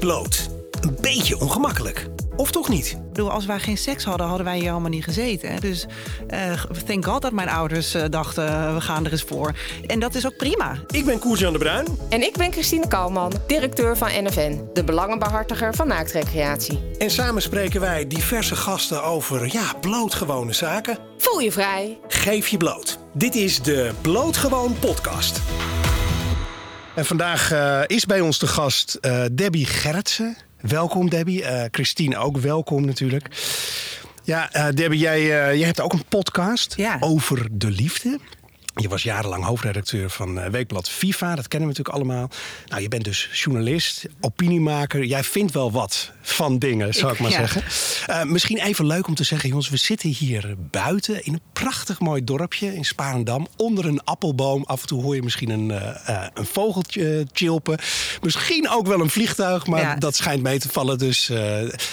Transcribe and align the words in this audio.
bloot. 0.00 0.48
Een 0.80 0.96
beetje 1.00 1.40
ongemakkelijk. 1.40 2.06
Of 2.36 2.50
toch 2.50 2.68
niet? 2.68 2.86
Ik 2.90 3.12
bedoel, 3.12 3.30
als 3.30 3.46
wij 3.46 3.58
geen 3.58 3.78
seks 3.78 4.04
hadden, 4.04 4.26
hadden 4.26 4.46
wij 4.46 4.58
hier 4.58 4.70
allemaal 4.70 4.90
niet 4.90 5.04
gezeten. 5.04 5.52
hè. 5.52 5.60
Dus 5.60 5.86
eh 6.28 6.52
thank 6.86 7.04
God 7.04 7.22
dat 7.22 7.32
mijn 7.32 7.48
ouders 7.48 7.94
eh, 7.94 8.04
dachten, 8.10 8.48
eh, 8.48 8.74
we 8.74 8.80
gaan 8.80 9.04
er 9.04 9.12
eens 9.12 9.22
voor. 9.22 9.52
En 9.86 10.00
dat 10.00 10.14
is 10.14 10.26
ook 10.26 10.36
prima. 10.36 10.78
Ik 10.90 11.04
ben 11.04 11.18
Koers-Jan 11.18 11.52
de 11.52 11.58
Bruin. 11.58 11.86
En 12.08 12.22
ik 12.22 12.36
ben 12.36 12.52
Christine 12.52 12.88
Kalman, 12.88 13.32
directeur 13.46 13.96
van 13.96 14.08
NFN, 14.24 14.60
de 14.72 14.84
belangenbehartiger 14.84 15.74
van 15.74 15.88
naaktrecreatie. 15.88 16.80
En 16.98 17.10
samen 17.10 17.42
spreken 17.42 17.80
wij 17.80 18.06
diverse 18.06 18.56
gasten 18.56 19.02
over, 19.04 19.48
ja, 19.52 19.72
blootgewone 19.80 20.52
zaken. 20.52 20.98
Voel 21.18 21.40
je 21.40 21.52
vrij? 21.52 21.98
Geef 22.08 22.48
je 22.48 22.56
bloot. 22.56 22.98
Dit 23.12 23.34
is 23.34 23.62
de 23.62 23.90
Blootgewoon 24.00 24.76
podcast. 24.78 25.40
En 26.94 27.04
vandaag 27.06 27.52
eh, 27.52 27.80
is 27.86 28.06
bij 28.06 28.20
ons 28.20 28.38
de 28.38 28.46
gast 28.46 28.94
eh, 28.94 29.24
Debbie 29.32 29.66
Gerritsen. 29.66 30.36
Welkom 30.60 31.10
Debbie. 31.10 31.44
Eh, 31.44 31.64
Christine 31.70 32.16
ook 32.18 32.36
welkom 32.38 32.84
natuurlijk. 32.84 33.28
Ja, 34.24 34.70
Debbie, 34.74 34.98
jij, 34.98 35.26
jij 35.56 35.66
hebt 35.66 35.80
ook 35.80 35.92
een 35.92 36.04
podcast 36.08 36.74
Ja. 36.76 36.96
over 37.00 37.48
de 37.52 37.70
liefde. 37.70 38.18
Je 38.80 38.88
was 38.88 39.02
jarenlang 39.02 39.44
hoofdredacteur 39.44 40.10
van 40.10 40.38
eh, 40.40 40.50
Weekblad 40.50 40.88
FIFA. 40.88 41.34
Dat 41.34 41.48
kennen 41.48 41.68
we 41.68 41.74
natuurlijk 41.78 42.04
allemaal. 42.04 42.30
Nou, 42.68 42.82
je 42.82 42.88
bent 42.88 43.04
dus 43.04 43.28
journalist, 43.32 44.06
opiniemaker. 44.20 45.04
Jij 45.04 45.24
vindt 45.24 45.52
wel 45.52 45.72
wat 45.72 46.12
van 46.22 46.58
dingen, 46.58 46.94
zou 46.94 47.06
ik, 47.12 47.14
Ik- 47.14 47.20
maar 47.20 47.30
ja. 47.30 47.36
zeggen. 47.46 47.62
Eh, 48.06 48.22
misschien 48.24 48.58
even 48.58 48.86
leuk 48.86 49.06
om 49.06 49.14
te 49.14 49.24
zeggen, 49.24 49.48
jongens. 49.48 49.68
We 49.68 49.76
zitten 49.76 50.08
hier 50.08 50.54
buiten 50.70 51.24
in 51.24 51.32
een 51.32 51.40
prachtig 51.52 52.00
mooi 52.00 52.24
dorpje 52.24 52.74
in 52.74 52.84
Sparendam. 52.84 53.46
Onder 53.56 53.86
een 53.86 54.04
appelboom. 54.04 54.64
Af 54.66 54.80
en 54.80 54.86
toe 54.86 55.02
hoor 55.02 55.14
je 55.14 55.22
misschien 55.22 55.50
een, 55.50 55.70
eh, 55.70 56.26
een 56.34 56.46
vogeltje 56.46 57.26
chilpen. 57.32 57.78
Misschien 58.22 58.68
ook 58.70 58.86
wel 58.86 59.00
een 59.00 59.10
vliegtuig, 59.10 59.66
maar 59.66 59.80
Ja. 59.80 59.94
dat 59.96 60.16
schijnt 60.16 60.42
mee 60.42 60.58
te 60.58 60.68
vallen. 60.68 60.98
Dus, 60.98 61.26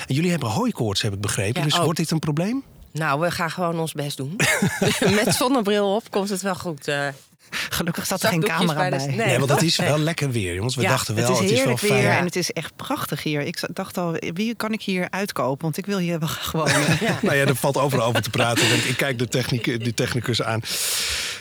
jullie 0.07 0.29
hebben 0.31 0.49
hooikoorts, 0.49 1.01
heb 1.01 1.13
ik 1.13 1.21
begrepen. 1.21 1.59
Ja, 1.61 1.67
dus 1.67 1.77
ook. 1.77 1.83
wordt 1.83 1.99
dit 1.99 2.11
een 2.11 2.19
probleem? 2.19 2.63
Nou, 2.97 3.19
we 3.19 3.31
gaan 3.31 3.51
gewoon 3.51 3.79
ons 3.79 3.93
best 3.93 4.17
doen. 4.17 4.35
Met 5.23 5.35
zonnebril 5.35 5.95
op 5.95 6.11
komt 6.11 6.29
het 6.29 6.41
wel 6.41 6.55
goed. 6.55 6.87
eh. 6.87 7.07
Gelukkig 7.49 8.05
zat 8.05 8.23
er 8.23 8.29
geen 8.29 8.43
camera 8.43 8.89
bij. 8.89 9.05
Nee. 9.05 9.15
Nee, 9.15 9.37
want 9.39 9.49
het 9.51 9.61
is 9.61 9.77
Nee. 9.77 9.87
wel 9.87 9.97
lekker 9.99 10.31
weer, 10.31 10.53
jongens. 10.53 10.75
We 10.75 10.81
Ja, 10.81 10.89
dachten 10.89 11.15
wel, 11.15 11.23
het 11.29 11.33
is 11.33 11.39
het 11.49 11.59
is 11.59 11.63
wel 11.65 11.77
fijn. 11.77 11.93
weer 11.93 12.09
en 12.09 12.25
het 12.25 12.35
is 12.35 12.51
echt 12.51 12.75
prachtig 12.75 13.23
hier. 13.23 13.41
Ik 13.41 13.59
dacht 13.73 13.97
al, 13.97 14.15
wie 14.33 14.55
kan 14.55 14.71
ik 14.71 14.81
hier 14.81 15.07
uitkopen? 15.09 15.61
Want 15.63 15.77
ik 15.77 15.85
wil 15.85 15.97
hier 15.97 16.19
wel 16.19 16.27
gewoon... 16.49 16.67
eh, 16.67 17.01
Nou 17.21 17.35
ja, 17.35 17.45
er 17.45 17.55
valt 17.55 17.77
overal 17.77 18.05
over 18.07 18.21
te 18.21 18.29
praten. 18.29 18.69
want 18.69 18.85
Ik 18.85 18.97
kijk 18.97 19.19
de, 19.19 19.27
techniek, 19.27 19.83
de 19.83 19.93
technicus 19.93 20.41
aan. 20.41 20.61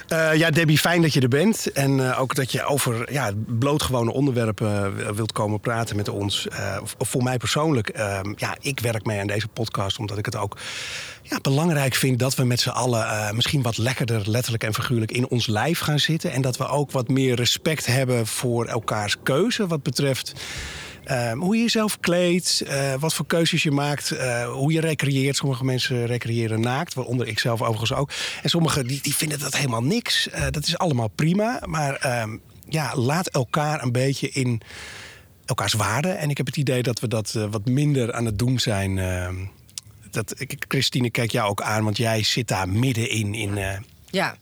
Eh, 0.08 0.34
ja, 0.34 0.50
Debbie, 0.50 0.78
fijn 0.78 1.02
dat 1.02 1.12
je 1.12 1.20
er 1.20 1.28
bent. 1.28 1.72
En 1.72 2.10
eh, 2.10 2.20
ook 2.20 2.34
dat 2.34 2.52
je 2.52 2.64
over 2.64 3.12
ja, 3.12 3.30
blootgewone 3.46 4.12
onderwerpen 4.12 5.14
wilt 5.16 5.32
komen 5.32 5.60
praten 5.60 5.96
met 5.96 6.08
ons. 6.08 6.48
Eh, 6.48 6.76
voor 6.98 7.22
mij 7.22 7.36
persoonlijk, 7.36 7.88
eh, 7.88 8.20
ja, 8.36 8.56
ik 8.60 8.80
werk 8.80 9.04
mee 9.04 9.20
aan 9.20 9.26
deze 9.26 9.48
podcast 9.48 9.98
omdat 9.98 10.18
ik 10.18 10.24
het 10.24 10.36
ook 10.36 10.56
ja, 11.28 11.38
belangrijk 11.42 11.94
vind 11.94 12.18
dat 12.18 12.34
we 12.34 12.44
met 12.44 12.60
z'n 12.60 12.68
allen 12.68 13.06
eh, 13.06 13.30
misschien 13.30 13.62
wat 13.62 13.76
lekkerder, 13.78 14.30
letterlijk 14.30 14.64
en 14.64 14.74
figuurlijk, 14.74 15.10
in 15.10 15.28
ons 15.28 15.46
lijf 15.46 15.78
gaan 15.78 15.98
zitten. 15.98 16.32
En 16.32 16.42
dat 16.42 16.56
we 16.56 16.66
ook 16.66 16.90
wat 16.90 17.08
meer 17.08 17.34
respect 17.34 17.86
hebben 17.86 18.26
voor 18.26 18.66
elkaars 18.66 19.16
keuze 19.22 19.66
wat 19.66 19.82
betreft. 19.82 20.32
eh, 21.04 21.32
hoe 21.32 21.56
je 21.56 21.62
jezelf 21.62 22.00
kleedt, 22.00 22.60
eh, 22.60 22.94
wat 22.98 23.14
voor 23.14 23.26
keuzes 23.26 23.62
je 23.62 23.70
maakt, 23.70 24.10
eh, 24.10 24.48
hoe 24.52 24.72
je 24.72 24.80
recreëert. 24.80 25.36
Sommige 25.36 25.64
mensen 25.64 26.06
recreëren 26.06 26.60
naakt, 26.60 26.94
waaronder 26.94 27.26
ik 27.26 27.38
zelf 27.38 27.62
overigens 27.62 27.92
ook. 27.92 28.10
En 28.42 28.50
sommigen 28.50 28.86
die, 28.86 29.02
die 29.02 29.14
vinden 29.14 29.38
dat 29.38 29.56
helemaal 29.56 29.82
niks. 29.82 30.28
Dat 30.50 30.66
is 30.66 30.78
allemaal 30.78 31.08
prima. 31.08 31.60
Maar 31.64 31.94
ehm, 31.94 32.36
ja, 32.68 32.96
laat 32.96 33.28
elkaar 33.28 33.82
een 33.82 33.92
beetje 33.92 34.30
in 34.30 34.60
elkaars 35.44 35.72
waarde. 35.72 36.08
En 36.08 36.30
ik 36.30 36.36
heb 36.36 36.46
het 36.46 36.56
idee 36.56 36.82
dat 36.82 37.00
we 37.00 37.08
dat 37.08 37.32
wat 37.50 37.64
minder 37.64 38.12
aan 38.12 38.24
het 38.24 38.38
doen 38.38 38.58
zijn. 38.58 38.98
Dat, 40.16 40.40
ik, 40.40 40.64
Christine, 40.68 41.10
kijk 41.10 41.30
jou 41.30 41.48
ook 41.48 41.62
aan, 41.62 41.84
want 41.84 41.96
jij 41.96 42.22
zit 42.22 42.48
daar 42.48 42.68
middenin. 42.68 43.34
In, 43.34 43.58
eh, 43.58 43.78
Ja, 44.10 44.36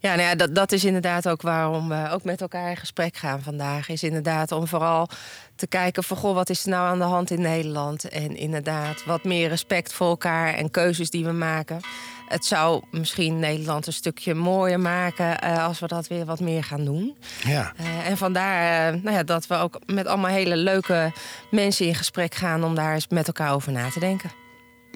ja, 0.00 0.14
nou 0.14 0.28
ja 0.28 0.34
dat, 0.34 0.54
dat 0.54 0.72
is 0.72 0.84
inderdaad 0.84 1.28
ook 1.28 1.42
waarom 1.42 1.88
we 1.88 2.08
ook 2.10 2.24
met 2.24 2.40
elkaar 2.40 2.70
in 2.70 2.76
gesprek 2.76 3.16
gaan 3.16 3.42
vandaag. 3.42 3.88
Is 3.88 4.02
inderdaad 4.02 4.52
om 4.52 4.66
vooral 4.66 5.08
te 5.56 5.66
kijken 5.66 6.04
van 6.04 6.16
goh, 6.16 6.34
wat 6.34 6.50
is 6.50 6.62
er 6.62 6.70
nou 6.70 6.88
aan 6.88 6.98
de 6.98 7.04
hand 7.04 7.30
in 7.30 7.40
Nederland? 7.40 8.08
En 8.08 8.36
inderdaad 8.36 9.04
wat 9.04 9.24
meer 9.24 9.48
respect 9.48 9.92
voor 9.92 10.08
elkaar 10.08 10.54
en 10.54 10.70
keuzes 10.70 11.10
die 11.10 11.24
we 11.24 11.32
maken. 11.32 11.80
Het 12.28 12.44
zou 12.44 12.82
misschien 12.90 13.38
Nederland 13.38 13.86
een 13.86 13.92
stukje 13.92 14.34
mooier 14.34 14.80
maken 14.80 15.40
eh, 15.40 15.66
als 15.66 15.78
we 15.78 15.86
dat 15.86 16.08
weer 16.08 16.24
wat 16.24 16.40
meer 16.40 16.64
gaan 16.64 16.84
doen. 16.84 17.16
ja. 17.44 17.72
Eh, 17.76 18.08
en 18.08 18.16
vandaar 18.16 18.98
nou 19.02 19.16
ja, 19.16 19.22
dat 19.22 19.46
we 19.46 19.54
ook 19.54 19.78
met 19.86 20.06
allemaal 20.06 20.30
hele 20.30 20.56
leuke 20.56 21.12
mensen 21.50 21.86
in 21.86 21.94
gesprek 21.94 22.34
gaan 22.34 22.64
om 22.64 22.74
daar 22.74 22.94
eens 22.94 23.08
met 23.08 23.26
elkaar 23.26 23.52
over 23.52 23.72
na 23.72 23.90
te 23.90 24.00
denken. 24.00 24.30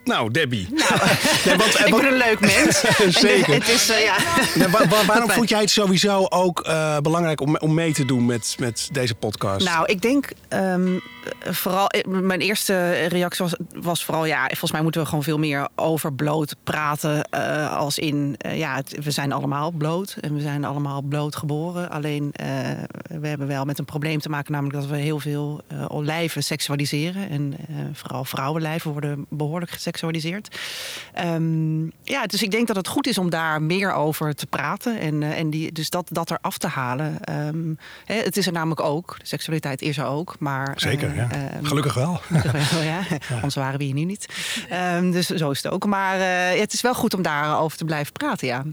Nou, 0.04 0.30
Debbie. 0.30 0.68
Nee, 1.44 1.56
want, 1.56 1.74
eh, 1.76 1.86
ik 1.86 1.94
ben 1.96 2.06
een 2.06 2.16
leuk 2.16 2.40
mens. 2.40 2.80
Zeker. 3.20 3.54
Het 3.54 3.68
is, 3.68 3.88
eh, 3.90 4.04
ja. 4.04 4.16
Nee, 4.54 4.68
waarom 5.06 5.30
vond 5.30 5.48
jij 5.48 5.60
het 5.60 5.70
sowieso 5.70 6.26
ook 6.28 6.60
eh, 6.60 6.98
belangrijk 6.98 7.40
om, 7.40 7.56
om 7.56 7.74
mee 7.74 7.92
te 7.92 8.04
doen 8.04 8.26
met, 8.26 8.56
met 8.58 8.88
deze 8.92 9.14
podcast? 9.14 9.66
Nou, 9.66 9.86
ik 9.86 10.00
denk 10.02 10.28
ehm, 10.48 10.98
vooral. 11.40 11.86
eh, 11.88 12.04
Mijn 12.04 12.40
eerste 12.40 12.92
reactie 12.92 13.44
was, 13.44 13.54
was 13.82 14.04
vooral. 14.04 14.24
Ja, 14.26 14.46
volgens 14.46 14.72
mij 14.72 14.82
moeten 14.82 15.00
we 15.00 15.06
gewoon 15.08 15.22
veel 15.24 15.38
meer 15.38 15.68
over 15.74 16.12
bloot 16.12 16.54
praten. 16.64 17.30
als 17.70 17.98
in. 17.98 18.36
ja, 18.54 18.74
het- 18.74 18.96
we 19.02 19.10
zijn 19.10 19.32
allemaal 19.32 19.70
bloot. 19.70 20.16
En 20.20 20.34
we 20.34 20.40
zijn 20.40 20.64
allemaal 20.64 21.02
bloot 21.02 21.36
geboren. 21.36 21.90
Alleen. 21.90 22.32
we 23.20 23.26
hebben 23.28 23.46
wel 23.46 23.64
met 23.64 23.78
een 23.78 23.84
probleem 23.84 24.20
te 24.20 24.28
maken. 24.28 24.52
Namelijk 24.52 24.78
dat 24.80 24.88
we 24.90 24.96
heel 24.96 25.18
veel 25.18 25.60
lijven 25.88 26.42
seksualiseren. 26.42 27.28
En 27.30 27.54
vooral 27.92 28.24
vrouwenlijven 28.24 28.90
worden 28.92 29.26
behoorlijk 29.28 29.70
geseksualiseerd. 29.70 29.92
Ehm, 31.12 31.84
ja, 32.02 32.26
dus 32.26 32.42
ik 32.42 32.50
denk 32.50 32.66
dat 32.66 32.76
het 32.76 32.88
goed 32.88 33.06
is 33.06 33.18
om 33.18 33.30
daar 33.30 33.62
meer 33.62 33.92
over 33.92 34.34
te 34.34 34.46
praten. 34.46 35.00
En, 35.00 35.22
eh, 35.22 35.38
en 35.38 35.50
die, 35.50 35.72
dus 35.72 35.90
dat, 35.90 36.08
dat 36.10 36.30
eraf 36.30 36.58
te 36.58 36.66
halen. 36.66 37.24
Ehm, 37.24 37.74
hè, 38.04 38.14
het 38.14 38.36
is 38.36 38.46
er 38.46 38.52
namelijk 38.52 38.80
ook. 38.80 39.16
De 39.18 39.26
seksualiteit 39.26 39.82
is 39.82 39.98
er 39.98 40.06
ook. 40.06 40.36
Maar, 40.38 40.72
Zeker, 40.76 41.08
eh, 41.08 41.16
ja. 41.16 41.30
ehm, 41.30 41.64
Gelukkig 41.64 41.94
wel. 41.94 42.20
Wel, 42.72 42.82
ja. 42.94 43.00
Anders 43.34 43.54
waren 43.54 43.78
we 43.78 43.84
hier 43.84 43.94
nu 43.94 44.04
niet. 44.04 44.26
Dus 45.12 45.26
zo 45.26 45.50
is 45.50 45.62
het 45.62 45.72
ook. 45.72 45.86
Maar 45.86 46.20
eh, 46.20 46.60
het 46.60 46.72
is 46.72 46.80
wel 46.80 46.94
goed 46.94 47.14
om 47.14 47.22
daarover 47.22 47.78
te 47.78 47.84
blijven 47.84 48.12
praten, 48.12 48.46
ja. 48.46 48.64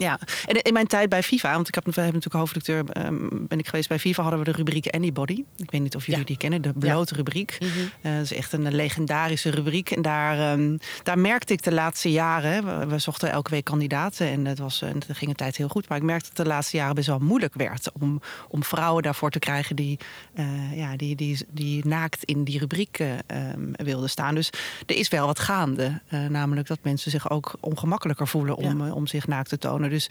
Ja, 0.00 0.18
en 0.46 0.62
in 0.62 0.72
mijn 0.72 0.86
tijd 0.86 1.08
bij 1.08 1.22
FIFA, 1.22 1.52
want 1.52 1.68
ik 1.68 1.74
heb, 1.74 1.84
we 1.84 1.90
hebben 2.00 2.12
natuurlijk 2.14 2.40
hoofdredacteur, 2.44 3.04
ehm, 3.04 3.28
ben 3.30 3.58
ik 3.58 3.68
geweest 3.68 3.88
bij 3.88 3.98
FIFA, 3.98 4.22
hadden 4.22 4.40
we 4.40 4.44
de 4.50 4.56
rubriek 4.56 4.94
Anybody. 4.94 5.44
Ik 5.56 5.70
weet 5.70 5.80
niet 5.80 5.96
of 5.96 6.06
jullie 6.06 6.20
Ja. 6.20 6.26
die 6.26 6.36
kennen, 6.36 6.62
de 6.62 6.72
blote 6.72 7.14
rubriek. 7.14 7.58
Eh, 8.02 8.12
dat 8.14 8.22
is 8.22 8.32
echt 8.32 8.52
een 8.52 8.74
legendarische 8.74 9.50
rubriek. 9.50 9.90
En 9.90 10.02
daar, 10.02 10.52
ehm, 10.52 10.76
daar 11.02 11.18
merkte 11.18 11.52
ik 11.52 11.62
de 11.62 11.72
laatste 11.72 12.10
jaren, 12.10 12.78
we, 12.78 12.86
we 12.86 12.98
zochten 12.98 13.30
elke 13.30 13.50
week 13.50 13.64
kandidaten 13.64 14.26
en 14.26 14.44
het, 14.44 14.58
was, 14.58 14.82
en 14.82 14.94
het 14.94 15.06
ging 15.10 15.30
een 15.30 15.36
tijd 15.36 15.56
heel 15.56 15.68
goed. 15.68 15.88
Maar 15.88 15.98
ik 15.98 16.04
merkte 16.04 16.28
dat 16.28 16.36
het 16.36 16.46
de 16.46 16.52
laatste 16.52 16.76
jaren 16.76 16.94
best 16.94 17.06
wel 17.06 17.18
moeilijk 17.18 17.54
werd 17.54 17.90
om, 18.00 18.20
om 18.48 18.64
vrouwen 18.64 19.02
daarvoor 19.02 19.30
te 19.30 19.38
krijgen 19.38 19.76
die, 19.76 19.98
eh, 20.34 20.76
ja, 20.76 20.96
die, 20.96 21.16
die, 21.16 21.46
die 21.50 21.86
naakt 21.86 22.24
in 22.24 22.44
die 22.44 22.58
rubriek 22.58 22.98
eh, 22.98 23.08
ehm, 23.26 23.72
wilden 23.72 24.10
staan. 24.10 24.34
Dus 24.34 24.50
er 24.86 24.96
is 24.96 25.08
wel 25.08 25.26
wat 25.26 25.38
gaande. 25.38 26.00
Namelijk 26.28 26.68
dat 26.68 26.78
mensen 26.82 27.10
zich 27.10 27.30
ook 27.30 27.52
ongemakkelijker 27.60 28.28
voelen 28.28 28.56
om, 28.56 28.90
om 28.90 29.06
zich 29.06 29.26
naakt 29.26 29.48
te 29.48 29.58
tonen. 29.58 29.89
Dus 29.90 30.10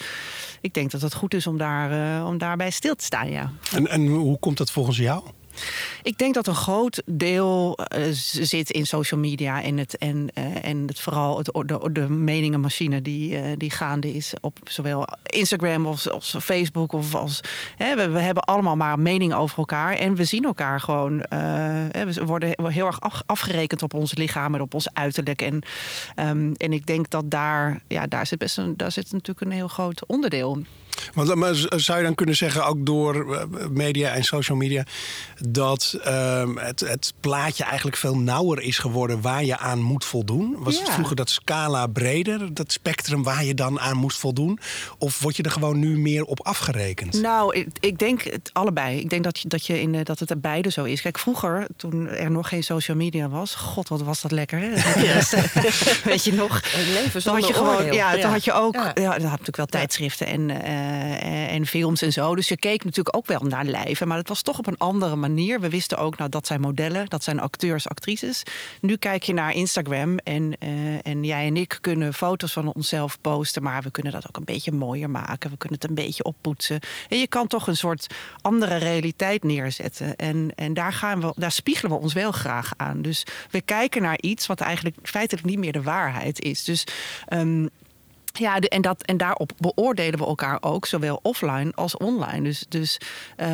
ik 0.61 0.73
denk 0.73 0.91
dat 0.91 1.01
het 1.01 1.13
goed 1.13 1.33
is 1.33 1.47
om, 1.47 1.57
daar, 1.57 2.17
eh, 2.17 2.27
om 2.27 2.37
daarbij 2.37 2.69
stil 2.69 2.95
te 2.95 3.03
staan, 3.03 3.29
ja. 3.29 3.51
En, 3.73 3.87
en 3.87 4.07
hoe 4.07 4.39
komt 4.39 4.57
dat 4.57 4.71
volgens 4.71 4.97
jou? 4.97 5.23
Ik 6.03 6.17
denk 6.17 6.33
dat 6.33 6.47
een 6.47 6.55
groot 6.55 7.01
deel 7.05 7.77
eh, 7.77 8.03
zit 8.11 8.69
in 8.69 8.85
social 8.85 9.19
media 9.19 9.63
en, 9.63 9.77
het, 9.77 9.97
en, 9.97 10.29
eh, 10.33 10.65
en 10.65 10.87
het, 10.87 10.99
vooral 10.99 11.37
het, 11.37 11.51
de, 11.91 12.09
meningenmachine 12.09 13.01
die, 13.01 13.37
eh, 13.37 13.43
die 13.57 13.71
gaande 13.71 14.13
is 14.13 14.33
op 14.41 14.57
zowel 14.63 15.07
Instagram 15.23 15.85
als, 15.85 16.09
als 16.09 16.35
Facebook. 16.39 16.93
Of 16.93 17.15
als, 17.15 17.41
hè, 17.75 17.95
we, 17.95 18.09
we 18.09 18.19
hebben 18.19 18.43
allemaal 18.43 18.75
maar 18.75 18.93
een 18.93 19.01
mening 19.01 19.33
over 19.33 19.57
elkaar 19.57 19.95
en 19.95 20.15
we 20.15 20.23
zien 20.23 20.43
elkaar 20.43 20.79
gewoon. 20.79 21.17
we 21.17 22.21
worden 22.25 22.71
heel 22.71 22.85
erg 22.85 23.01
af- 23.01 23.23
afgerekend 23.25 23.83
op 23.83 23.93
ons 23.93 24.15
lichaam 24.15 24.55
en 24.55 24.61
op 24.61 24.73
ons 24.73 24.93
uiterlijk. 24.93 25.41
En, 25.41 25.61
ehm, 26.15 26.53
en 26.57 26.73
ik 26.73 26.85
denk 26.85 27.09
dat 27.09 27.31
daar, 27.31 27.81
ja, 27.87 28.07
daar 28.07 28.27
zit 28.27 28.39
best 28.39 28.57
een, 28.57 28.77
daar 28.77 28.91
zit 28.91 29.11
natuurlijk 29.11 29.41
een 29.41 29.51
heel 29.51 29.67
groot 29.67 30.05
onderdeel. 30.05 30.63
Want 31.13 31.35
maar 31.35 31.55
z- 31.55 31.65
zou 31.65 31.97
je 31.97 32.03
dan 32.05 32.15
kunnen 32.15 32.35
zeggen, 32.35 32.65
ook 32.65 32.85
door 32.85 33.35
eh, 33.35 33.43
media 33.69 34.09
en 34.11 34.23
social 34.23 34.57
media, 34.57 34.83
dat 35.47 35.97
ehm, 36.03 36.55
het, 36.57 36.79
het 36.79 37.13
plaatje 37.19 37.63
eigenlijk 37.63 37.97
veel 37.97 38.17
nauwer 38.17 38.61
is 38.61 38.77
geworden 38.77 39.21
waar 39.21 39.43
je 39.43 39.57
aan 39.57 39.81
moet 39.81 40.05
voldoen? 40.05 40.55
Was 40.59 40.79
het 40.79 40.89
vroeger 40.89 41.15
dat 41.15 41.29
scala 41.29 41.87
breder, 41.87 42.53
dat 42.53 42.71
spectrum 42.71 43.23
waar 43.23 43.43
je 43.45 43.53
dan 43.53 43.79
aan 43.79 43.97
moest 43.97 44.17
voldoen? 44.17 44.59
Of 44.97 45.19
word 45.19 45.35
je 45.35 45.43
er 45.43 45.51
gewoon 45.51 45.79
nu 45.79 45.97
meer 45.99 46.23
op 46.23 46.45
afgerekend? 46.45 47.21
Nou, 47.21 47.55
ik, 47.55 47.67
ik 47.79 47.97
denk 47.99 48.21
het 48.21 48.49
allebei. 48.53 48.99
Ik 48.99 49.09
denk 49.09 49.23
dat, 49.23 49.39
je, 49.39 49.47
dat, 49.47 49.65
je 49.65 49.81
in, 49.81 49.95
eh, 49.95 50.03
dat 50.03 50.19
het 50.19 50.29
er 50.29 50.39
beide 50.39 50.71
zo 50.71 50.83
is. 50.83 51.01
Kijk, 51.01 51.19
vroeger, 51.19 51.67
toen 51.77 52.07
er 52.07 52.31
nog 52.31 52.47
geen 52.49 52.63
social 52.63 52.97
media 52.97 53.29
was... 53.29 53.55
God, 53.55 53.87
wat 53.89 54.01
was 54.01 54.21
dat 54.21 54.31
lekker, 54.31 54.59
hè? 54.59 54.69
Weet 56.09 56.23
je 56.23 56.33
nog? 56.33 56.55
Het 56.71 56.87
leven 56.87 57.11
Toen 57.11 57.21
zonder 57.21 57.41
had 57.41 57.49
je 57.49 57.55
gewoon, 57.57 57.75
oordeel. 57.75 57.93
ja, 57.93 58.11
toen 58.13 58.31
had 58.31 58.43
je 58.43 58.53
ook, 58.53 58.73
ja. 58.73 58.91
Ja. 58.93 58.93
dan 58.93 59.11
had 59.11 59.21
natuurlijk 59.21 59.57
wel 59.57 59.65
tijdschriften 59.65 60.27
en, 60.27 60.49
eh, 60.49 60.87
eh, 60.88 60.88
en 61.49 61.65
films 61.65 62.01
en 62.01 62.13
zo. 62.13 62.35
Dus 62.35 62.47
je 62.47 62.57
keek 62.57 62.83
natuurlijk 62.83 63.15
ook 63.15 63.27
wel 63.27 63.41
naar 63.41 63.65
lijven. 63.65 64.07
Maar 64.07 64.17
het 64.17 64.27
was 64.27 64.41
toch 64.41 64.57
op 64.57 64.67
een 64.67 64.77
andere 64.77 65.15
manier. 65.15 65.59
We 65.59 65.69
wisten 65.69 65.97
ook, 65.97 66.17
nou, 66.17 66.29
dat 66.29 66.47
zijn 66.47 66.61
modellen, 66.61 67.05
dat 67.05 67.23
zijn 67.23 67.39
acteurs, 67.39 67.87
actrices. 67.87 68.43
Nu 68.81 68.95
kijk 68.95 69.23
je 69.23 69.33
naar 69.33 69.53
Instagram 69.53 70.17
en, 70.17 70.55
eh, 70.59 71.07
en 71.07 71.23
jij 71.23 71.47
en 71.47 71.57
ik 71.57 71.77
kunnen 71.81 72.13
foto's 72.13 72.53
van 72.53 72.73
onszelf 72.73 73.21
posten. 73.21 73.63
Maar 73.63 73.81
we 73.81 73.91
kunnen 73.91 74.11
dat 74.11 74.27
ook 74.27 74.37
een 74.37 74.45
beetje 74.45 74.71
mooier 74.71 75.09
maken. 75.09 75.49
We 75.49 75.57
kunnen 75.57 75.79
het 75.79 75.89
een 75.89 75.95
beetje 75.95 76.23
oppoetsen. 76.23 76.79
En 77.09 77.19
je 77.19 77.27
kan 77.27 77.47
toch 77.47 77.67
een 77.67 77.77
soort 77.77 78.07
andere 78.41 78.75
realiteit 78.75 79.43
neerzetten. 79.43 80.15
En, 80.15 80.51
en 80.55 80.73
daar, 80.73 80.93
gaan 80.93 81.21
we, 81.21 81.33
daar 81.35 81.51
spiegelen 81.51 81.91
we 81.91 82.01
ons 82.01 82.13
wel 82.13 82.31
graag 82.31 82.73
aan. 82.77 83.01
Dus 83.01 83.25
we 83.49 83.61
kijken 83.61 84.01
naar 84.01 84.21
iets 84.21 84.47
wat 84.47 84.59
eigenlijk 84.59 84.97
feitelijk 85.03 85.47
niet 85.47 85.59
meer 85.59 85.71
de 85.71 85.81
waarheid 85.81 86.41
is. 86.41 86.63
Dus 86.63 86.83
ehm, 87.27 87.65
ja, 88.39 88.59
en, 88.59 88.81
dat, 88.81 89.03
en 89.03 89.17
daarop 89.17 89.51
beoordelen 89.57 90.19
we 90.19 90.25
elkaar 90.25 90.57
ook, 90.61 90.85
zowel 90.85 91.19
offline 91.21 91.71
als 91.75 91.97
online. 91.97 92.43
Dus, 92.43 92.65
dus 92.69 92.97
uh, 93.37 93.47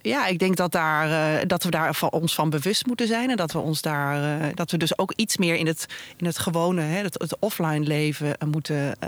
ja, 0.00 0.26
ik 0.26 0.38
denk 0.38 0.56
dat, 0.56 0.72
daar, 0.72 1.08
uh, 1.08 1.42
dat 1.46 1.62
we 1.62 1.70
daar 1.70 1.94
van 1.94 2.10
ons 2.10 2.34
van 2.34 2.50
bewust 2.50 2.86
moeten 2.86 3.06
zijn. 3.06 3.30
En 3.30 3.36
dat 3.36 3.52
we 3.52 3.58
ons 3.58 3.82
daar 3.82 4.40
uh, 4.40 4.46
dat 4.54 4.70
we 4.70 4.76
dus 4.76 4.98
ook 4.98 5.12
iets 5.16 5.36
meer 5.36 5.54
in 5.54 5.66
het, 5.66 5.86
in 6.16 6.26
het 6.26 6.38
gewone, 6.38 6.80
hè, 6.80 7.02
het, 7.02 7.36
offline 7.40 7.86
leven 7.86 8.36
moeten, 8.46 8.98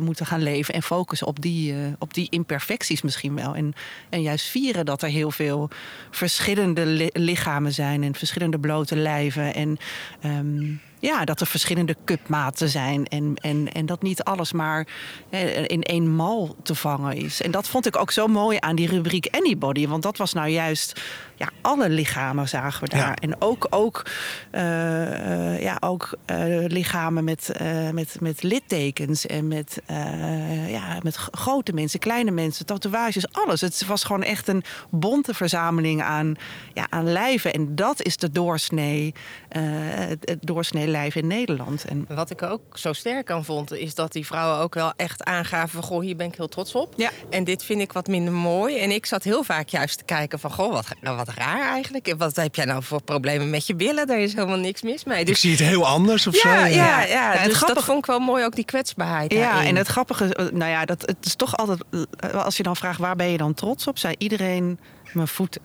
moeten 0.00 0.26
gaan 0.26 0.42
leven. 0.42 0.74
En 0.74 0.82
focussen 0.82 1.26
op 1.26 1.42
die, 1.42 1.74
op 1.98 2.14
die 2.14 2.26
imperfecties 2.30 3.02
misschien 3.02 3.34
wel. 3.34 3.54
En, 3.54 3.74
en 4.08 4.22
juist 4.22 4.46
vieren 4.46 4.84
dat 4.84 5.02
er 5.02 5.08
heel 5.08 5.30
veel 5.30 5.70
verschillende 6.10 6.86
li 6.86 7.08
lichamen 7.12 7.72
zijn 7.72 8.02
en 8.02 8.14
verschillende 8.14 8.58
blote 8.58 8.96
lijven. 8.96 9.54
En 9.54 9.78
um, 10.24 10.80
ja, 10.98 11.24
dat 11.24 11.40
er 11.40 11.46
verschillende 11.46 11.96
cupmaten 12.04 12.68
zijn. 12.68 13.06
En, 13.06 13.34
en, 13.40 13.72
en 13.72 13.86
dat 13.86 14.02
niet 14.02 14.22
alles 14.22 14.52
maar 14.52 14.86
in 15.66 15.82
één 15.82 16.14
mal 16.14 16.56
te 16.62 16.74
vangen 16.74 17.16
is. 17.16 17.42
En 17.42 17.50
dat 17.50 17.68
vond 17.68 17.86
ik 17.86 17.96
ook 17.96 18.10
zo 18.10 18.26
mooi 18.26 18.56
aan 18.60 18.76
die 18.76 18.88
rubriek 18.88 19.28
Anybody. 19.30 19.88
Want 19.88 20.02
dat 20.02 20.16
was 20.16 20.32
nou 20.32 20.48
juist 20.48 21.00
ja, 21.36 21.48
alle 21.60 21.88
lichamen 21.88 22.48
zagen 22.48 22.82
we 22.82 22.88
daar. 22.88 23.08
Ja. 23.08 23.14
En 23.14 23.36
ook, 23.38 23.66
ook, 23.70 24.02
uh, 24.52 24.60
uh, 24.60 25.62
ja, 25.62 25.76
ook 25.80 26.18
uh, 26.30 26.64
lichamen 26.66 27.24
met, 27.24 27.52
met, 27.92 28.16
met 28.20 28.42
littekens 28.42 29.26
en 29.26 29.48
met, 29.48 29.82
ja, 30.68 30.98
met 31.02 31.16
grote 31.16 31.72
mensen, 31.72 31.98
kleine 31.98 32.30
mensen, 32.30 32.66
tatoeages, 32.66 33.32
alles. 33.32 33.60
Het 33.60 33.86
was 33.86 34.04
gewoon 34.04 34.22
echt 34.22 34.48
een 34.48 34.62
bonte 34.90 35.34
verzameling 35.34 36.02
aan, 36.02 36.34
ja, 36.74 36.86
aan 36.88 37.12
lijven. 37.12 37.52
En 37.52 37.74
dat 37.74 38.02
is 38.02 38.16
de 38.16 38.30
doorsnee, 38.30 39.14
het, 39.48 40.18
het 40.20 40.46
doorsnee 40.86 41.02
lijf 41.02 41.14
in 41.14 41.26
Nederland. 41.26 41.84
En 41.84 42.06
wat 42.08 42.30
ik 42.30 42.42
ook 42.42 42.78
zo 42.78 42.92
sterk 42.92 43.30
aan 43.30 43.44
vond, 43.44 43.72
is 43.72 43.94
dat 43.94 44.12
die 44.12 44.26
vrouwen 44.26 44.58
ook 44.58 44.74
wel 44.74 44.92
echt 44.96 45.24
aangaven 45.24 45.68
van 45.68 45.82
goh, 45.82 46.00
hier 46.00 46.16
ben 46.16 46.26
ik 46.26 46.34
heel 46.34 46.48
trots 46.48 46.74
op. 46.74 46.92
Ja. 46.96 47.10
En 47.30 47.44
dit 47.44 47.64
vind 47.64 47.80
ik 47.80 47.92
wat 47.92 48.06
minder 48.06 48.32
mooi. 48.32 48.78
En 48.78 48.90
ik 48.90 49.06
zat 49.06 49.22
heel 49.22 49.42
vaak 49.42 49.68
juist 49.68 49.98
te 49.98 50.04
kijken 50.04 50.38
van 50.38 50.50
goh, 50.50 50.72
wat, 50.72 50.86
wat 51.00 51.28
raar 51.28 51.72
eigenlijk. 51.72 52.14
Wat 52.18 52.36
heb 52.36 52.54
jij 52.54 52.64
nou 52.64 52.82
voor 52.82 53.02
problemen 53.02 53.50
met 53.50 53.66
je 53.66 53.74
billen? 53.74 54.06
Daar 54.06 54.20
is 54.20 54.34
helemaal 54.34 54.58
niks 54.58 54.82
mis 54.82 55.04
mee. 55.04 55.24
Dus... 55.24 55.34
Ik 55.34 55.40
zie 55.40 55.50
het 55.50 55.60
heel 55.60 55.86
anders 55.86 56.26
of 56.26 56.34
ja, 56.34 56.40
zo. 56.40 56.48
Ja, 56.48 56.66
ja, 56.66 57.02
ja. 57.02 57.32
ja 57.32 57.44
dus 57.44 57.56
grappige... 57.56 57.74
dat 57.74 57.84
vond 57.84 57.98
ik 57.98 58.06
wel 58.06 58.18
mooi, 58.18 58.44
ook 58.44 58.54
die 58.54 58.64
kwetsbaarheid. 58.64 59.32
Ja, 59.32 59.52
daarin. 59.52 59.68
en 59.68 59.76
het 59.76 59.86
grappige, 59.86 60.50
nou 60.52 60.70
ja, 60.70 60.84
dat, 60.84 61.00
het 61.00 61.26
is 61.26 61.34
toch 61.34 61.56
altijd, 61.56 61.80
als 62.32 62.56
je 62.56 62.62
dan 62.62 62.76
vraagt 62.76 62.98
waar 62.98 63.16
ben 63.16 63.30
je 63.30 63.38
dan 63.38 63.54
trots 63.54 63.86
op, 63.86 63.98
zei 63.98 64.14
iedereen 64.18 64.78
mijn 65.12 65.28
voeten. 65.28 65.62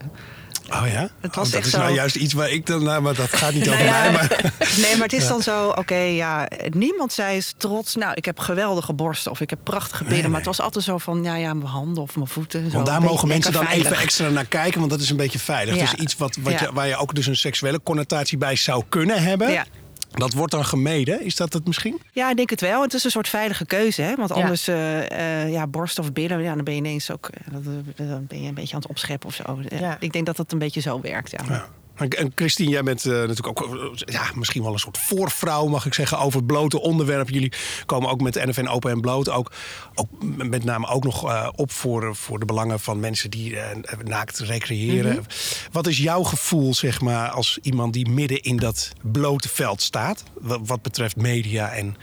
Oh 0.70 0.88
ja? 0.92 1.10
Het 1.20 1.36
was 1.36 1.46
oh, 1.46 1.52
dat 1.52 1.54
echt 1.54 1.66
is 1.66 1.72
zo. 1.72 1.78
nou 1.78 1.94
juist 1.94 2.16
iets 2.16 2.34
waar 2.34 2.50
ik 2.50 2.66
dan... 2.66 2.84
Nou, 2.84 3.02
maar 3.02 3.16
dat 3.16 3.34
gaat 3.34 3.54
niet 3.54 3.70
over 3.72 3.86
mij. 3.86 4.12
Maar, 4.12 4.54
Nee, 4.82 4.94
maar 4.94 5.04
het 5.04 5.14
is 5.14 5.28
dan 5.28 5.42
zo, 5.42 5.70
oké, 5.70 5.96
ja, 5.96 6.48
niemand 6.70 7.14
zei 7.14 7.36
eens 7.36 7.54
trots. 7.58 7.96
Nou, 7.96 8.14
ik 8.14 8.26
heb 8.26 8.40
geweldige 8.40 8.94
borsten 8.94 9.32
of 9.32 9.42
ik 9.42 9.50
heb 9.50 9.60
prachtige 9.64 10.04
billen. 10.04 10.20
Nee, 10.20 10.28
Maar 10.28 10.38
het 10.38 10.48
was 10.48 10.62
altijd 10.62 10.86
zo 10.86 10.98
van, 10.98 11.24
ja, 11.24 11.36
ja, 11.36 11.54
mijn 11.54 11.70
handen 11.70 12.04
of 12.04 12.16
mijn 12.16 12.28
voeten. 12.28 12.70
Zo, 12.70 12.76
want 12.76 12.86
daar 12.86 13.02
mogen 13.02 13.28
mensen 13.28 13.54
dan 13.54 13.68
even 13.68 13.98
extra 13.98 14.30
naar 14.30 14.46
kijken. 14.46 14.80
Want 14.80 14.92
dat 14.92 15.00
is 15.00 15.10
een 15.10 15.18
beetje 15.18 15.40
veilig. 15.40 15.78
Dus 15.78 15.94
iets 15.94 16.18
wat, 16.18 16.38
wat 16.42 16.60
je, 16.60 16.70
waar 16.74 16.88
je 16.88 16.96
ook 16.96 17.16
dus 17.16 17.28
een 17.28 17.36
seksuele 17.36 17.80
connotatie 17.84 18.38
bij 18.38 18.56
zou 18.56 18.84
kunnen 18.90 19.24
hebben. 19.24 19.66
Ja. 20.12 20.18
Dat 20.18 20.34
wordt 20.34 20.52
dan 20.52 20.66
gemeden. 20.66 21.22
Is 21.26 21.36
dat 21.36 21.54
het 21.54 21.66
misschien? 21.66 22.02
Ja, 22.12 22.30
ik 22.30 22.36
denk 22.36 22.50
het 22.50 22.62
wel. 22.62 22.82
Het 22.82 22.94
is 22.94 23.04
een 23.04 23.12
soort 23.12 23.28
veilige 23.28 23.66
keuze. 23.66 24.02
Hè? 24.02 24.16
Want 24.16 24.30
Ja. 24.30 24.36
anders, 24.36 24.68
eh, 24.68 25.42
eh, 25.44 25.52
ja, 25.52 25.68
borst 25.68 26.00
of 26.00 26.14
billen, 26.14 26.42
ja, 26.42 26.56
dan 26.56 26.64
ben 26.64 26.74
je 26.74 26.80
ineens 26.80 27.12
ook 27.12 27.28
eh, 27.34 27.54
dat- 27.54 27.98
dan 28.08 28.26
ben 28.28 28.42
je 28.42 28.48
een 28.48 28.54
beetje 28.54 28.76
aan 28.76 28.82
het 28.82 28.90
opscheppen 28.90 29.28
of 29.30 29.36
zo. 29.36 29.60
Ja, 29.70 29.78
Ja. 29.80 29.98
Ik 30.00 30.12
denk 30.14 30.26
dat 30.26 30.38
het 30.38 30.52
een 30.52 30.60
beetje 30.60 30.82
zo 30.82 31.02
werkt. 31.02 31.32
Ja. 31.32 31.40
Ja. 31.48 31.66
En- 32.10 32.32
Christine, 32.36 32.70
jij 32.70 32.84
bent 32.84 33.06
eh, 33.06 33.12
natuurlijk 33.12 33.48
ook 33.48 33.76
eh, 33.76 34.14
ja, 34.14 34.24
misschien 34.36 34.64
wel 34.64 34.74
een 34.74 34.80
soort 34.80 34.98
voorvrouw, 34.98 35.68
mag 35.68 35.86
ik 35.86 35.94
zeggen, 35.94 36.20
over 36.20 36.44
blote 36.44 36.82
onderwerpen. 36.82 37.34
Jullie 37.34 37.54
komen 37.86 38.10
ook 38.10 38.22
met 38.22 38.46
NFN 38.46 38.68
Open 38.68 38.92
en 38.92 39.02
Bloot 39.02 39.30
ook, 39.30 39.52
ook 39.96 40.08
met 40.38 40.64
name 40.64 40.88
ook 40.88 41.04
nog 41.04 41.30
eh, 41.30 41.50
op 41.56 41.72
voor, 41.72 42.16
voor 42.16 42.40
de 42.40 42.46
belangen 42.46 42.80
van 42.80 43.00
mensen 43.00 43.30
die 43.30 43.58
naakt 44.04 44.40
recreëren. 44.40 45.26
Wat 45.72 45.88
is 45.88 45.98
jouw 45.98 46.24
gevoel, 46.24 46.74
zeg 46.74 47.02
maar, 47.02 47.30
als 47.30 47.60
iemand 47.62 47.94
die 47.94 48.10
midden 48.10 48.42
in 48.42 48.58
dat 48.58 48.92
blote 49.02 49.50
veld 49.50 49.82
staat, 49.82 50.24
wat, 50.40 50.60
wat 50.64 50.82
betreft 50.82 51.16
media 51.16 51.72
en 51.72 51.96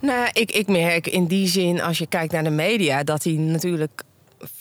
Nou, 0.00 0.28
ik, 0.32 0.50
ik 0.50 0.66
merk 0.66 1.06
in 1.06 1.26
die 1.26 1.48
zin, 1.48 1.80
als 1.80 1.98
je 1.98 2.06
kijkt 2.06 2.32
naar 2.32 2.44
de 2.44 2.50
media, 2.50 3.02
dat 3.04 3.22
die 3.22 3.38
natuurlijk 3.38 4.02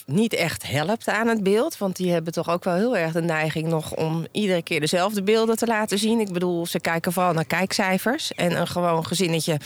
niet 0.05 0.33
echt 0.33 0.67
helpt 0.67 1.09
aan 1.09 1.27
het 1.27 1.43
beeld. 1.43 1.77
Want 1.77 1.95
die 1.95 2.11
hebben 2.11 2.33
toch 2.33 2.49
ook 2.49 2.63
wel 2.63 2.75
heel 2.75 2.97
erg 2.97 3.11
de 3.11 3.21
neiging 3.21 3.67
nog 3.67 3.95
om 3.95 4.27
iedere 4.31 4.61
keer 4.61 4.79
dezelfde 4.79 5.23
beelden 5.23 5.57
te 5.57 5.65
laten 5.65 5.99
zien. 5.99 6.19
Ik 6.19 6.31
bedoel, 6.31 6.65
ze 6.65 6.79
kijken 6.79 7.13
vooral 7.13 7.33
naar 7.33 7.45
kijkcijfers. 7.45 8.33
En 8.33 8.59
een 8.59 8.67
gewoon 8.67 9.05
gezinnetje 9.05 9.59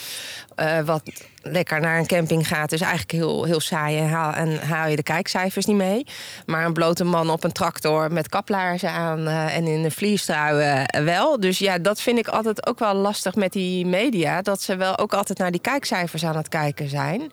eh, 0.55 0.79
wat 0.79 1.01
lekker 1.43 1.79
naar 1.79 1.97
een 1.97 2.07
camping 2.07 2.47
gaat, 2.47 2.71
is 2.71 2.81
eigenlijk 2.81 3.11
heel, 3.11 3.43
heel 3.43 3.59
saai 3.59 3.97
en 3.97 4.09
haal, 4.09 4.33
en 4.33 4.67
haal 4.67 4.87
je 4.87 4.95
de 4.95 5.03
kijkcijfers 5.03 5.65
niet 5.65 5.75
mee. 5.75 6.05
Maar 6.45 6.65
een 6.65 6.73
blote 6.73 7.03
man 7.03 7.29
op 7.29 7.43
een 7.43 7.51
tractor 7.51 8.11
met 8.11 8.29
kaplaarzen 8.29 8.89
aan 8.89 9.27
eh, 9.27 9.55
en 9.55 9.67
in 9.67 9.83
een 9.83 9.91
vliestrui 9.91 10.61
eh, 10.61 11.03
wel. 11.03 11.39
Dus 11.39 11.59
ja, 11.59 11.77
dat 11.77 12.01
vind 12.01 12.17
ik 12.17 12.27
altijd 12.27 12.67
ook 12.67 12.79
wel 12.79 12.93
lastig 12.93 13.35
met 13.35 13.53
die 13.53 13.85
media. 13.85 14.41
Dat 14.41 14.61
ze 14.61 14.75
wel 14.75 14.97
ook 14.97 15.13
altijd 15.13 15.37
naar 15.37 15.51
die 15.51 15.61
kijkcijfers 15.61 16.25
aan 16.25 16.37
het 16.37 16.47
kijken 16.47 16.89
zijn. 16.89 17.31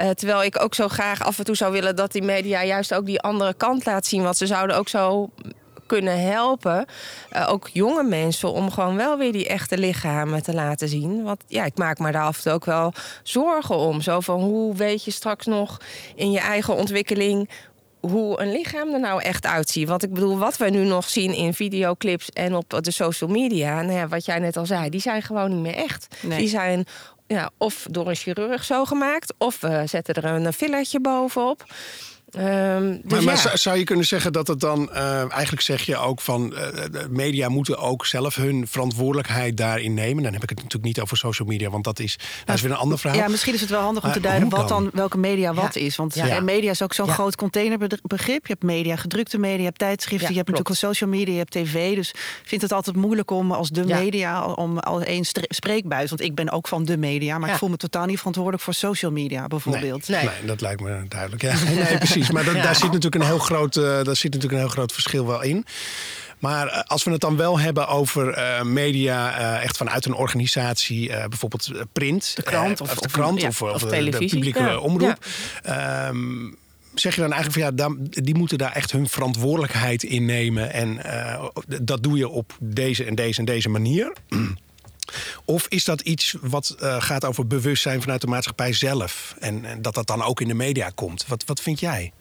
Eh, 0.00 0.10
terwijl 0.10 0.42
ik 0.42 0.62
ook 0.62 0.74
zo 0.74 0.88
graag 0.88 1.24
af 1.24 1.38
en 1.38 1.44
toe 1.44 1.56
zou 1.56 1.72
willen 1.72 1.96
dat 1.96 2.12
die 2.12 2.22
media 2.22 2.64
juist 2.64 2.94
ook 2.94 3.06
die 3.06 3.20
andere 3.20 3.54
kant 3.54 3.86
laat 3.86 4.06
zien. 4.06 4.22
Want 4.22 4.36
ze 4.36 4.46
zouden 4.46 4.76
ook 4.76 4.88
zo 4.88 5.30
kunnen 5.86 6.20
helpen, 6.20 6.86
eh, 7.30 7.48
ook 7.50 7.68
jonge 7.72 8.02
mensen, 8.02 8.52
om 8.52 8.70
gewoon 8.70 8.96
wel 8.96 9.18
weer 9.18 9.32
die 9.32 9.48
echte 9.48 9.78
lichamen 9.78 10.42
te 10.42 10.54
laten 10.54 10.88
zien. 10.88 11.22
Want 11.22 11.44
ja, 11.46 11.64
ik 11.64 11.78
maak 11.78 11.98
me 11.98 12.12
daar 12.12 12.22
af 12.22 12.36
en 12.36 12.42
toe 12.42 12.52
ook 12.52 12.64
wel 12.64 12.92
zorgen 13.22 13.76
om. 13.76 14.00
Zo 14.00 14.20
van 14.20 14.40
hoe 14.40 14.74
weet 14.74 15.04
je 15.04 15.10
straks 15.10 15.46
nog 15.46 15.80
in 16.14 16.30
je 16.30 16.40
eigen 16.40 16.76
ontwikkeling 16.76 17.48
hoe 18.00 18.40
een 18.40 18.52
lichaam 18.52 18.92
er 18.92 19.00
nou 19.00 19.22
echt 19.22 19.46
uitziet. 19.46 19.88
Want 19.88 20.02
ik 20.02 20.12
bedoel, 20.12 20.38
wat 20.38 20.56
we 20.56 20.70
nu 20.70 20.84
nog 20.84 21.08
zien 21.08 21.34
in 21.34 21.54
videoclips 21.54 22.30
en 22.30 22.54
op 22.54 22.78
de 22.80 22.90
social 22.90 23.30
media, 23.30 23.82
nou 23.82 23.98
ja, 23.98 24.08
wat 24.08 24.24
jij 24.24 24.38
net 24.38 24.56
al 24.56 24.66
zei, 24.66 24.90
die 24.90 25.00
zijn 25.00 25.22
gewoon 25.22 25.50
niet 25.50 25.62
meer 25.62 25.74
echt. 25.74 26.06
Nee. 26.22 26.38
Die 26.38 26.48
zijn 26.48 26.86
ja, 27.34 27.50
of 27.58 27.86
door 27.90 28.08
een 28.08 28.14
chirurg 28.14 28.64
zo 28.64 28.84
gemaakt, 28.84 29.34
of 29.38 29.60
we 29.60 29.82
zetten 29.86 30.14
er 30.14 30.24
een 30.24 30.52
fillertje 30.52 31.00
bovenop. 31.00 31.64
Ehm, 32.30 32.88
dus 33.02 33.12
maar, 33.12 33.22
maar 33.22 33.42
ja. 33.44 33.56
zou- 33.56 33.78
je 33.78 33.84
kunnen 33.84 34.06
zeggen 34.06 34.32
dat 34.32 34.46
het 34.46 34.60
dan, 34.60 34.92
eh, 34.92 35.18
eigenlijk 35.32 35.62
zeg 35.62 35.82
je 35.82 35.96
ook 35.96 36.20
van, 36.20 36.56
eh, 36.56 36.66
de 36.90 37.06
media 37.10 37.48
moeten 37.48 37.78
ook 37.78 38.06
zelf 38.06 38.34
hun 38.34 38.66
verantwoordelijkheid 38.68 39.56
daarin 39.56 39.94
nemen. 39.94 40.22
Dan 40.22 40.32
heb 40.32 40.42
ik 40.42 40.48
het 40.48 40.58
natuurlijk 40.58 40.84
niet 40.84 41.00
over 41.00 41.16
social 41.16 41.48
media, 41.48 41.70
want 41.70 41.84
dat 41.84 41.98
is, 41.98 42.18
dat 42.44 42.54
is 42.56 42.62
weer 42.62 42.70
een 42.70 42.76
ander 42.76 42.98
verhaal. 42.98 43.18
Ja, 43.18 43.28
misschien 43.28 43.54
is 43.54 43.60
het 43.60 43.70
wel 43.70 43.80
handig 43.80 44.04
om 44.04 44.12
te 44.12 44.20
duiden 44.20 44.48
wat 44.48 44.68
dan? 44.68 44.82
dan 44.82 44.90
welke 44.94 45.18
media 45.18 45.54
wat 45.54 45.74
Ja. 45.74 45.80
is. 45.80 45.96
Want 45.96 46.14
Ja. 46.14 46.28
eh, 46.28 46.42
media 46.42 46.70
is 46.70 46.82
ook 46.82 46.94
zo'n 46.94 47.06
Ja. 47.06 47.12
groot 47.12 47.36
containerbegrip. 47.36 48.46
Je 48.46 48.52
hebt 48.52 48.62
media, 48.62 48.96
gedrukte 48.96 49.38
media, 49.38 49.56
je 49.58 49.64
hebt 49.64 49.78
tijdschriften, 49.78 50.26
Ja, 50.28 50.32
je 50.32 50.36
hebt 50.40 50.50
klopt. 50.50 50.68
natuurlijk 50.68 50.94
social 50.96 51.10
media, 51.10 51.32
je 51.32 51.38
hebt 51.38 51.52
tv. 51.52 51.94
Dus 51.94 52.10
ik 52.10 52.42
vind 52.44 52.62
het 52.62 52.72
altijd 52.72 52.96
moeilijk 52.96 53.30
om 53.30 53.52
als 53.52 53.68
de 53.68 53.84
Ja. 53.86 53.98
media, 53.98 54.44
om 54.44 54.78
als 54.78 55.04
één 55.04 55.24
spreekbuis. 55.48 56.08
Want 56.08 56.22
ik 56.22 56.34
ben 56.34 56.50
ook 56.50 56.68
van 56.68 56.84
de 56.84 56.96
media, 56.96 57.38
maar 57.38 57.46
Ja. 57.48 57.52
ik 57.54 57.60
voel 57.60 57.68
me 57.68 57.76
totaal 57.76 58.06
niet 58.06 58.16
verantwoordelijk 58.18 58.62
voor 58.62 58.74
social 58.74 59.10
media 59.12 59.46
bijvoorbeeld. 59.46 60.08
Nee. 60.08 60.24
Nee, 60.24 60.30
dat 60.46 60.60
lijkt 60.60 60.80
me 60.80 61.04
duidelijk. 61.08 61.42
Ja. 61.42 61.54
Nee, 61.80 61.98
precies. 61.98 62.19
Maar 62.28 62.44
dat, 62.44 62.54
daar, 62.54 62.74
zit 62.74 62.84
natuurlijk 62.92 63.14
een 63.14 63.28
heel 63.30 63.38
groot, 63.38 63.76
eh, 63.76 63.82
daar 63.82 64.16
zit 64.16 64.32
natuurlijk 64.32 64.52
een 64.52 64.58
heel 64.58 64.68
groot 64.68 64.92
verschil 64.92 65.26
wel 65.26 65.42
in. 65.42 65.64
Maar 66.38 66.66
eh, 66.68 66.80
als 66.86 67.04
we 67.04 67.10
het 67.10 67.20
dan 67.20 67.36
wel 67.36 67.58
hebben 67.58 67.88
over 67.88 68.28
eh, 68.32 68.62
media, 68.62 69.58
echt 69.60 69.76
vanuit 69.76 70.04
een 70.06 70.14
organisatie, 70.14 71.08
bijvoorbeeld 71.28 71.70
print, 71.92 72.32
De 72.36 72.42
krant 72.42 72.80
eh, 72.80 72.86
of- 72.86 72.94
de 72.94 73.00
of- 73.06 73.12
krant 73.12 73.40
ja, 73.40 73.48
of, 73.48 73.62
of 73.62 73.72
of, 73.72 73.80
de- 73.90 74.16
publieke 74.18 74.58
Ja. 74.60 74.78
omroep. 74.78 75.24
Ehm, 75.62 76.50
zeg 76.94 77.14
je 77.14 77.20
dan 77.20 77.32
eigenlijk 77.32 77.76
van 77.76 77.88
ja, 77.88 77.96
die 78.22 78.34
moeten 78.34 78.58
daar 78.58 78.72
echt 78.72 78.92
hun 78.92 79.08
verantwoordelijkheid 79.08 80.02
in 80.02 80.24
nemen 80.24 80.72
en 80.72 81.00
dat 81.82 82.02
doe 82.02 82.16
je 82.18 82.28
op 82.28 82.52
deze 82.60 83.04
en 83.04 83.14
deze 83.14 83.38
en 83.38 83.44
deze 83.44 83.68
manier? 83.68 84.12
Of 85.44 85.66
is 85.68 85.84
dat 85.84 86.00
iets 86.00 86.34
wat 86.40 86.76
eh, 86.78 87.02
gaat 87.02 87.24
over 87.24 87.46
bewustzijn 87.46 88.00
vanuit 88.00 88.20
de 88.20 88.26
maatschappij 88.26 88.72
zelf? 88.72 89.34
En, 89.38 89.64
en 89.64 89.82
dat 89.82 89.94
dat 89.94 90.06
dan 90.06 90.22
ook 90.22 90.40
in 90.40 90.48
de 90.48 90.54
media 90.54 90.90
komt? 90.94 91.26
Wat, 91.26 91.44
wat 91.46 91.60
vind 91.60 91.80
jij? 91.80 92.12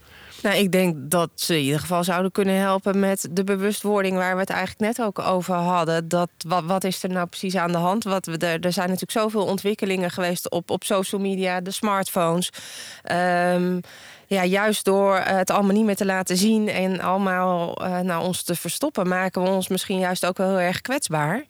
Nou, 0.42 0.56
ik 0.56 0.72
denk 0.72 0.96
dat 0.98 1.30
ze 1.36 1.56
in 1.58 1.64
ieder 1.64 1.80
geval 1.80 2.04
zouden 2.04 2.32
kunnen 2.32 2.56
helpen 2.56 3.00
met 3.00 3.28
de 3.32 3.44
bewustwording 3.44 4.16
waar 4.16 4.34
we 4.34 4.40
het 4.40 4.50
eigenlijk 4.50 4.80
net 4.80 5.06
ook 5.06 5.20
over 5.20 5.56
hadden. 5.56 6.08
Dat, 6.08 6.30
wat, 6.48 6.64
wat 6.64 6.84
is 6.84 7.04
er 7.04 7.10
nou 7.10 7.28
precies 7.28 7.56
aan 7.56 7.72
de 7.72 7.78
hand? 7.78 8.04
Wat 8.04 8.26
we, 8.26 8.38
er, 8.38 8.60
er 8.60 8.72
zijn 8.72 8.86
natuurlijk 8.86 9.20
zoveel 9.20 9.46
ontwikkelingen 9.46 10.12
geweest 10.12 10.50
op, 10.50 10.70
op 10.70 10.84
social 10.84 11.22
media, 11.22 11.62
de 11.62 11.72
smartphones. 11.72 12.50
Ehm, 13.04 13.80
ja, 14.28 14.46
juist 14.46 14.86
door 14.86 15.18
het 15.18 15.50
allemaal 15.50 15.76
niet 15.76 15.86
meer 15.86 15.96
te 15.96 16.06
laten 16.06 16.38
zien 16.38 16.68
en 16.68 17.00
allemaal 17.00 17.86
uh, 17.86 18.00
naar 18.00 18.22
ons 18.22 18.44
te 18.44 18.56
verstoppen, 18.56 19.08
maken 19.08 19.42
we 19.42 19.50
ons 19.50 19.68
misschien 19.68 20.00
juist 20.00 20.26
ook 20.26 20.38
wel 20.38 20.48
heel 20.48 20.60
erg 20.60 20.82
kwetsbaar. 20.82 21.46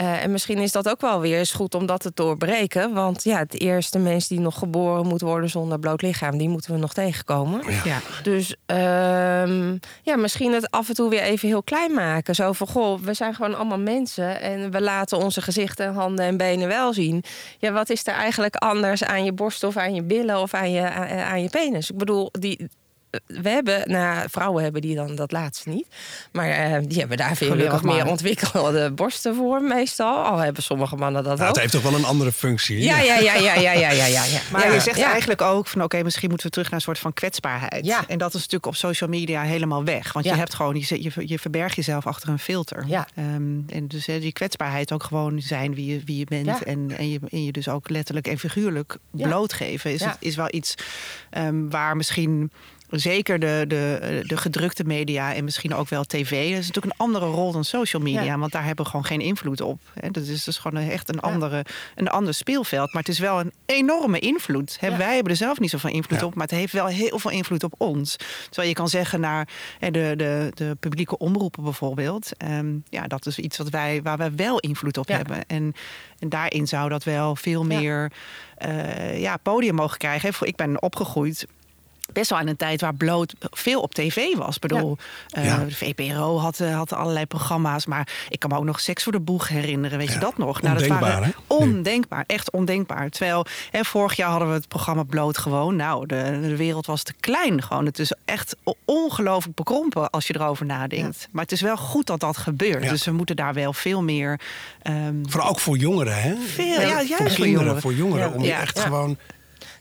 Uh, 0.00 0.22
en 0.22 0.30
misschien 0.30 0.58
is 0.58 0.72
dat 0.72 0.88
ook 0.88 1.00
wel 1.00 1.20
weer 1.20 1.38
eens 1.38 1.52
goed 1.52 1.74
om 1.74 1.86
dat 1.86 2.00
te 2.00 2.10
doorbreken. 2.14 2.94
Want 2.94 3.24
ja, 3.24 3.38
het 3.38 3.60
eerste 3.60 3.98
mens 3.98 4.28
die 4.28 4.40
nog 4.40 4.58
geboren 4.58 5.06
moet 5.06 5.20
worden 5.20 5.50
zonder 5.50 5.78
bloot 5.78 6.02
lichaam, 6.02 6.38
die 6.38 6.48
moeten 6.48 6.72
we 6.72 6.78
nog 6.78 6.92
tegenkomen. 6.92 7.62
Ja. 7.84 7.98
Dus 8.22 8.50
um, 8.66 9.78
ja, 10.02 10.16
misschien 10.16 10.52
het 10.52 10.70
af 10.70 10.88
en 10.88 10.94
toe 10.94 11.10
weer 11.10 11.22
even 11.22 11.48
heel 11.48 11.62
klein 11.62 11.92
maken. 11.92 12.34
Zo 12.34 12.52
van 12.52 12.66
goh, 12.66 13.00
we 13.00 13.14
zijn 13.14 13.34
gewoon 13.34 13.54
allemaal 13.54 13.78
mensen 13.78 14.40
en 14.40 14.70
we 14.70 14.80
laten 14.80 15.18
onze 15.18 15.42
gezichten, 15.42 15.94
handen 15.94 16.24
en 16.24 16.36
benen 16.36 16.68
wel 16.68 16.92
zien. 16.92 17.24
Ja, 17.58 17.72
wat 17.72 17.90
is 17.90 18.06
er 18.06 18.14
eigenlijk 18.14 18.56
anders 18.56 19.04
aan 19.04 19.24
je 19.24 19.32
borst 19.32 19.64
of 19.64 19.76
aan 19.76 19.94
je 19.94 20.02
billen 20.02 20.40
of 20.40 20.54
aan 20.54 20.70
je, 20.70 20.90
aan 21.24 21.42
je 21.42 21.50
penis? 21.50 21.90
Ik 21.90 21.98
bedoel, 21.98 22.28
die, 22.32 22.68
we 23.26 23.48
hebben, 23.48 23.90
nou, 23.90 24.28
vrouwen 24.30 24.62
hebben 24.62 24.80
die 24.80 24.94
dan 24.94 25.14
dat 25.14 25.32
laatste 25.32 25.68
niet. 25.68 25.86
Maar 26.32 26.70
uh, 26.70 26.78
die 26.88 26.98
hebben 26.98 27.16
daar 27.16 27.36
veel 27.36 27.56
wat 27.56 27.82
meer 27.82 28.06
ontwikkelde 28.06 28.90
borsten 28.90 29.34
voor, 29.34 29.62
meestal. 29.62 30.24
Al 30.24 30.38
hebben 30.38 30.62
sommige 30.62 30.96
mannen 30.96 31.24
dat 31.24 31.36
nou, 31.38 31.48
ook. 31.48 31.54
Het 31.54 31.60
heeft 31.62 31.72
toch 31.82 31.90
wel 31.90 32.00
een 32.00 32.04
andere 32.04 32.32
functie. 32.32 32.82
Ja, 32.82 32.98
ja, 33.00 33.18
ja, 33.18 33.34
ja, 33.34 33.54
ja, 33.54 33.72
ja, 33.72 33.90
ja, 33.90 34.04
ja. 34.06 34.24
ja. 34.24 34.40
Maar 34.52 34.66
ja, 34.66 34.72
je 34.72 34.80
zegt 34.80 34.98
ja. 34.98 35.10
eigenlijk 35.10 35.42
ook 35.42 35.66
van 35.66 35.82
oké, 35.82 36.02
misschien 36.02 36.28
moeten 36.28 36.46
we 36.46 36.52
terug 36.52 36.66
naar 36.70 36.78
een 36.78 36.84
soort 36.84 36.98
van 36.98 37.12
kwetsbaarheid. 37.12 37.84
Ja. 37.86 38.04
En 38.08 38.18
dat 38.18 38.28
is 38.28 38.34
natuurlijk 38.34 38.66
op 38.66 38.76
social 38.76 39.10
media 39.10 39.42
helemaal 39.42 39.84
weg. 39.84 40.12
Want 40.12 40.24
Ja. 40.24 40.32
je 40.32 40.38
hebt 40.38 40.54
gewoon, 40.54 40.74
je, 40.88 41.02
je, 41.02 41.10
je 41.28 41.38
verbergt 41.38 41.76
jezelf 41.76 42.06
achter 42.06 42.28
een 42.28 42.38
filter. 42.38 42.84
Ja. 42.86 43.08
Ehm, 43.14 43.58
en 43.68 43.88
dus 43.88 44.06
hè, 44.06 44.20
die 44.20 44.32
kwetsbaarheid 44.32 44.92
ook 44.92 45.02
gewoon 45.02 45.40
zijn 45.40 45.74
wie 45.74 45.92
je, 45.92 46.02
wie 46.04 46.18
je 46.18 46.24
bent. 46.24 46.46
Ja. 46.46 46.62
En, 46.62 46.90
en, 46.96 47.10
je, 47.10 47.20
en 47.30 47.44
je 47.44 47.52
dus 47.52 47.68
ook 47.68 47.88
letterlijk 47.88 48.26
en 48.26 48.38
figuurlijk 48.38 48.96
Ja. 49.12 49.26
blootgeven. 49.26 49.92
Is, 49.92 50.00
Ja. 50.00 50.08
het, 50.08 50.16
is 50.20 50.36
wel 50.36 50.48
iets 50.50 50.74
ehm, 51.30 51.68
waar 51.68 51.96
misschien 51.96 52.50
zeker 52.90 53.38
de, 53.38 53.64
de, 53.68 54.22
de 54.26 54.36
gedrukte 54.36 54.84
media 54.84 55.34
en 55.34 55.44
misschien 55.44 55.74
ook 55.74 55.88
wel 55.88 56.04
tv. 56.04 56.50
Dat 56.50 56.58
is 56.60 56.66
natuurlijk 56.66 56.94
een 56.94 57.06
andere 57.06 57.26
rol 57.26 57.52
dan 57.52 57.64
social 57.64 58.02
media. 58.02 58.22
Ja. 58.22 58.38
Want 58.38 58.52
daar 58.52 58.64
hebben 58.64 58.84
we 58.84 58.90
gewoon 58.90 59.06
geen 59.06 59.20
invloed 59.20 59.60
op. 59.60 59.80
Hè. 60.00 60.10
Dat 60.10 60.24
is 60.24 60.44
dus 60.44 60.58
gewoon 60.58 60.82
echt 60.82 61.08
een, 61.08 61.20
andere, 61.20 61.64
een 61.94 62.08
ander 62.08 62.34
speelveld. 62.34 62.92
Maar 62.92 63.02
het 63.02 63.12
is 63.12 63.18
wel 63.18 63.40
een 63.40 63.52
enorme 63.66 64.18
invloed. 64.18 64.78
Ja. 64.80 64.96
Wij 64.96 65.14
hebben 65.14 65.32
er 65.32 65.38
zelf 65.38 65.60
niet 65.60 65.70
zoveel 65.70 65.90
invloed 65.90 66.20
Ja. 66.20 66.26
op. 66.26 66.34
Maar 66.34 66.46
het 66.46 66.56
heeft 66.56 66.72
wel 66.72 66.86
heel 66.86 67.18
veel 67.18 67.30
invloed 67.30 67.64
op 67.64 67.74
ons. 67.78 68.16
Terwijl 68.44 68.68
je 68.68 68.74
kan 68.74 68.88
zeggen 68.88 69.20
naar 69.20 69.48
de, 69.78 69.90
de, 70.16 70.50
de 70.54 70.76
publieke 70.80 71.18
omroepen 71.18 71.62
bijvoorbeeld. 71.62 72.30
Ehm, 72.36 72.74
ja, 72.88 73.06
dat 73.06 73.26
is 73.26 73.38
iets 73.38 73.58
wat 73.58 73.68
wij, 73.68 74.00
waar 74.02 74.16
wij 74.16 74.34
wel 74.34 74.58
invloed 74.58 74.98
op 74.98 75.08
Ja. 75.08 75.16
hebben. 75.16 75.46
En, 75.46 75.72
en 76.18 76.28
daarin 76.28 76.66
zou 76.66 76.88
dat 76.88 77.04
wel 77.04 77.36
veel 77.36 77.60
Ja. 77.68 77.78
meer 77.80 78.12
eh, 78.56 79.20
ja, 79.20 79.36
podium 79.36 79.74
mogen 79.74 79.98
krijgen. 79.98 80.32
Ik 80.40 80.56
ben 80.56 80.82
opgegroeid 80.82 81.46
best 82.12 82.30
wel 82.30 82.38
in 82.40 82.48
een 82.48 82.56
tijd 82.56 82.80
waar 82.80 82.94
bloot 82.94 83.34
veel 83.40 83.80
op 83.80 83.94
tv 83.94 84.36
was. 84.36 84.54
Ik 84.54 84.60
bedoel, 84.60 84.96
eh, 85.30 85.44
Ja. 85.44 85.56
de 85.64 85.74
VPRO 85.74 86.38
had, 86.38 86.60
eh, 86.60 86.74
had 86.76 86.92
allerlei 86.92 87.26
programma's. 87.26 87.86
Maar 87.86 88.08
ik 88.28 88.38
kan 88.38 88.50
me 88.50 88.56
ook 88.56 88.64
nog 88.64 88.80
Seks 88.80 89.02
voor 89.02 89.12
de 89.12 89.20
Boeg 89.20 89.48
herinneren. 89.48 89.98
Weet 89.98 90.12
je 90.12 90.18
dat 90.18 90.38
nog? 90.38 90.60
Ondenkbaar, 90.62 90.88
dat 91.00 91.08
waren 91.08 91.22
hè? 91.24 91.30
ondenkbaar. 91.46 92.24
Echt 92.26 92.50
ondenkbaar. 92.50 93.08
Terwijl 93.08 93.46
hè, 93.70 93.84
vorig 93.84 94.16
jaar 94.16 94.30
hadden 94.30 94.48
we 94.48 94.54
het 94.54 94.68
programma 94.68 95.02
Bloot 95.02 95.38
gewoon. 95.38 95.76
Nou, 95.76 96.06
de, 96.06 96.38
de 96.42 96.56
wereld 96.56 96.86
was 96.86 97.02
te 97.02 97.12
klein 97.20 97.62
gewoon. 97.62 97.84
Het 97.86 97.98
is 97.98 98.12
echt 98.24 98.56
ongelooflijk 98.84 99.56
bekrompen 99.56 100.10
als 100.10 100.26
je 100.26 100.34
erover 100.34 100.66
nadenkt. 100.66 101.28
Maar 101.30 101.42
het 101.42 101.52
is 101.52 101.60
wel 101.60 101.76
goed 101.76 102.06
dat 102.06 102.20
dat 102.20 102.36
gebeurt. 102.36 102.88
Dus 102.88 103.04
we 103.04 103.12
moeten 103.12 103.36
daar 103.36 103.54
wel 103.54 103.72
veel 103.72 104.02
meer... 104.02 104.40
ehm, 104.82 105.14
Vooral 105.22 105.48
ook 105.48 105.60
voor 105.60 105.76
jongeren, 105.76 106.22
hè? 106.22 106.34
veel, 106.36 106.64
ja, 106.80 107.02
juist 107.02 107.16
voor 107.16 107.30
voor 107.30 107.46
jongeren. 107.46 107.80
voor 107.80 107.94
jongeren. 107.94 108.32
Om 108.32 108.44
echt 108.44 108.80
gewoon... 108.80 109.18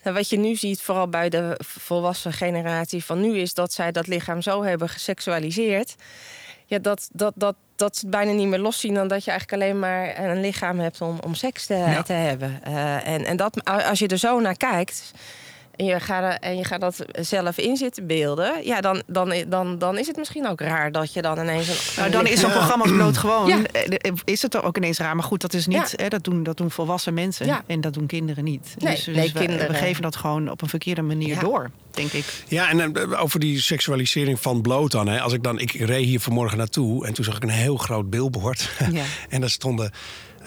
Nou, 0.04 0.16
wat 0.16 0.30
je 0.30 0.38
nu 0.38 0.56
ziet, 0.56 0.82
vooral 0.82 1.08
bij 1.08 1.30
de 1.30 1.60
volwassen 1.64 2.34
generatie 2.34 3.04
van 3.06 3.22
nu, 3.22 3.38
is 3.38 3.54
dat 3.54 3.74
zij 3.74 3.92
dat 3.92 4.08
lichaam 4.08 4.42
zo 4.42 4.64
hebben 4.64 4.90
geseksualiseerd. 4.90 5.96
Ja, 6.66 6.80
dat, 6.80 7.10
dat, 7.12 7.34
dat, 7.36 7.56
dat 7.76 7.96
ze 7.98 8.02
het 8.06 8.16
bijna 8.16 8.32
niet 8.32 8.48
meer 8.48 8.60
loszien 8.60 8.94
dan 8.94 9.08
dat 9.08 9.24
je 9.24 9.32
eigenlijk 9.32 9.62
alleen 9.62 9.80
maar 9.80 10.20
een 10.20 10.42
lichaam 10.42 10.80
hebt 10.80 11.02
om, 11.02 11.20
om 11.26 11.34
seks 11.36 11.66
te, 11.66 11.74
Ja. 11.74 12.02
te 12.04 12.14
hebben. 12.14 12.60
Eh, 12.64 13.08
en 13.08 13.26
en 13.26 13.38
dat, 13.38 13.64
als 13.64 14.00
je 14.00 14.08
er 14.08 14.18
zo 14.18 14.40
naar 14.40 14.58
kijkt. 14.58 15.12
En 15.80 15.86
je, 15.86 16.00
gaat, 16.00 16.24
er- 16.24 16.40
en 16.40 16.58
je 16.58 16.64
gaat 16.66 16.82
dat 16.82 17.06
zelf 17.12 17.58
in 17.58 17.78
zitten 17.78 18.08
beelden. 18.08 18.66
Ja, 18.66 18.82
dan, 18.82 19.02
dan, 19.08 19.34
dan, 19.48 19.78
dan 19.78 19.98
is 19.98 20.08
het 20.08 20.18
misschien 20.18 20.48
ook 20.48 20.62
raar 20.62 20.92
dat 20.92 21.14
je 21.14 21.22
dan 21.22 21.40
ineens. 21.40 21.68
Een, 21.68 21.76
Nou, 22.02 22.12
dan 22.12 22.28
is 22.28 22.40
zo'n 22.40 22.50
Ja. 22.50 22.56
programma 22.56 22.84
als 22.84 22.94
bloot 22.94 23.18
gewoon. 23.18 23.48
Ja. 23.48 23.62
eh, 23.64 24.12
Is 24.26 24.42
het 24.42 24.62
ook 24.64 24.78
ineens 24.78 24.98
raar? 24.98 25.16
Maar 25.16 25.24
goed, 25.26 25.42
dat 25.42 25.54
is 25.54 25.68
niet. 25.68 25.94
Ja. 25.98 26.04
Hè, 26.04 26.08
dat, 26.10 26.24
doen, 26.24 26.44
dat 26.44 26.58
doen 26.58 26.72
volwassen 26.72 27.14
mensen. 27.14 27.46
Ja. 27.46 27.64
En 27.68 27.82
dat 27.82 27.94
doen 27.94 28.06
kinderen 28.06 28.44
niet. 28.44 28.76
Nee, 28.78 28.96
dus, 28.96 29.04
dus 29.04 29.16
nee, 29.16 29.32
we, 29.34 29.40
kinderen- 29.40 29.68
we 29.68 29.74
geven 29.74 30.02
dat 30.02 30.16
gewoon 30.16 30.50
op 30.52 30.62
een 30.62 30.70
verkeerde 30.70 31.02
manier 31.02 31.28
Ja. 31.36 31.40
door, 31.40 31.70
denk 31.92 32.12
ik. 32.12 32.26
Ja, 32.48 32.70
en 32.70 32.94
eh, 32.96 33.22
over 33.22 33.40
die 33.40 33.62
seksualisering 33.62 34.40
van 34.40 34.62
bloot 34.62 34.92
dan. 34.92 35.08
Hè. 35.08 35.22
Als 35.22 35.34
ik 35.34 35.44
dan, 35.44 35.60
ik 35.60 35.72
reed 35.72 36.06
hier 36.06 36.20
vanmorgen 36.20 36.58
naartoe 36.58 37.06
en 37.06 37.14
toen 37.14 37.26
zag 37.26 37.36
ik 37.36 37.44
een 37.44 37.50
heel 37.50 37.78
groot 37.78 38.10
billboard. 38.10 38.70
Ja. 38.92 39.04
en 39.30 39.40
daar 39.42 39.50
stonden 39.50 39.92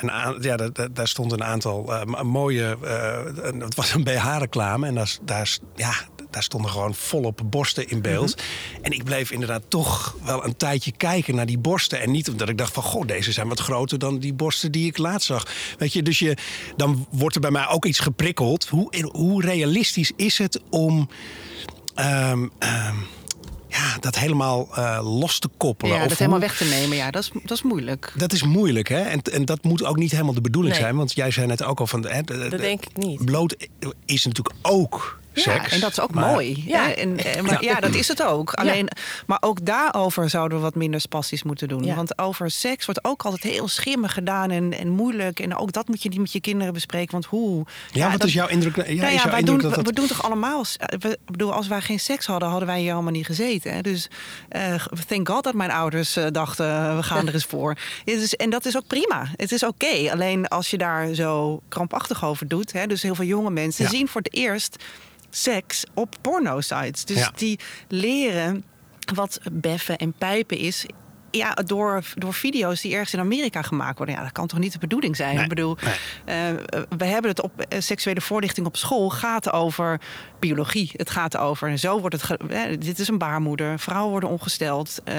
een 0.03 0.43
ja, 0.43 0.57
daar, 0.93 1.09
stond 1.09 1.33
een 1.33 1.45
aantal 1.45 1.95
eh, 1.95 2.23
mooie. 2.23 2.77
eh, 2.85 3.19
een- 3.43 3.61
het 3.61 3.75
was 3.75 3.95
een 3.95 4.05
BH-reclame 4.05 4.87
en 4.87 4.95
daar, 4.95 5.17
daar, 5.23 5.59
ja, 5.77 5.93
daar 6.31 6.43
stonden 6.43 6.71
gewoon 6.71 6.95
volop 6.95 7.41
borsten 7.45 7.89
in 7.89 8.03
beeld. 8.03 8.37
Mhm. 8.37 8.85
En 8.85 8.91
ik 8.93 9.05
bleef 9.05 9.31
inderdaad 9.31 9.63
toch 9.69 10.17
wel 10.25 10.45
een 10.45 10.57
tijdje 10.57 10.93
kijken 10.97 11.35
naar 11.35 11.47
die 11.47 11.59
borsten. 11.59 12.01
En 12.01 12.11
niet 12.11 12.29
omdat 12.29 12.49
ik 12.49 12.59
dacht 12.59 12.73
van, 12.73 12.83
goh, 12.83 13.07
deze 13.07 13.33
zijn 13.33 13.49
wat 13.49 13.61
groter 13.61 13.99
dan 13.99 14.19
die 14.19 14.35
borsten 14.35 14.73
die 14.73 14.87
ik 14.87 14.99
laatst 14.99 15.27
zag. 15.27 15.47
Weet 15.79 15.93
je, 15.93 16.03
dus 16.03 16.19
je, 16.19 16.37
dan 16.77 17.07
wordt 17.11 17.35
er 17.35 17.41
bij 17.41 17.51
mij 17.51 17.69
ook 17.69 17.85
iets 17.85 17.99
geprikkeld. 17.99 18.69
Hoe, 18.69 19.09
hoe 19.13 19.43
realistisch 19.43 20.13
is 20.17 20.39
het 20.39 20.61
om 20.71 21.09
ehm, 21.95 22.47
ehm, 22.59 22.97
ja, 23.73 23.97
dat 24.01 24.19
helemaal 24.19 24.69
eh, 24.75 25.01
los 25.19 25.39
te 25.39 25.49
koppelen? 25.57 25.95
Ja, 25.97 26.03
Of 26.03 26.09
dat 26.09 26.19
helemaal 26.19 26.41
weg 26.41 26.57
te 26.57 26.65
nemen, 26.65 26.97
ja, 26.97 27.11
dat 27.11 27.23
is, 27.23 27.31
dat 27.43 27.51
is 27.57 27.63
moeilijk. 27.63 28.13
Dat 28.17 28.33
is 28.33 28.43
moeilijk, 28.43 28.89
hè? 28.89 29.01
En, 29.01 29.23
en 29.23 29.45
dat 29.45 29.63
moet 29.65 29.85
ook 29.85 29.97
niet 29.97 30.11
helemaal 30.11 30.35
de 30.35 30.41
bedoeling 30.41 30.75
Nee. 30.75 30.83
zijn. 30.83 30.97
Want 30.97 31.13
jij 31.15 31.31
zei 31.31 31.47
net 31.47 31.63
ook 31.63 31.81
al 31.81 31.87
van... 31.87 32.07
Hè, 32.07 32.23
Dat 32.23 32.51
denk 32.51 32.85
ik 32.85 32.97
niet. 32.97 33.25
Bloot 33.25 33.57
is 34.05 34.25
natuurlijk 34.25 34.57
ook 34.63 35.21
seks. 35.35 35.67
Ja, 35.69 35.75
en 35.75 35.81
dat 35.81 35.91
is 35.91 36.01
ook 36.01 36.15
maar- 36.15 36.31
mooi. 36.31 36.63
Ja. 36.67 36.95
En, 36.95 37.19
en- 37.19 37.45
maar, 37.45 37.65
ja, 37.65 37.81
dat 37.81 37.95
is 37.95 38.09
het 38.09 38.23
ook. 38.23 38.53
Alleen, 38.53 38.89
Maar 39.27 39.39
ook 39.41 39.65
daarover 39.67 40.31
zouden 40.31 40.59
we 40.59 40.65
wat 40.65 40.75
minder 40.75 41.01
spastisch 41.01 41.43
moeten 41.43 41.69
doen. 41.69 41.85
Ja. 41.85 41.95
Want 41.95 42.19
over 42.19 42.51
seks 42.51 42.85
wordt 42.85 43.05
ook 43.05 43.23
altijd 43.23 43.43
heel 43.43 43.69
schimmig 43.69 44.13
gedaan 44.13 44.51
en, 44.51 44.79
en 44.79 44.89
moeilijk. 44.89 45.41
En 45.41 45.57
ook 45.57 45.73
dat 45.73 45.89
moet 45.89 46.03
je 46.03 46.09
niet 46.09 46.19
met 46.21 46.33
je 46.33 46.41
kinderen 46.41 46.73
bespreken. 46.73 47.13
Want 47.13 47.25
hoe... 47.25 47.65
Ja, 47.93 48.11
wat 48.11 48.19
dat- 48.19 48.29
is 48.29 48.35
jouw 48.35 48.49
indruk? 48.49 48.77
Ja, 48.77 48.83
nou 48.83 48.97
ja, 48.97 49.11
jouw 49.11 49.25
wij 49.31 49.39
indruk 49.39 49.61
doen, 49.61 49.71
dat 49.71 49.79
we, 49.79 49.83
we 49.85 49.93
doen 49.93 50.07
toch 50.07 50.23
allemaal. 50.25 50.65
We, 50.99 51.09
ik 51.09 51.19
bedoel, 51.31 51.53
als 51.53 51.69
wij 51.69 51.81
geen 51.81 52.01
seks 52.01 52.27
hadden, 52.27 52.49
hadden 52.49 52.69
wij 52.69 52.81
hier 52.81 52.93
allemaal 52.93 53.13
niet 53.13 53.27
gezeten. 53.27 53.73
Hè? 53.75 53.81
Dus 53.81 54.09
eh 54.49 54.75
thank 55.09 55.29
God 55.29 55.45
dat 55.45 55.55
mijn 55.55 55.71
ouders 55.71 56.17
eh, 56.17 56.27
dachten, 56.31 56.67
eh, 56.67 56.97
we 56.97 57.03
gaan 57.03 57.27
er 57.27 57.35
eens 57.35 57.45
voor. 57.45 57.77
Is, 58.05 58.35
en 58.37 58.51
dat 58.51 58.65
is 58.67 58.77
ook 58.77 58.87
prima. 58.87 59.27
Het 59.37 59.53
is 59.53 59.65
oké. 59.65 60.11
Alleen 60.13 60.49
als 60.49 60.71
je 60.71 60.79
daar 60.79 61.15
zo 61.15 61.61
krampachtig 61.69 62.25
over 62.25 62.49
doet. 62.49 62.73
Hè? 62.73 62.87
Dus 62.87 63.03
heel 63.03 63.15
veel 63.15 63.25
jonge 63.25 63.51
mensen 63.51 63.89
zien 63.89 64.09
voor 64.09 64.21
het 64.21 64.35
eerst 64.35 64.77
seks 65.35 65.85
op 65.95 66.15
porno-sites. 66.21 67.05
Dus 67.05 67.17
Ja. 67.17 67.31
die 67.37 67.59
leren 67.89 68.65
wat 69.15 69.41
beffen 69.53 69.99
en 69.99 70.13
pijpen 70.13 70.59
is. 70.59 70.87
Ja, 71.35 71.51
door, 71.55 72.03
door 72.15 72.35
video's 72.35 72.81
die 72.81 72.93
ergens 72.93 73.13
in 73.15 73.21
Amerika 73.21 73.63
gemaakt 73.63 73.97
worden. 73.99 74.15
Ja, 74.15 74.23
dat 74.23 74.33
kan 74.33 74.47
toch 74.47 74.59
niet 74.59 74.73
de 74.73 74.79
bedoeling 74.79 75.17
zijn? 75.17 75.35
Nee, 75.35 75.43
Ik 75.43 75.49
bedoel, 75.49 75.77
nee. 75.85 75.95
eh, 76.39 76.55
we 76.97 77.05
hebben 77.05 77.31
het 77.31 77.43
op 77.43 77.61
eh, 77.61 77.81
seksuele 77.81 78.21
voorlichting 78.21 78.67
op 78.67 78.77
school. 78.77 79.11
gaat 79.11 79.53
over 79.53 80.01
biologie. 80.39 80.91
Het 80.97 81.11
gaat 81.11 81.37
over. 81.37 81.69
En 81.69 81.79
zo 81.79 82.01
wordt 82.01 82.15
het. 82.15 82.25
ge- 82.25 82.77
dit 82.79 82.99
is 82.99 83.09
een 83.09 83.19
baarmoeder. 83.19 83.79
Vrouwen 83.79 84.11
worden 84.11 84.29
ongesteld. 84.29 85.01
eh, 85.05 85.15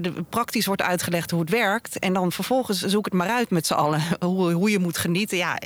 de- 0.00 0.12
praktisch 0.28 0.66
wordt 0.66 0.82
uitgelegd 0.82 1.30
hoe 1.30 1.40
het 1.40 1.50
werkt. 1.50 1.98
En 1.98 2.12
dan 2.12 2.32
vervolgens 2.32 2.80
zoek 2.80 3.04
het 3.04 3.14
maar 3.14 3.28
uit 3.28 3.50
met 3.50 3.66
z'n 3.66 3.74
allen. 3.74 4.00
Hoe, 4.20 4.52
hoe 4.52 4.70
je 4.70 4.78
moet 4.78 4.98
genieten. 4.98 5.36
Ja, 5.38 5.58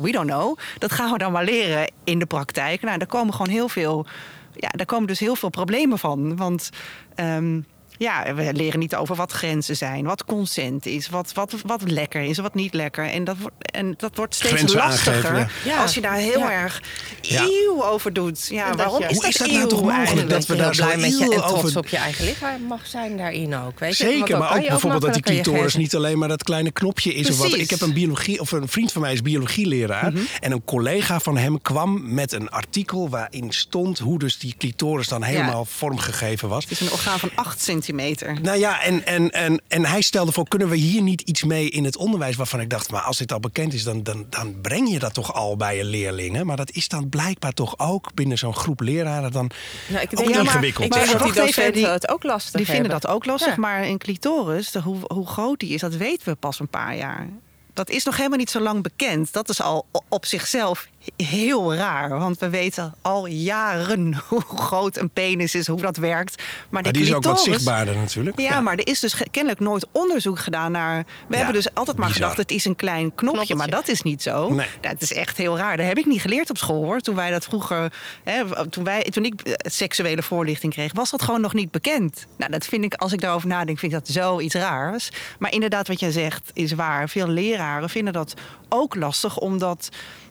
we 0.00 0.10
don't 0.12 0.26
know. 0.30 0.58
Dat 0.78 0.92
gaan 0.92 1.12
we 1.12 1.18
dan 1.18 1.32
maar 1.32 1.44
leren 1.44 1.92
in 2.04 2.18
de 2.18 2.26
praktijk. 2.26 2.82
Nou, 2.82 2.98
daar 2.98 3.06
komen 3.08 3.34
gewoon 3.34 3.52
heel 3.52 3.68
veel. 3.68 4.06
Ja, 4.54 4.68
daar 4.68 4.86
komen 4.86 5.06
dus 5.06 5.20
heel 5.20 5.36
veel 5.36 5.48
problemen 5.50 5.98
van. 5.98 6.36
Want. 6.36 6.70
ehm, 7.14 7.60
ja, 7.98 8.34
we 8.34 8.52
leren 8.52 8.78
niet 8.78 8.94
over 8.96 9.16
wat 9.16 9.32
grenzen 9.32 9.76
zijn, 9.76 10.04
wat 10.04 10.24
consent 10.24 10.86
is, 10.86 11.08
wat, 11.08 11.32
wat, 11.32 11.54
wat 11.66 11.90
lekker 11.90 12.20
is, 12.22 12.38
wat 12.38 12.54
niet 12.54 12.74
lekker. 12.74 13.04
En 13.04 13.24
dat, 13.24 13.36
wordt- 13.40 13.70
en 13.70 13.94
dat 13.96 14.16
wordt 14.16 14.34
steeds 14.34 14.52
Grenzen 14.54 14.76
lastiger 14.78 15.30
aangeven, 15.36 15.70
ja. 15.70 15.82
als 15.82 15.94
je 15.94 16.00
daar 16.00 16.16
heel 16.16 16.38
Ja. 16.38 16.50
erg 16.52 16.82
Ja. 17.20 17.42
eeuw 17.42 17.84
over 17.84 18.12
doet. 18.12 18.46
Ja, 18.50 18.74
waarom 18.74 18.98
je- 19.02 19.04
is 19.08 19.12
Hoe 19.12 19.20
dat, 19.22 19.30
is 19.30 19.36
dat 19.36 19.50
nou 19.50 19.68
toch 19.68 19.70
mogelijk 19.82 19.98
eigenlijk? 19.98 20.28
dat 20.30 20.46
we 20.46 20.56
daar 20.56 20.70
blij 20.76 20.96
met 20.96 21.18
je 21.18 21.24
en 21.24 21.30
trots 21.30 21.52
over- 21.52 21.78
op 21.78 21.86
je 21.86 21.96
eigen 21.96 22.24
lichaam 22.24 22.62
mag 22.62 22.86
zijn 22.86 23.16
daarin 23.16 23.54
ook. 23.56 23.78
Weet 23.78 23.96
je? 23.96 24.04
Zeker, 24.04 24.38
maar 24.38 24.56
ook 24.56 24.68
bijvoorbeeld 24.68 25.02
dat 25.02 25.12
die 25.14 25.22
clitoris 25.22 25.76
niet 25.76 25.94
alleen 25.94 26.18
maar 26.18 26.28
dat 26.28 26.42
kleine 26.42 26.70
knopje 26.70 27.14
is. 27.14 27.28
Of, 27.30 27.38
wat. 27.38 27.54
Ik 27.54 27.70
heb 27.70 27.80
een 27.80 27.92
biologie, 27.92 28.40
of 28.40 28.52
een 28.52 28.68
vriend 28.68 28.92
van 28.92 29.02
mij 29.02 29.12
is 29.12 29.22
biologieleraar. 29.22 30.12
Mhm. 30.12 30.22
En 30.40 30.52
een 30.52 30.64
collega 30.64 31.20
van 31.20 31.36
hem 31.36 31.62
kwam 31.62 32.14
met 32.14 32.32
een 32.32 32.48
artikel 32.50 33.08
waarin 33.08 33.52
stond 33.52 33.98
hoe 33.98 34.18
dus 34.18 34.38
die 34.38 34.54
clitoris 34.58 35.08
dan 35.08 35.22
helemaal 35.22 35.64
vormgegeven 35.64 36.48
was. 36.48 36.62
Het 36.62 36.72
is 36.72 36.80
een 36.80 36.92
orgaan 36.92 37.18
van 37.18 37.30
8 37.34 37.60
centimeter. 37.96 38.40
Nou 38.42 38.58
ja, 38.58 38.82
en, 38.82 39.06
en, 39.06 39.30
en, 39.30 39.60
en 39.68 39.84
hij 39.84 40.00
stelde 40.00 40.32
voor, 40.32 40.48
kunnen 40.48 40.68
we 40.68 40.76
hier 40.76 41.02
niet 41.02 41.20
iets 41.20 41.44
mee 41.44 41.70
in 41.70 41.84
het 41.84 41.96
onderwijs? 41.96 42.36
Waarvan 42.36 42.60
ik 42.60 42.70
dacht, 42.70 42.90
maar 42.90 43.00
als 43.00 43.16
dit 43.18 43.32
al 43.32 43.40
bekend 43.40 43.72
is, 43.72 43.82
dan, 43.84 44.02
dan, 44.02 44.26
dan 44.30 44.60
breng 44.60 44.90
je 44.90 44.98
dat 44.98 45.14
toch 45.14 45.34
al 45.34 45.56
bij 45.56 45.76
je 45.76 45.84
leerlingen. 45.84 46.46
Maar 46.46 46.56
dat 46.56 46.70
is 46.70 46.88
dan 46.88 47.08
blijkbaar 47.08 47.52
toch 47.52 47.78
ook 47.78 48.14
binnen 48.14 48.38
zo'n 48.38 48.54
groep 48.54 48.80
leraren 48.80 49.32
dan 49.32 49.50
Nou, 49.88 50.02
ik 50.02 50.10
ook 50.10 50.16
denk, 50.16 50.30
ja, 50.30 50.36
maar 50.36 50.44
ingewikkeld. 50.44 50.84
Ik 50.86 50.92
denk 50.92 51.04
Maar 51.06 51.14
dat 51.18 51.22
die 51.34 51.42
docenten 51.42 51.72
die- 51.72 51.86
het 51.86 52.08
ook 52.08 52.22
lastig 52.22 52.52
Die 52.52 52.64
vinden 52.66 52.82
hebben. 52.90 53.00
dat 53.00 53.10
ook 53.16 53.24
lastig, 53.24 53.54
Ja. 53.54 53.60
maar 53.60 53.82
een 53.82 53.98
clitoris, 53.98 54.70
de, 54.70 54.80
hoe, 54.80 54.96
hoe 55.06 55.26
groot 55.26 55.60
die 55.60 55.74
is, 55.74 55.80
dat 55.80 55.94
weten 55.96 56.28
we 56.28 56.34
pas 56.34 56.60
een 56.60 56.68
paar 56.68 56.96
jaar. 56.96 57.28
Dat 57.74 57.90
is 57.90 58.04
nog 58.04 58.16
helemaal 58.16 58.38
niet 58.38 58.50
zo 58.50 58.60
lang 58.60 58.82
bekend. 58.82 59.32
Dat 59.32 59.48
is 59.48 59.60
al 59.62 59.86
op 60.08 60.26
zichzelf 60.26 60.88
heel 61.16 61.74
raar. 61.74 62.18
Want 62.18 62.38
we 62.38 62.48
weten 62.48 62.94
al 63.02 63.26
jaren 63.26 64.16
hoe 64.28 64.40
groot 64.40 64.96
een 64.96 65.10
penis 65.10 65.54
is, 65.54 65.66
hoe 65.66 65.80
dat 65.80 65.96
werkt. 65.96 66.42
Maar, 66.68 66.92
die 66.92 67.02
is 67.02 67.14
ook 67.14 67.24
wat 67.24 67.40
zichtbaarder 67.40 67.96
natuurlijk. 67.96 68.40
Ja, 68.40 68.60
maar 68.60 68.76
er 68.76 68.86
is 68.86 69.00
dus 69.00 69.22
kennelijk 69.30 69.60
nooit 69.60 69.86
onderzoek 69.92 70.38
gedaan 70.38 70.72
naar. 70.72 71.04
We 71.28 71.36
hebben 71.36 71.54
dus 71.54 71.74
altijd 71.74 71.96
maar 71.96 72.08
bizar. 72.08 72.22
gedacht: 72.22 72.48
het 72.48 72.56
is 72.56 72.64
een 72.64 72.76
klein 72.76 73.14
knopje, 73.14 73.54
maar 73.54 73.70
dat 73.70 73.88
is 73.88 74.02
niet 74.02 74.22
zo. 74.22 74.48
Nee. 74.48 74.66
Het 74.80 75.02
is 75.02 75.12
echt 75.12 75.36
heel 75.36 75.56
raar. 75.56 75.76
Dat 75.76 75.86
heb 75.86 75.98
ik 75.98 76.06
niet 76.06 76.20
geleerd 76.20 76.50
op 76.50 76.56
school 76.58 76.84
hoor. 76.84 77.00
Toen 77.00 77.14
wij 77.14 77.30
dat 77.30 77.44
vroeger, 77.44 77.92
hè, 78.24 78.68
toen, 78.68 78.84
wij, 78.84 79.02
toen 79.02 79.24
ik 79.24 79.40
eh, 79.40 79.52
seksuele 79.70 80.22
voorlichting 80.22 80.72
kreeg, 80.72 80.92
was 80.92 81.10
dat 81.10 81.22
gewoon 81.22 81.40
nog 81.40 81.54
niet 81.54 81.70
bekend. 81.70 82.26
Nou, 82.36 82.50
dat 82.50 82.64
vind 82.64 82.84
ik, 82.84 82.94
als 82.94 83.12
ik 83.12 83.20
daarover 83.20 83.48
nadenk, 83.48 83.78
vind 83.78 83.92
ik 83.92 83.98
dat 83.98 84.08
zoiets 84.08 84.54
raars. 84.54 85.10
Maar 85.38 85.52
inderdaad, 85.52 85.88
wat 85.88 86.00
jij 86.00 86.10
zegt 86.10 86.50
is 86.52 86.72
waar. 86.72 87.08
Veel 87.08 87.28
leraren 87.28 87.90
vinden 87.90 88.12
dat 88.12 88.34
ook 88.68 88.94
lastig, 88.94 89.38
omdat, 89.38 89.88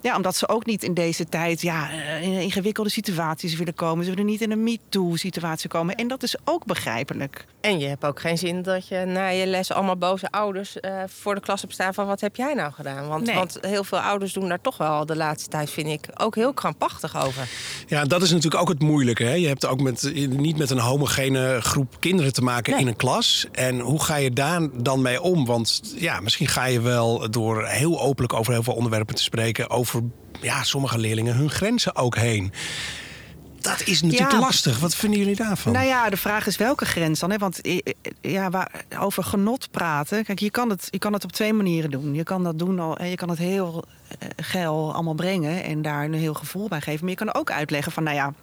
ja, 0.07 0.15
omdat 0.15 0.35
ze 0.35 0.47
ook 0.49 0.65
niet 0.65 0.83
in 0.83 0.93
deze 0.93 1.29
tijd 1.29 1.61
ja, 1.61 1.89
eh, 1.91 2.21
in 2.21 2.31
ingewikkelde 2.41 2.89
situaties 2.89 3.55
willen 3.55 3.73
komen. 3.73 4.03
Ze 4.05 4.09
willen 4.09 4.25
niet 4.25 4.41
in 4.41 4.51
een 4.51 4.63
MeToo-situatie 4.63 5.69
komen. 5.69 5.95
En 5.95 6.07
dat 6.07 6.23
is 6.23 6.35
ook 6.43 6.65
begrijpelijk. 6.65 7.45
En 7.61 7.79
je 7.79 7.87
hebt 7.87 8.05
ook 8.05 8.19
geen 8.19 8.37
zin 8.37 8.61
dat 8.61 8.87
je 8.87 9.05
na 9.05 9.27
je 9.27 9.47
les 9.47 9.71
allemaal 9.71 9.97
boze 9.97 10.31
ouders 10.31 10.79
eh, 10.79 11.03
voor 11.07 11.35
de 11.35 11.41
klas 11.41 11.61
hebt 11.61 11.73
staan 11.73 11.93
van 11.93 12.05
wat 12.07 12.21
heb 12.21 12.35
jij 12.35 12.53
nou 12.53 12.71
gedaan? 12.73 13.07
Want, 13.07 13.25
Nee. 13.25 13.35
want 13.35 13.57
heel 13.61 13.83
veel 13.83 13.99
ouders 13.99 14.33
doen 14.33 14.47
daar 14.47 14.61
toch 14.61 14.77
wel 14.77 15.05
de 15.05 15.15
laatste 15.15 15.49
tijd, 15.49 15.69
vind 15.69 15.87
ik, 15.87 16.05
ook 16.17 16.35
heel 16.35 16.53
krampachtig 16.53 17.25
over. 17.25 17.47
Ja, 17.87 18.03
dat 18.05 18.21
is 18.21 18.31
natuurlijk 18.31 18.61
ook 18.61 18.69
het 18.69 18.81
moeilijke. 18.81 19.23
Hè? 19.23 19.33
Je 19.33 19.47
hebt 19.47 19.65
ook 19.65 19.81
met, 19.81 20.11
niet 20.29 20.57
met 20.57 20.69
een 20.69 20.79
homogene 20.79 21.59
groep 21.61 21.95
kinderen 21.99 22.33
te 22.33 22.41
maken 22.41 22.71
Nee. 22.71 22.81
in 22.81 22.87
een 22.87 22.95
klas. 22.95 23.47
En 23.51 23.79
hoe 23.79 24.03
ga 24.03 24.15
je 24.15 24.31
daar 24.31 24.67
dan 24.73 25.01
mee 25.01 25.21
om? 25.21 25.45
Want 25.45 25.81
ja, 25.95 26.19
misschien 26.19 26.47
ga 26.47 26.65
je 26.65 26.81
wel 26.81 27.31
door 27.31 27.65
heel 27.65 28.01
openlijk 28.01 28.33
over 28.33 28.53
heel 28.53 28.63
veel 28.63 28.73
onderwerpen 28.73 29.15
te 29.15 29.23
spreken... 29.23 29.69
over 29.69 29.96
ja, 30.41 30.63
sommige 30.63 30.97
leerlingen 30.97 31.35
hun 31.35 31.49
grenzen 31.49 31.95
ook 31.95 32.15
heen. 32.15 32.51
Dat 33.61 33.81
is 33.85 34.01
natuurlijk 34.01 34.31
Ja. 34.31 34.39
lastig. 34.39 34.79
Wat 34.79 34.95
vinden 34.95 35.19
jullie 35.19 35.35
daarvan? 35.35 35.73
Nou 35.73 35.85
ja, 35.85 36.09
de 36.09 36.17
vraag 36.17 36.47
is 36.47 36.57
welke 36.57 36.85
grens 36.85 37.19
dan? 37.19 37.31
Hè? 37.31 37.37
Want 37.37 37.61
eh, 37.61 37.77
eh, 37.83 37.91
ja, 38.21 38.49
waar, 38.49 38.71
over 38.99 39.23
genot 39.23 39.71
praten. 39.71 40.23
Kijk, 40.23 40.39
je 40.39 40.51
kan, 40.51 40.69
het, 40.69 40.87
je 40.91 40.97
kan 40.97 41.13
het 41.13 41.23
op 41.23 41.31
twee 41.31 41.53
manieren 41.53 41.91
doen. 41.91 42.13
Je 42.13 42.23
kan 42.23 42.43
dat 42.43 42.59
doen 42.59 42.79
al. 42.79 43.03
Je 43.03 43.15
kan 43.15 43.29
het 43.29 43.37
heel 43.37 43.83
eh, 44.19 44.27
geil 44.37 44.93
allemaal 44.93 45.13
brengen 45.13 45.63
en 45.63 45.81
daar 45.81 46.03
een 46.03 46.13
heel 46.13 46.33
gevoel 46.33 46.67
bij 46.67 46.81
geven. 46.81 46.99
Maar 47.01 47.09
je 47.09 47.25
kan 47.25 47.33
ook 47.33 47.51
uitleggen 47.51 47.91
van, 47.91 48.03
nou 48.03 48.15
ja. 48.15 48.33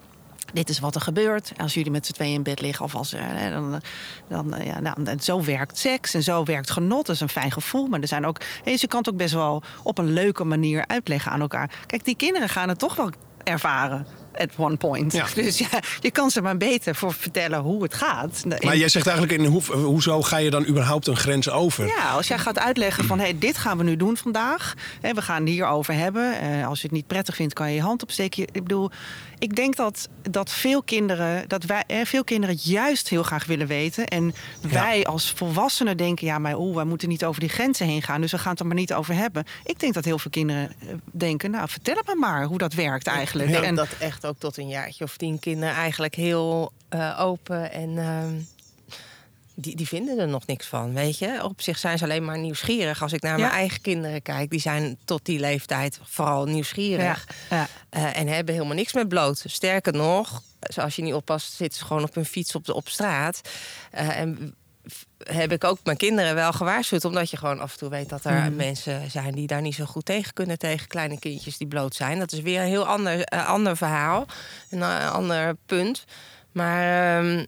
Dit 0.53 0.69
is 0.69 0.79
wat 0.79 0.95
er 0.95 1.01
gebeurt 1.01 1.53
als 1.57 1.75
jullie 1.75 1.91
met 1.91 2.07
z'n 2.07 2.13
tweeën 2.13 2.35
in 2.35 2.43
bed 2.43 2.61
liggen. 2.61 2.85
Of 2.85 2.95
als, 2.95 3.13
eh, 3.13 3.51
dan, 3.51 3.81
dan, 4.29 4.55
eh, 4.55 4.67
ja, 4.67 4.81
nou, 4.81 5.19
zo 5.21 5.43
werkt 5.43 5.79
seks 5.79 6.15
en 6.15 6.23
zo 6.23 6.45
werkt 6.45 6.71
genot. 6.71 7.07
Dat 7.07 7.15
is 7.15 7.21
een 7.21 7.29
fijn 7.29 7.53
gevoel. 7.53 7.87
Maar 7.87 8.01
er 8.01 8.09
zijn 8.09 8.27
ook. 8.27 8.41
Dus 8.65 8.81
je 8.81 8.87
kan 8.87 8.99
het 8.99 9.09
ook 9.09 9.17
best 9.17 9.35
wel 9.35 9.63
op 9.83 9.99
een 9.99 10.13
leuke 10.13 10.45
manier 10.45 10.87
uitleggen 10.87 11.33
aan 11.33 11.41
elkaar. 11.41 11.71
Kijk, 11.87 12.05
die 12.05 12.17
kinderen 12.17 12.49
gaan 12.49 12.69
het 12.69 12.79
toch 12.79 12.97
wel 12.97 13.11
ervaren. 13.45 14.07
At 14.37 14.49
one 14.57 14.76
point. 14.76 15.12
Ja. 15.12 15.26
Dus 15.35 15.59
ja, 15.59 15.81
je 16.00 16.11
kan 16.11 16.31
ze 16.31 16.43
maar 16.43 16.57
beter 16.57 16.95
voor 16.95 17.12
vertellen 17.12 17.59
hoe 17.59 17.83
het 17.83 17.95
gaat. 17.95 18.45
Maar 18.61 18.76
jij 18.76 18.88
zegt 18.88 19.07
eigenlijk, 19.07 19.38
in 19.38 19.47
hoe, 19.47 19.62
hoezo 19.73 20.23
ga 20.23 20.37
je 20.37 20.50
dan 20.50 20.67
überhaupt 20.67 21.07
een 21.07 21.17
grens 21.17 21.50
over? 21.50 21.87
Ja, 21.87 22.11
als 22.11 22.29
jij 22.29 22.38
gaat 22.38 22.59
uitleggen 22.59 23.05
van 23.05 23.19
hey, 23.19 23.38
dit 23.38 23.59
gaan 23.59 23.79
we 23.79 23.85
nu 23.85 23.97
doen 23.97 24.17
vandaag. 24.17 24.75
Hè, 25.00 25.12
we 25.12 25.23
gaan 25.23 25.41
het 25.41 25.49
hierover 25.49 25.95
hebben. 25.95 26.41
Eh, 26.41 26.67
als 26.67 26.81
je 26.81 26.87
het 26.87 26.97
niet 26.97 27.07
prettig 27.07 27.35
vindt, 27.35 27.55
kan 27.55 27.69
je 27.69 27.75
je 27.75 27.81
hand 27.81 28.03
opsteken. 28.03 28.43
Ik 28.43 28.62
bedoel, 28.62 28.91
ik 29.38 29.57
denk 29.57 29.76
dat, 29.76 30.09
dat 30.31 30.50
veel 30.50 30.83
kinderen, 30.83 31.49
dat 31.49 31.64
wij, 31.64 31.85
eh, 31.87 32.05
veel 32.05 32.25
kinderen 32.25 32.55
het 32.55 32.64
juist 32.64 33.09
heel 33.09 33.23
graag 33.23 33.47
willen 33.47 33.67
weten. 33.67 34.07
En 34.07 34.35
wij 34.61 35.05
als 35.05 35.33
volwassenen 35.37 35.97
denken, 35.97 36.26
ja, 36.26 36.38
maar 36.38 36.59
oeh, 36.59 36.75
wij 36.75 36.85
moeten 36.85 37.09
niet 37.09 37.25
over 37.25 37.41
die 37.41 37.49
grenzen 37.49 37.87
heen 37.87 38.02
gaan. 38.02 38.21
Dus 38.21 38.30
we 38.30 38.39
gaan 38.39 38.50
het 38.50 38.61
er 38.61 38.67
maar 38.67 38.76
niet 38.76 38.95
over 38.95 39.15
hebben. 39.15 39.45
Ik 39.65 39.78
denk 39.78 39.95
dat 39.95 40.04
heel 40.04 40.19
veel 40.19 40.30
kinderen 40.30 40.73
eh, 40.80 40.89
denken, 41.13 41.50
nou, 41.50 41.69
vertel 41.69 41.97
het 41.97 42.06
me 42.06 42.15
maar 42.15 42.45
hoe 42.45 42.58
dat 42.58 42.73
werkt 42.73 43.06
eigenlijk. 43.06 43.49
Ik 43.49 43.54
denk 43.54 43.67
en, 43.67 43.75
dat 43.75 43.89
echt 43.99 44.24
ook 44.25 44.39
tot 44.39 44.56
een 44.56 44.69
jaartje 44.69 45.04
of 45.04 45.17
tien 45.17 45.39
kinderen 45.39 45.75
eigenlijk 45.75 46.15
heel 46.15 46.73
eh, 46.89 47.17
open 47.21 47.73
en 47.73 47.99
ehm, 47.99 48.34
die, 49.54 49.76
die 49.76 49.89
vinden 49.89 50.19
er 50.19 50.28
nog 50.28 50.47
niks 50.47 50.67
van, 50.67 50.93
weet 50.95 51.19
je. 51.19 51.41
Op 51.43 51.60
zich 51.60 51.78
zijn 51.78 51.99
ze 51.99 52.04
alleen 52.04 52.25
maar 52.25 52.39
nieuwsgierig. 52.39 53.02
Als 53.02 53.13
ik 53.13 53.23
naar 53.23 53.39
Ja. 53.39 53.45
mijn 53.45 53.58
eigen 53.58 53.80
kinderen 53.80 54.23
kijk, 54.23 54.50
die 54.50 54.60
zijn 54.60 54.97
tot 55.04 55.25
die 55.25 55.39
leeftijd 55.41 55.99
vooral 56.02 56.45
nieuwsgierig. 56.45 57.26
ja. 57.50 57.69
eh, 57.91 58.17
en 58.19 58.26
hebben 58.28 58.54
helemaal 58.54 58.76
niks 58.76 58.93
met 58.93 59.08
bloot. 59.08 59.45
Sterker 59.47 59.93
nog, 59.93 60.43
als 60.76 60.97
je 60.97 61.02
niet 61.02 61.15
oppast, 61.15 61.52
zitten 61.52 61.78
ze 61.78 61.84
gewoon 61.84 62.02
op 62.02 62.15
hun 62.15 62.25
fiets 62.25 62.54
op, 62.54 62.65
de, 62.65 62.75
op 62.75 62.89
straat. 62.89 63.41
Eh, 63.91 64.19
en 64.19 64.54
heb 65.25 65.52
ik 65.52 65.64
ook 65.64 65.78
mijn 65.84 65.97
kinderen 65.97 66.34
wel 66.34 66.52
gewaarschuwd. 66.52 67.04
Omdat 67.04 67.30
je 67.30 67.36
gewoon 67.36 67.60
af 67.60 67.73
en 67.73 67.78
toe 67.78 67.88
weet 67.88 68.08
dat 68.08 68.25
er 68.25 68.32
Mhm. 68.32 68.56
mensen 68.56 69.10
zijn 69.10 69.34
die 69.34 69.47
daar 69.47 69.60
niet 69.60 69.75
zo 69.75 69.84
goed 69.84 70.04
tegen 70.04 70.32
kunnen. 70.32 70.58
Tegen 70.58 70.86
kleine 70.88 71.18
kindjes 71.18 71.58
die 71.58 71.66
bloot 71.66 71.94
zijn. 71.94 72.18
Dat 72.18 72.32
is 72.32 72.40
weer 72.40 72.60
een 72.60 72.66
heel 72.66 72.86
ander, 72.86 73.20
eh, 73.25 73.47
ander 73.49 73.76
verhaal. 73.76 74.26
Een 74.70 74.82
eh, 74.82 75.12
ander 75.12 75.56
punt. 75.66 76.04
Maar 76.52 77.16
ehm, 77.18 77.44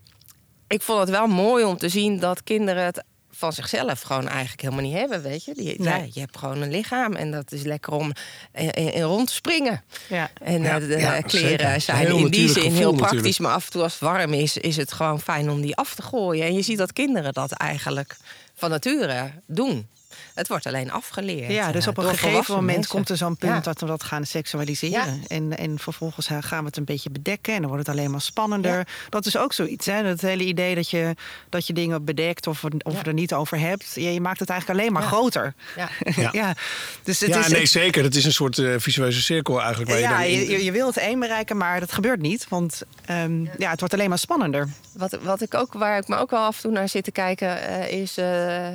ik 0.66 0.82
vond 0.82 1.00
het 1.00 1.10
wel 1.10 1.26
mooi 1.26 1.64
om 1.64 1.76
te 1.76 1.88
zien 1.88 2.18
dat 2.18 2.42
kinderen 2.42 2.84
het 2.84 3.04
van 3.36 3.52
zichzelf 3.52 4.00
gewoon 4.00 4.28
eigenlijk 4.28 4.60
helemaal 4.60 4.84
niet 4.84 4.94
hebben, 4.94 5.22
weet 5.22 5.44
je. 5.44 5.54
Die, 5.54 5.80
Nee. 5.82 5.88
ja, 5.98 6.06
je 6.12 6.20
hebt 6.20 6.38
gewoon 6.38 6.62
een 6.62 6.70
lichaam 6.70 7.12
en 7.14 7.30
dat 7.30 7.52
is 7.52 7.62
lekker 7.62 7.92
om 7.92 8.12
in, 8.54 8.70
in- 8.70 8.92
in 8.92 9.02
rond 9.02 9.26
te 9.26 9.34
springen. 9.34 9.84
Ja. 10.08 10.30
En 10.42 10.62
Ja, 10.62 10.74
eh, 10.74 10.88
de 10.88 10.98
ja, 10.98 11.20
kleren 11.20 11.48
zeker. 11.58 11.80
zijn 11.80 12.06
Heel 12.06 12.16
in 12.18 12.28
die 12.30 12.48
zin 12.48 12.62
gevoel 12.62 12.78
heel 12.78 12.92
praktisch. 12.92 13.16
natuurlijk. 13.16 13.38
Maar 13.40 13.52
af 13.54 13.64
en 13.66 13.70
toe 13.72 13.82
als 13.82 13.92
het 13.92 14.00
warm 14.02 14.32
is, 14.32 14.56
is 14.56 14.76
het 14.76 14.92
gewoon 14.92 15.20
fijn 15.20 15.50
om 15.50 15.60
die 15.60 15.76
af 15.76 15.94
te 15.94 16.02
gooien. 16.02 16.46
En 16.46 16.54
je 16.54 16.62
ziet 16.62 16.78
dat 16.78 16.92
kinderen 16.92 17.32
dat 17.32 17.52
eigenlijk 17.52 18.16
van 18.54 18.70
nature 18.70 19.30
doen. 19.46 19.86
Het 20.34 20.48
wordt 20.48 20.66
alleen 20.66 20.90
afgeleerd. 20.90 21.52
Ja, 21.52 21.72
dus 21.72 21.82
eh, 21.84 21.88
op 21.90 21.98
een 21.98 22.04
gegeven 22.04 22.54
moment 22.54 22.66
mensen. 22.76 22.90
komt 22.90 23.08
er 23.08 23.16
zo'n 23.16 23.36
punt 23.36 23.52
Ja. 23.52 23.60
dat 23.60 23.80
we 23.80 23.86
dat 23.86 24.02
gaan 24.04 24.24
seksualiseren. 24.26 25.14
Ja. 25.14 25.26
En, 25.26 25.56
en 25.58 25.78
vervolgens 25.78 26.26
eh, 26.28 26.36
gaan 26.40 26.60
we 26.60 26.66
het 26.66 26.76
een 26.76 26.84
beetje 26.84 27.10
bedekken 27.10 27.54
en 27.54 27.60
dan 27.60 27.70
wordt 27.70 27.86
het 27.86 27.96
alleen 27.96 28.10
maar 28.10 28.20
spannender. 28.20 28.76
Ja. 28.76 28.84
Dat 29.08 29.26
is 29.26 29.36
ook 29.36 29.52
zoiets. 29.52 29.86
Hè? 29.86 29.92
Het 30.04 30.20
hele 30.20 30.44
idee 30.44 30.74
dat 30.74 30.90
je, 30.90 31.14
dat 31.48 31.66
je 31.66 31.72
dingen 31.72 32.04
bedekt 32.04 32.46
of, 32.46 32.64
of 32.64 32.94
Ja. 32.94 33.04
er 33.04 33.12
niet 33.12 33.34
over 33.34 33.58
hebt. 33.58 33.92
Je 33.94 34.20
maakt 34.20 34.40
het 34.40 34.50
eigenlijk 34.50 34.80
alleen 34.80 34.92
maar 34.92 35.02
Ja. 35.02 35.08
groter. 35.08 35.54
Ja. 35.76 35.88
Ja. 36.32 36.54
Dus 37.02 37.20
het 37.20 37.28
ja, 37.28 37.38
is, 37.38 37.48
nee, 37.48 37.66
zeker. 37.66 38.02
Het 38.02 38.14
is 38.14 38.24
een 38.24 38.32
soort 38.32 38.58
eh, 38.58 38.74
visueuze 38.78 39.22
cirkel 39.22 39.60
eigenlijk. 39.60 39.90
Waar 39.90 40.00
ja, 40.00 40.20
je, 40.20 40.36
dan 40.36 40.40
in- 40.46 40.50
je, 40.50 40.64
je 40.64 40.72
wil 40.72 40.86
het 40.86 40.96
één 40.96 41.18
bereiken, 41.18 41.56
maar 41.56 41.80
dat 41.80 41.92
gebeurt 41.92 42.20
niet. 42.20 42.46
Want 42.48 42.82
ehm, 43.04 43.44
ja, 43.58 43.70
het 43.70 43.78
wordt 43.80 43.94
alleen 43.94 44.08
maar 44.08 44.18
spannender. 44.18 44.68
Wat, 44.92 45.18
wat 45.22 45.40
ik 45.42 45.54
ook, 45.54 45.72
waar 45.72 45.98
ik 45.98 46.08
me 46.08 46.16
ook 46.16 46.30
wel 46.30 46.44
af 46.44 46.56
en 46.56 46.62
toe 46.62 46.70
naar 46.72 46.88
zit 46.88 47.04
te 47.04 47.10
kijken, 47.10 47.60
eh, 47.62 48.00
is 48.00 48.16
eh, 48.16 48.68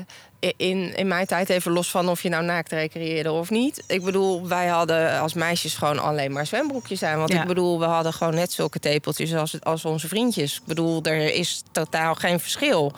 in, 0.58 0.96
in 0.96 1.08
mijn 1.08 1.26
tijd 1.26 1.50
even 1.50 1.72
los 1.72 1.92
van 1.92 2.10
of 2.10 2.22
je 2.24 2.30
nou 2.30 2.44
naakt 2.44 2.72
recreëerde 2.72 3.32
of 3.32 3.50
niet. 3.50 3.84
Ik 3.88 4.04
bedoel, 4.04 4.48
wij 4.48 4.68
hadden 4.68 5.20
als 5.20 5.34
meisjes 5.34 5.74
gewoon 5.74 6.00
alleen 6.00 6.32
maar 6.32 6.46
zwembroekjes 6.46 7.04
aan. 7.04 7.18
Want 7.18 7.32
Ja. 7.32 7.42
ik 7.42 7.48
bedoel, 7.48 7.80
we 7.80 7.86
hadden 7.86 8.14
gewoon 8.14 8.36
net 8.36 8.52
zulke 8.52 8.80
tepeltjes 8.80 9.34
als, 9.36 9.56
als 9.62 9.86
onze 9.86 10.08
vriendjes. 10.08 10.56
Ik 10.56 10.62
bedoel, 10.66 11.04
er 11.04 11.34
is 11.34 11.62
totaal 11.72 12.16
geen 12.16 12.40
verschil. 12.40 12.92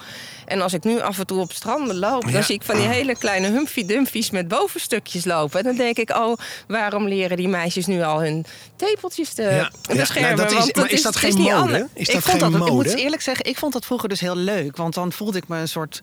En 0.46 0.62
als 0.62 0.74
ik 0.74 0.84
nu 0.84 1.02
af 1.02 1.20
en 1.20 1.26
toe 1.28 1.40
op 1.40 1.52
stranden 1.52 1.96
loop, 2.00 2.24
Ja. 2.26 2.32
dan 2.32 2.44
zie 2.44 2.56
ik 2.56 2.64
van 2.64 2.76
die 2.76 2.88
hele 2.88 3.16
kleine 3.18 3.48
humphy-dumphies 3.50 4.30
met 4.32 4.48
bovenstukjes 4.48 5.26
lopen. 5.26 5.60
En 5.60 5.66
dan 5.66 5.76
denk 5.76 5.98
ik, 5.98 6.10
oh, 6.10 6.38
waarom 6.68 7.08
leren 7.08 7.38
die 7.38 7.48
meisjes 7.48 7.86
nu 7.86 8.02
al 8.04 8.22
hun 8.22 8.46
tepeltjes 8.76 9.34
te 9.34 9.42
Ja. 9.44 9.72
Beschermen? 9.96 10.36
nou, 10.36 10.36
dat 10.36 10.52
is- 10.52 10.58
Want 10.58 10.76
maar 10.76 10.92
is 10.92 11.02
dat 11.02 11.14
het 11.14 11.24
geen 11.24 11.36
niet 11.42 11.52
mode? 11.52 11.88
Is 11.94 12.08
ik 12.08 12.14
dat 12.14 12.24
vond 12.24 12.42
geen 12.42 12.52
dat, 12.52 12.68
ik 12.68 12.74
moet 12.74 12.96
eerlijk 12.96 13.22
zeggen, 13.22 13.46
ik 13.46 13.58
vond 13.58 13.74
dat 13.74 13.86
vroeger 13.86 14.10
dus 14.10 14.20
heel 14.20 14.36
leuk. 14.36 14.78
Want 14.78 14.94
dan 14.94 15.12
voelde 15.12 15.38
ik 15.38 15.48
me 15.48 15.58
een 15.58 15.68
soort 15.68 16.02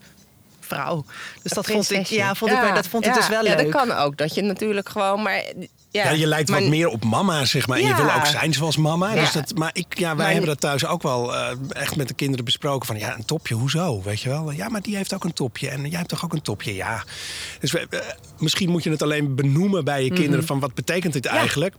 vrouw. 0.70 1.04
Dus 1.42 1.52
dat 1.52 1.66
vond 1.66 1.90
ik, 1.90 2.06
ja, 2.06 2.34
vond 2.34 2.52
ik, 2.52 2.74
dat 2.74 2.86
vond 2.86 3.06
ik 3.06 3.14
dus 3.14 3.28
wel 3.28 3.42
leuk. 3.42 3.58
Ja, 3.58 3.62
dat 3.62 3.72
kan 3.72 3.92
ook. 3.92 4.16
Dat 4.16 4.34
je 4.34 4.42
natuurlijk 4.42 4.88
gewoon, 4.88 5.22
maar 5.22 5.42
ja, 5.90 6.04
ja, 6.04 6.10
je 6.10 6.26
lijkt 6.26 6.50
wat 6.50 6.62
meer 6.62 6.88
op 6.88 7.04
mama, 7.04 7.44
zeg 7.44 7.66
maar. 7.66 7.78
En 7.78 7.86
je 7.86 7.94
wil 7.94 8.12
ook 8.12 8.26
zijn 8.26 8.52
zoals 8.52 8.76
mama. 8.76 9.14
Dus 9.14 9.32
dat, 9.32 9.54
maar 9.54 9.70
ik, 9.72 9.98
ja, 9.98 10.16
wij 10.16 10.30
hebben 10.30 10.48
dat 10.48 10.60
thuis 10.60 10.86
ook 10.86 11.02
wel 11.02 11.34
uh, 11.34 11.48
echt 11.68 11.96
met 11.96 12.08
de 12.08 12.14
kinderen 12.14 12.44
besproken. 12.44 12.86
Van 12.86 12.98
ja, 12.98 13.14
een 13.14 13.24
topje, 13.24 13.54
hoezo? 13.54 14.02
Weet 14.02 14.20
je 14.20 14.28
wel? 14.28 14.50
Ja, 14.50 14.68
maar 14.68 14.82
die 14.82 14.96
heeft 14.96 15.14
ook 15.14 15.24
een 15.24 15.32
topje. 15.32 15.68
En 15.68 15.80
jij 15.80 15.98
hebt 15.98 16.08
toch 16.08 16.24
ook 16.24 16.32
een 16.32 16.42
topje? 16.42 16.74
Ja. 16.74 17.04
Dus 17.60 17.74
uh, 17.74 17.82
misschien 18.38 18.70
moet 18.70 18.82
je 18.82 18.90
het 18.90 19.02
alleen 19.02 19.34
benoemen 19.34 19.84
bij 19.84 20.04
je 20.04 20.10
mhm. 20.10 20.20
kinderen. 20.20 20.46
Van 20.46 20.60
wat 20.60 20.74
betekent 20.74 21.12
dit 21.12 21.26
eigenlijk? 21.26 21.74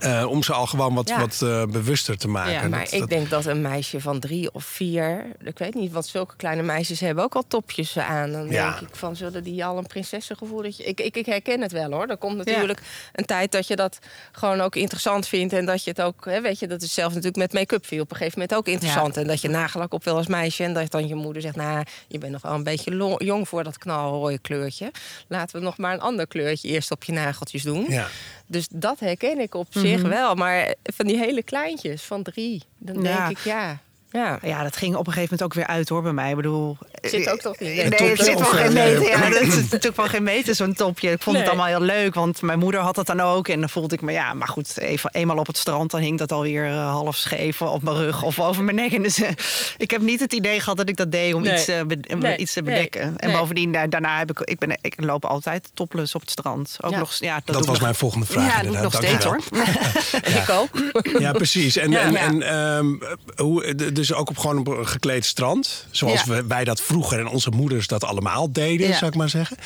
Uh, 0.00 0.26
om 0.28 0.42
ze 0.42 0.52
al 0.52 0.66
gewoon 0.66 0.94
wat, 0.94 1.10
wat 1.10 1.40
uh, 1.42 1.64
bewuster 1.64 2.18
te 2.18 2.28
maken. 2.28 2.52
Ja, 2.52 2.68
maar 2.68 2.86
ik 2.90 3.08
denk 3.08 3.30
dat 3.30 3.44
een 3.44 3.60
meisje 3.60 4.00
van 4.00 4.20
drie 4.20 4.52
of 4.52 4.64
vier... 4.64 5.26
ik 5.44 5.58
weet 5.58 5.74
niet, 5.74 5.92
want 5.92 6.06
zulke 6.06 6.36
kleine 6.36 6.62
meisjes 6.62 7.00
hebben 7.00 7.24
ook 7.24 7.34
al 7.34 7.44
topjes 7.48 7.98
aan. 7.98 8.32
Dan 8.32 8.50
ja. 8.50 8.70
denk 8.70 8.88
ik 8.88 8.96
van, 8.96 9.16
zullen 9.16 9.44
die 9.44 9.64
al 9.64 9.78
een 9.78 9.86
prinsessengevoel... 9.86 10.62
Dat 10.62 10.76
je, 10.76 10.84
ik, 10.84 11.00
ik, 11.00 11.16
ik 11.16 11.26
herken 11.26 11.60
het 11.60 11.72
wel 11.72 11.92
hoor. 11.92 12.06
Er 12.06 12.16
komt 12.16 12.36
natuurlijk 12.36 12.80
een 13.12 13.24
tijd 13.24 13.52
dat 13.52 13.66
je 13.66 13.76
dat 13.76 13.98
gewoon 14.32 14.60
ook 14.60 14.76
interessant 14.76 15.28
vindt... 15.28 15.52
en 15.52 15.66
dat 15.66 15.84
je 15.84 15.90
het 15.90 16.02
ook, 16.02 16.24
hè, 16.24 16.40
weet 16.40 16.58
je, 16.58 16.66
dat 16.66 16.82
is 16.82 16.94
zelf 16.94 17.08
natuurlijk 17.08 17.36
met 17.36 17.52
make-up 17.52 17.86
viel... 17.86 18.02
op 18.02 18.10
een 18.10 18.16
gegeven 18.16 18.38
moment 18.38 18.58
ook 18.58 18.68
interessant. 18.68 19.16
En 19.16 19.26
dat 19.26 19.40
je 19.40 19.48
nagelak 19.48 19.92
op 19.92 20.04
wil 20.04 20.16
als 20.16 20.26
meisje... 20.26 20.64
en 20.64 20.74
dat 20.74 20.90
dan 20.90 21.08
je 21.08 21.14
moeder 21.14 21.42
zegt, 21.42 21.56
nou, 21.56 21.84
je 22.08 22.18
bent 22.18 22.32
nog 22.32 22.42
wel 22.42 22.54
een 22.54 22.62
beetje 22.62 23.16
jong 23.18 23.48
voor 23.48 23.64
dat 23.64 23.78
knalrooie 23.78 24.38
kleurtje. 24.38 24.90
Laten 25.28 25.58
we 25.58 25.64
nog 25.64 25.78
maar 25.78 25.92
een 25.92 26.00
ander 26.00 26.26
kleurtje 26.26 26.68
eerst 26.68 26.90
op 26.90 27.04
je 27.04 27.12
nageltjes 27.12 27.62
doen. 27.62 27.86
Ja. 27.88 28.06
Dus 28.46 28.68
dat 28.70 29.00
herken 29.00 29.40
ik 29.40 29.54
op 29.54 29.66
zich 29.80 30.00
mhm. 30.00 30.08
wel. 30.08 30.34
Maar 30.34 30.74
van 30.82 31.06
die 31.06 31.18
hele 31.18 31.42
kleintjes, 31.42 32.02
van 32.02 32.22
drie, 32.22 32.62
dan 32.78 33.02
denk 33.02 33.28
ik 33.28 33.38
ja. 33.38 33.80
Ja. 34.10 34.38
ja, 34.42 34.62
dat 34.62 34.76
ging 34.76 34.94
op 34.94 35.06
een 35.06 35.12
gegeven 35.12 35.36
moment 35.36 35.42
ook 35.42 35.54
weer 35.54 35.76
uit 35.76 35.88
hoor 35.88 36.02
bij 36.02 36.12
mij. 36.12 36.30
Ik 36.30 36.36
bedoel, 36.36 36.76
zit 37.02 37.30
ook 37.30 37.40
toch 37.40 37.58
niet? 37.58 37.68
Nee, 37.68 38.10
het 38.10 38.20
zit 38.22 38.40
van 38.40 38.44
geen 38.44 38.72
meter. 38.72 39.02
Ja, 39.02 39.30
dat 39.30 39.40
is 39.40 39.54
natuurlijk 39.62 39.94
van 39.94 40.08
geen 40.08 40.22
meter 40.22 40.54
zo'n 40.54 40.74
topje. 40.74 41.10
Ik 41.10 41.22
vond 41.22 41.36
het 41.36 41.46
allemaal 41.46 41.66
heel 41.66 41.80
leuk, 41.80 42.14
want 42.14 42.42
mijn 42.42 42.58
moeder 42.58 42.80
had 42.80 42.96
het 42.96 43.06
dan 43.06 43.20
ook. 43.20 43.48
En 43.48 43.60
dan 43.60 43.68
voelde 43.68 43.94
ik 43.94 44.00
me, 44.00 44.12
ja, 44.12 44.34
maar 44.34 44.48
goed, 44.48 44.78
even, 44.78 45.10
eenmaal 45.12 45.36
op 45.36 45.46
het 45.46 45.56
strand, 45.56 45.90
dan 45.90 46.00
hing 46.00 46.18
dat 46.18 46.32
alweer 46.32 46.66
uh, 46.66 46.90
half 46.90 47.16
scheef 47.16 47.62
op 47.62 47.82
mijn 47.82 47.96
rug 47.96 48.22
of 48.22 48.40
over 48.40 48.64
mijn 48.64 48.76
nek. 48.76 48.92
En 48.92 49.02
dus 49.02 49.18
uh, 49.18 49.28
ik 49.76 49.90
heb 49.90 50.00
niet 50.00 50.20
het 50.20 50.32
idee 50.32 50.60
gehad 50.60 50.76
dat 50.76 50.88
ik 50.88 50.96
dat 50.96 51.12
deed 51.12 51.34
om 51.34 51.44
iets, 51.44 51.68
uh, 51.68 51.82
be 51.82 51.98
nee. 52.18 52.36
iets 52.36 52.52
te 52.52 52.62
bedekken. 52.62 53.16
En 53.16 53.32
bovendien, 53.32 53.72
daarna 53.72 54.18
heb 54.18 54.30
ik, 54.30 54.40
ik, 54.40 54.58
ben, 54.58 54.78
ik 54.80 54.94
loop 54.96 55.24
altijd 55.24 55.70
topless 55.74 56.14
op 56.14 56.20
het 56.20 56.30
strand. 56.30 56.76
Ook 56.80 56.96
nog, 56.96 57.14
ja, 57.14 57.40
dat, 57.44 57.56
dat 57.56 57.66
was 57.66 57.80
mijn 57.80 57.94
volgende 57.94 58.26
vraag. 58.26 58.62
Ja, 58.62 58.70
dat 58.70 58.82
nog 58.82 58.94
steeds 58.94 59.24
hoor. 59.24 59.40
ik 60.42 60.50
ook. 60.50 60.68
Ja, 61.18 61.32
precies. 61.32 61.76
En, 61.76 61.94
en, 61.94 62.16
en 62.16 62.56
um, 62.56 63.02
hoe, 63.36 63.74
dus 64.06 64.16
ook 64.16 64.28
op 64.28 64.38
gewoon 64.38 64.78
een 64.78 64.86
gekleed 64.86 65.24
strand. 65.24 65.86
Zoals 65.90 66.24
wij 66.48 66.64
dat 66.64 66.80
vroeger 66.80 67.18
en 67.18 67.26
onze 67.26 67.50
moeders 67.50 67.86
dat 67.86 68.04
allemaal 68.04 68.52
deden, 68.52 68.94
zou 68.94 69.06
ik 69.06 69.16
maar 69.16 69.28
zeggen. 69.28 69.56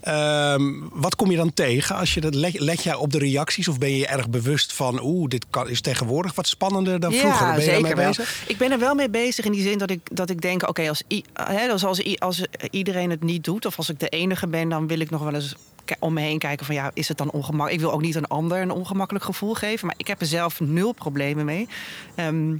Ehm, 0.00 0.72
wat 0.92 1.16
kom 1.16 1.30
je 1.30 1.36
dan 1.36 1.54
tegen 1.54 1.96
als 1.96 2.14
je 2.14 2.20
dat 2.20 2.34
let, 2.34 2.60
let 2.60 2.82
jij 2.82 2.94
op 2.94 3.12
de 3.12 3.18
reacties 3.18 3.68
of 3.68 3.78
ben 3.78 3.96
je 3.96 4.06
erg 4.06 4.30
bewust 4.30 4.72
van 4.72 5.02
oeh, 5.02 5.28
dit 5.28 5.46
kan, 5.50 5.68
is 5.68 5.80
tegenwoordig 5.80 6.34
wat 6.34 6.46
spannender 6.48 7.00
dan 7.00 7.12
vroeger? 7.12 7.46
Ben 7.46 7.64
je 7.64 7.70
zeker 7.70 7.94
bezig? 7.94 8.16
Wel. 8.16 8.48
Ik 8.48 8.58
ben 8.58 8.72
er 8.72 8.78
wel 8.78 8.94
mee 8.94 9.10
bezig 9.10 9.44
in 9.44 9.52
die 9.52 9.62
zin 9.62 9.78
dat 9.78 9.90
ik, 9.90 10.00
dat 10.12 10.30
ik 10.30 10.40
denk, 10.40 10.68
oké, 10.68 10.88
als, 10.88 11.02
als, 11.34 11.82
als, 11.82 12.18
als 12.18 12.42
iedereen 12.70 13.10
het 13.10 13.22
niet 13.22 13.44
doet, 13.44 13.66
of 13.66 13.76
als 13.76 13.88
ik 13.88 14.00
de 14.00 14.08
enige 14.08 14.46
ben, 14.46 14.68
dan 14.68 14.86
wil 14.86 15.00
ik 15.00 15.10
nog 15.10 15.22
wel 15.22 15.34
eens 15.34 15.54
om 15.98 16.12
me 16.12 16.20
heen 16.20 16.38
kijken 16.38 16.66
van 16.66 16.74
ja, 16.74 16.90
is 16.94 17.08
het 17.08 17.18
dan 17.18 17.30
ongemakkelijk? 17.30 17.74
Ik 17.74 17.80
wil 17.80 17.92
ook 17.92 18.02
niet 18.02 18.14
een 18.14 18.26
ander 18.26 18.60
een 18.60 18.70
ongemakkelijk 18.70 19.24
gevoel 19.24 19.54
geven, 19.54 19.86
maar 19.86 19.94
ik 19.98 20.06
heb 20.06 20.20
er 20.20 20.26
zelf 20.26 20.60
nul 20.60 20.92
problemen 20.92 21.44
mee. 21.44 21.68
Ehm, 22.14 22.56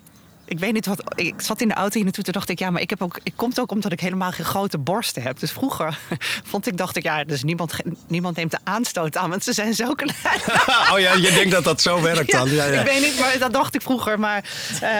ik 0.48 0.58
weet 0.58 0.72
niet 0.72 0.86
wat. 0.86 1.02
Ik 1.14 1.34
zat 1.40 1.60
in 1.60 1.68
de 1.68 1.74
auto 1.74 1.94
hier 1.94 2.04
naartoe. 2.04 2.24
Toen 2.24 2.32
dacht 2.32 2.48
ik, 2.48 2.58
ja, 2.58 2.70
maar 2.70 2.80
ik 2.80 2.90
heb 2.90 3.02
ook. 3.02 3.20
Ik 3.22 3.32
komt 3.36 3.60
ook 3.60 3.70
omdat 3.70 3.92
ik 3.92 4.00
helemaal 4.00 4.32
geen 4.32 4.44
grote 4.44 4.78
borsten 4.78 5.22
heb. 5.22 5.38
Dus 5.38 5.52
vroeger 5.52 5.98
vond 6.50 6.66
ik, 6.66 6.76
dacht 6.76 6.96
ik, 6.96 7.02
ja, 7.02 7.24
dus 7.24 7.42
niemand, 7.42 7.74
niemand 8.06 8.36
neemt 8.36 8.50
de 8.50 8.58
aanstoot 8.64 9.16
aan, 9.16 9.30
want 9.30 9.44
ze 9.44 9.52
zijn 9.52 9.74
zo 9.74 9.94
klein. 9.94 10.40
oh 10.92 10.98
ja, 10.98 11.14
je 11.14 11.32
denkt 11.34 11.50
dat 11.50 11.64
dat 11.64 11.80
zo 11.80 12.02
werkt 12.02 12.32
dan. 12.32 12.50
Ja, 12.50 12.64
ja, 12.64 12.80
Ik 12.80 12.86
weet 12.86 13.00
niet, 13.00 13.20
maar 13.20 13.38
dat 13.38 13.52
dacht 13.52 13.74
ik 13.74 13.82
vroeger. 13.82 14.18
Maar. 14.18 14.44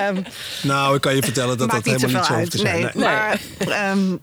Um, 0.09 0.25
nou, 0.63 0.95
ik 0.95 1.01
kan 1.01 1.15
je 1.15 1.23
vertellen 1.23 1.59
dat 1.59 1.71
dat 1.71 1.85
helemaal 1.85 2.17
niet 2.17 2.25
zo 2.25 2.35
hoeft 2.35 2.51
te 2.51 2.59
zijn. 2.59 2.81
Nee, 2.81 2.91
nee. 2.95 3.05
Maar. 3.05 3.41
Um, 3.91 4.21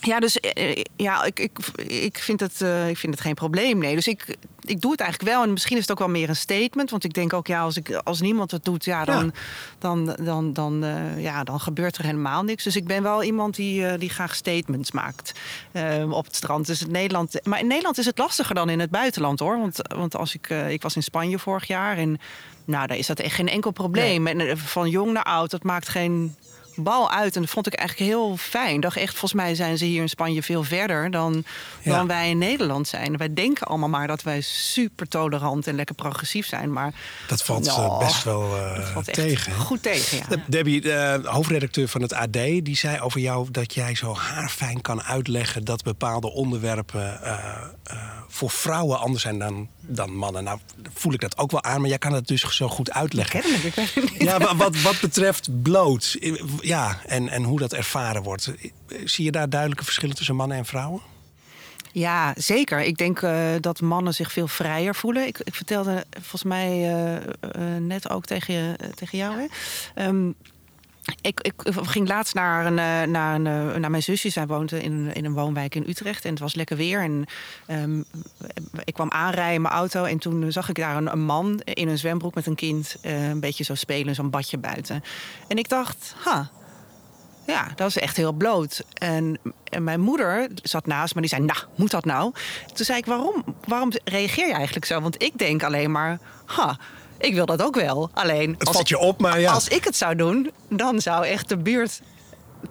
ja, 0.00 0.20
dus 0.20 0.40
eh, 0.40 0.70
eh, 0.70 0.84
ja, 0.96 1.24
ik, 1.24 1.40
ik, 1.40 1.58
ik, 1.86 2.18
vind 2.18 2.40
het, 2.40 2.60
uh, 2.60 2.88
ik 2.88 2.96
vind 2.96 3.14
het 3.14 3.22
geen 3.22 3.34
probleem. 3.34 3.78
Nee. 3.78 3.94
Dus 3.94 4.06
ik, 4.06 4.36
ik 4.60 4.80
doe 4.80 4.90
het 4.90 5.00
eigenlijk 5.00 5.30
wel. 5.30 5.42
En 5.42 5.52
misschien 5.52 5.76
is 5.76 5.82
het 5.82 5.90
ook 5.90 5.98
wel 5.98 6.08
meer 6.08 6.28
een 6.28 6.36
statement. 6.36 6.90
Want 6.90 7.04
ik 7.04 7.12
denk 7.12 7.32
ook, 7.32 7.46
ja, 7.46 7.60
als, 7.60 7.76
ik, 7.76 7.94
als 7.94 8.20
niemand 8.20 8.50
het 8.50 8.64
doet, 8.64 8.84
ja, 8.84 9.04
dan, 9.04 9.32
dan, 9.78 10.16
dan, 10.22 10.52
dan, 10.52 10.84
uh, 10.84 11.22
ja, 11.22 11.44
dan 11.44 11.60
gebeurt 11.60 11.96
er 11.96 12.04
helemaal 12.04 12.42
niks. 12.42 12.64
Dus 12.64 12.76
ik 12.76 12.86
ben 12.86 13.02
wel 13.02 13.22
iemand 13.22 13.56
die, 13.56 13.80
uh, 13.80 13.92
die 13.98 14.10
graag 14.10 14.34
statements 14.34 14.92
maakt 14.92 15.32
op 16.10 16.24
het 16.24 16.36
strand. 16.36 16.66
Dus 16.66 16.80
het 16.80 16.90
Nederland, 16.90 17.40
maar 17.44 17.60
in 17.60 17.66
Nederland 17.66 17.98
is 17.98 18.06
het 18.06 18.18
lastiger 18.18 18.54
dan 18.54 18.70
in 18.70 18.80
het 18.80 18.90
buitenland 18.90 19.38
hoor. 19.38 19.58
Want, 19.58 19.80
want 19.94 20.16
als 20.16 20.34
ik, 20.34 20.48
ik 20.50 20.82
was 20.82 20.96
in 20.96 21.02
Spanje 21.02 21.38
vorig 21.38 21.66
jaar 21.66 21.96
en 21.96 22.18
nou, 22.64 22.86
daar 22.86 22.96
is 22.96 23.06
dat 23.06 23.20
echt 23.20 23.34
geen 23.34 23.48
enkel 23.48 23.70
probleem. 23.70 24.22
Nee. 24.22 24.48
En 24.48 24.58
van 24.58 24.90
jong 24.90 25.12
naar 25.12 25.22
oud, 25.22 25.50
dat 25.50 25.62
maakt 25.62 25.88
geen 25.88 26.34
bal 26.78 27.10
uit. 27.10 27.34
En 27.34 27.40
dat 27.40 27.50
vond 27.50 27.66
ik 27.66 27.74
eigenlijk 27.74 28.10
heel 28.10 28.36
fijn. 28.36 28.74
Ik 28.74 28.82
dacht 28.82 28.96
echt, 28.96 29.10
volgens 29.10 29.32
mij 29.32 29.54
zijn 29.54 29.78
ze 29.78 29.84
hier 29.84 30.02
in 30.02 30.08
Spanje 30.08 30.42
veel 30.42 30.62
verder 30.62 31.10
dan, 31.10 31.44
dan 31.84 32.06
wij 32.06 32.30
in 32.30 32.38
Nederland 32.38 32.88
zijn. 32.88 33.16
Wij 33.16 33.34
denken 33.34 33.66
allemaal 33.66 33.88
maar 33.88 34.06
dat 34.06 34.22
wij 34.22 34.40
super 34.40 35.08
tolerant 35.08 35.66
en 35.66 35.74
lekker 35.74 35.94
progressief 35.94 36.46
zijn. 36.46 36.72
Maar 36.72 36.92
dat 37.28 37.42
valt 37.42 37.64
nou, 37.64 38.04
best 38.04 38.24
wel 38.24 38.56
uh, 38.56 38.96
tegen. 38.98 39.52
Goed 39.52 39.82
tegen. 39.82 40.18
Ja. 40.28 40.36
Debbie, 40.46 40.80
de 40.80 41.20
hoofdredacteur 41.24 41.88
van 41.88 42.02
het 42.02 42.12
AD, 42.12 42.32
die 42.32 42.76
zei 42.76 43.00
over 43.00 43.20
jou 43.20 43.50
dat 43.50 43.74
jij 43.74 43.94
zo 43.94 44.14
haarfijn 44.14 44.80
kan 44.80 45.02
uitleggen 45.02 45.64
dat 45.64 45.82
bepaalde 45.82 46.30
onderwerpen 46.30 47.20
uh, 47.22 47.30
uh, 47.92 47.98
voor 48.28 48.50
vrouwen 48.50 48.98
anders 48.98 49.22
zijn 49.22 49.38
dan, 49.38 49.68
dan 49.80 50.16
mannen. 50.16 50.44
Nou, 50.44 50.58
voel 50.94 51.12
ik 51.12 51.20
dat 51.20 51.38
ook 51.38 51.50
wel 51.50 51.62
aan, 51.62 51.80
maar 51.80 51.88
jij 51.88 51.98
kan 51.98 52.12
het 52.12 52.26
dus 52.26 52.56
zo 52.56 52.68
goed 52.68 52.90
uitleggen. 52.90 53.38
Ik 53.38 53.72
ken 53.72 53.82
het, 53.84 53.96
ik 53.96 54.22
ja, 54.22 54.56
wat, 54.56 54.80
wat 54.80 55.00
betreft 55.00 55.62
bloot 55.62 56.16
ja, 56.68 56.98
en, 57.06 57.28
en 57.28 57.42
hoe 57.42 57.58
dat 57.58 57.72
ervaren 57.72 58.22
wordt. 58.22 58.52
Zie 59.04 59.24
je 59.24 59.30
daar 59.30 59.48
duidelijke 59.48 59.84
verschillen 59.84 60.16
tussen 60.16 60.36
mannen 60.36 60.56
en 60.56 60.64
vrouwen? 60.64 61.00
Ja, 61.92 62.34
zeker. 62.36 62.80
Ik 62.80 62.96
denk 62.96 63.22
uh, 63.22 63.48
dat 63.60 63.80
mannen 63.80 64.14
zich 64.14 64.32
veel 64.32 64.48
vrijer 64.48 64.94
voelen. 64.94 65.26
Ik, 65.26 65.38
ik 65.38 65.54
vertelde 65.54 66.04
volgens 66.10 66.44
mij 66.44 66.68
uh, 66.68 67.14
uh, 67.14 67.80
net 67.80 68.10
ook 68.10 68.24
tegen, 68.26 68.76
tegen 68.94 69.18
jou. 69.18 69.34
Hè? 69.94 70.06
Um, 70.06 70.34
ik, 71.20 71.40
ik, 71.40 71.52
ging 71.66 72.08
laatst 72.08 72.34
naar, 72.34 72.66
een, 72.66 73.10
naar, 73.10 73.34
een, 73.34 73.80
naar 73.80 73.90
mijn 73.90 74.02
zusje. 74.02 74.28
Zij 74.28 74.46
woonde 74.46 74.82
in, 74.82 75.10
in 75.14 75.24
een 75.24 75.32
woonwijk 75.32 75.74
in 75.74 75.84
Utrecht. 75.88 76.24
En 76.24 76.30
het 76.30 76.38
was 76.38 76.54
lekker 76.54 76.76
weer. 76.76 77.02
En 77.02 77.24
um, 77.70 78.04
ik 78.84 78.94
kwam 78.94 79.10
aanrijden 79.10 79.54
in 79.54 79.62
mijn 79.62 79.74
auto. 79.74 80.04
En 80.04 80.18
toen 80.18 80.52
zag 80.52 80.68
ik 80.68 80.74
daar 80.74 80.96
een, 80.96 81.24
man 81.24 81.60
in 81.64 81.88
een 81.88 81.98
zwembroek 81.98 82.34
met 82.34 82.46
een 82.46 82.54
kind. 82.54 82.96
Een 83.02 83.40
beetje 83.40 83.64
zo 83.64 83.74
spelen, 83.74 84.14
zo'n 84.14 84.30
badje 84.30 84.58
buiten. 84.58 85.02
En 85.48 85.56
ik 85.56 85.68
dacht, 85.68 86.14
ha, 86.24 86.50
ja, 87.52 87.68
dat 87.74 87.88
is 87.88 87.98
echt 87.98 88.16
heel 88.16 88.32
bloot. 88.32 88.84
En, 88.94 89.38
en, 89.64 89.84
mijn 89.84 90.00
moeder 90.00 90.48
zat 90.62 90.86
naast 90.86 91.14
me, 91.14 91.20
die 91.20 91.30
zei, 91.30 91.42
nou, 91.42 91.58
moet 91.74 91.90
dat 91.90 92.04
nou? 92.04 92.32
Toen 92.74 92.84
zei 92.84 92.98
ik, 92.98 93.06
waarom, 93.06 93.44
waarom 93.64 93.92
reageer 94.04 94.46
je 94.46 94.52
eigenlijk 94.52 94.84
zo? 94.84 95.00
Want 95.00 95.22
ik 95.22 95.38
denk 95.38 95.62
alleen 95.62 95.90
maar, 95.90 96.18
ha, 96.44 96.78
ik 97.18 97.34
wil 97.34 97.46
dat 97.46 97.62
ook 97.62 97.74
wel. 97.74 98.10
Alleen, 98.14 98.54
het 98.58 98.70
valt 98.70 98.88
je 98.88 98.98
op, 98.98 99.20
maar 99.20 99.40
ja. 99.40 99.52
Als 99.52 99.68
ik 99.68 99.84
het 99.84 99.96
zou 99.96 100.14
doen, 100.14 100.50
dan 100.68 101.00
zou 101.00 101.26
echt 101.26 101.48
de 101.48 101.56
buurt 101.56 102.00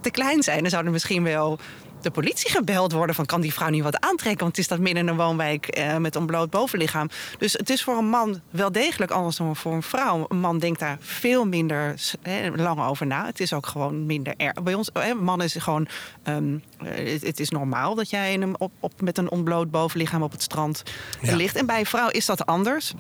te 0.01 0.09
klein 0.09 0.43
zijn. 0.43 0.61
Dan 0.61 0.69
zou 0.69 0.85
er 0.85 0.91
misschien 0.91 1.23
wel 1.23 1.59
de 2.07 2.13
politie 2.13 2.51
gebeld 2.51 2.91
worden 2.91 3.15
van 3.15 3.25
kan 3.25 3.41
die 3.41 3.53
vrouw 3.53 3.69
niet 3.69 3.83
wat 3.83 3.99
aantrekken? 3.99 4.43
Want 4.43 4.55
het 4.55 4.57
is 4.57 4.67
dat 4.67 4.79
midden 4.79 5.03
in 5.03 5.09
een 5.09 5.15
woonwijk 5.15 5.67
eh, 5.67 5.97
met 5.97 6.15
een 6.15 6.25
bloot 6.25 6.49
bovenlichaam. 6.49 7.09
Dus 7.37 7.53
het 7.53 7.69
is 7.69 7.83
voor 7.83 7.97
een 7.97 8.09
man 8.09 8.41
wel 8.49 8.71
degelijk 8.71 9.11
anders 9.11 9.35
dan 9.35 9.55
voor 9.55 9.73
een 9.73 9.83
vrouw. 9.83 10.25
Een 10.27 10.39
man 10.39 10.59
denkt 10.59 10.79
daar 10.79 10.97
veel 10.99 11.45
minder 11.45 11.95
eh, 12.21 12.33
lang 12.55 12.81
over 12.81 13.05
na. 13.05 13.25
Het 13.25 13.39
is 13.39 13.53
ook 13.53 13.65
gewoon 13.65 14.05
minder 14.05 14.33
erg. 14.37 14.63
Bij 14.63 14.73
ons, 14.73 14.91
eh, 14.91 15.13
man 15.13 15.41
is 15.41 15.53
gewoon, 15.53 15.87
um, 16.23 16.63
het, 16.83 17.21
het, 17.21 17.39
is 17.39 17.49
normaal 17.49 17.95
dat 17.95 18.09
jij 18.09 18.33
in 18.33 18.41
een, 18.41 18.59
op, 18.59 18.71
op, 18.79 19.01
met 19.01 19.17
een 19.17 19.31
ontbloot 19.31 19.71
bovenlichaam 19.71 20.21
op 20.21 20.31
het 20.31 20.41
strand 20.41 20.83
ja. 21.21 21.35
ligt. 21.35 21.55
En 21.55 21.65
bij 21.65 21.79
een 21.79 21.85
vrouw 21.85 22.09
is 22.09 22.25
dat 22.25 22.45
anders. 22.45 22.93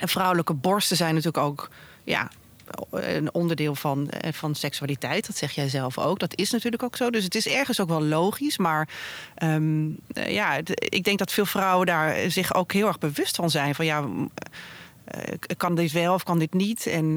En 0.00 0.08
vrouwelijke 0.08 0.54
borsten 0.54 0.96
zijn 0.96 1.14
natuurlijk 1.14 1.44
ook 1.44 1.70
ja, 2.04 2.30
een 2.90 3.34
onderdeel 3.34 3.74
van, 3.74 4.08
eh, 4.08 4.32
van 4.32 4.54
seksualiteit. 4.54 5.26
Dat 5.26 5.36
zeg 5.36 5.52
jij 5.52 5.68
zelf 5.68 5.98
ook. 5.98 6.18
Dat 6.18 6.36
is 6.36 6.50
natuurlijk 6.50 6.82
ook 6.82 6.96
zo. 6.96 7.10
Dus 7.10 7.24
het 7.24 7.34
is 7.34 7.46
ergens 7.46 7.80
ook 7.80 7.88
wel 7.88 8.02
logisch. 8.02 8.58
Maar 8.58 8.88
um, 9.42 9.96
ja, 10.12 10.60
ik 10.78 11.04
denk 11.04 11.18
dat 11.18 11.32
veel 11.32 11.46
vrouwen 11.46 11.86
daar 11.86 12.30
zich 12.30 12.54
ook 12.54 12.72
heel 12.72 12.86
erg 12.86 12.98
bewust 12.98 13.36
van 13.36 13.50
zijn. 13.50 13.74
Van 13.74 13.84
ja, 13.84 14.00
uh, 14.00 14.28
kan 15.56 15.74
dit 15.74 15.92
wel 15.92 16.14
of 16.14 16.22
kan 16.22 16.38
dit 16.38 16.54
niet? 16.54 16.86
En 16.86 17.14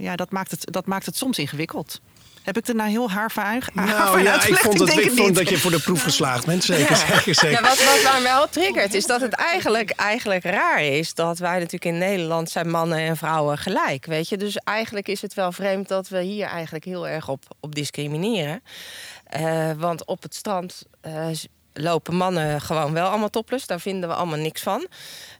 ja, 0.00 0.16
dat 0.16 0.30
maakt, 0.30 0.50
het, 0.50 0.72
dat 0.72 0.86
maakt 0.86 1.06
het 1.06 1.16
soms 1.16 1.38
ingewikkeld. 1.38 2.00
Heb 2.44 2.56
ik 2.56 2.68
er 2.68 2.74
nou 2.74 2.90
heel 2.90 3.10
haar 3.10 3.30
van 3.30 3.62
Nou 3.72 4.22
ja, 4.22 4.46
ik 4.46 4.56
vond, 4.56 4.78
het, 4.78 4.96
ik, 4.96 5.10
vond 5.10 5.34
dat 5.34 5.48
je 5.48 5.58
voor 5.58 5.70
de 5.70 5.80
proef 5.80 6.02
geslaagd 6.02 6.46
bent. 6.46 6.64
Zeker, 6.64 6.96
zeker, 6.96 7.34
zeker. 7.34 7.50
Ja, 7.50 7.60
wat, 7.60 7.84
wat 7.84 8.12
mij 8.12 8.22
wel 8.22 8.48
triggert, 8.48 8.94
is 8.94 9.06
dat 9.06 9.20
het 9.20 9.32
eigenlijk, 9.32 9.90
eigenlijk 9.90 10.44
raar 10.44 10.82
is... 10.82 11.14
dat 11.14 11.38
wij 11.38 11.52
natuurlijk 11.52 11.84
in 11.84 11.98
Nederland 11.98 12.50
zijn 12.50 12.70
mannen 12.70 12.98
en 12.98 13.16
vrouwen 13.16 13.58
gelijk. 13.58 14.06
Weet 14.06 14.28
je? 14.28 14.36
Dus 14.36 14.56
eigenlijk 14.56 15.08
is 15.08 15.22
het 15.22 15.34
wel 15.34 15.52
vreemd 15.52 15.88
dat 15.88 16.08
we 16.08 16.22
hier 16.22 16.46
eigenlijk 16.46 16.84
heel 16.84 17.08
erg 17.08 17.28
op, 17.28 17.44
op 17.60 17.74
discrimineren. 17.74 18.62
Eh, 19.24 19.70
want 19.76 20.04
op 20.04 20.22
het 20.22 20.34
strand 20.34 20.82
eh, 21.00 21.26
lopen 21.72 22.14
mannen 22.14 22.60
gewoon 22.60 22.92
wel 22.92 23.08
allemaal 23.08 23.30
topless. 23.30 23.66
Daar 23.66 23.80
vinden 23.80 24.08
we 24.08 24.14
allemaal 24.14 24.38
niks 24.38 24.62
van. 24.62 24.86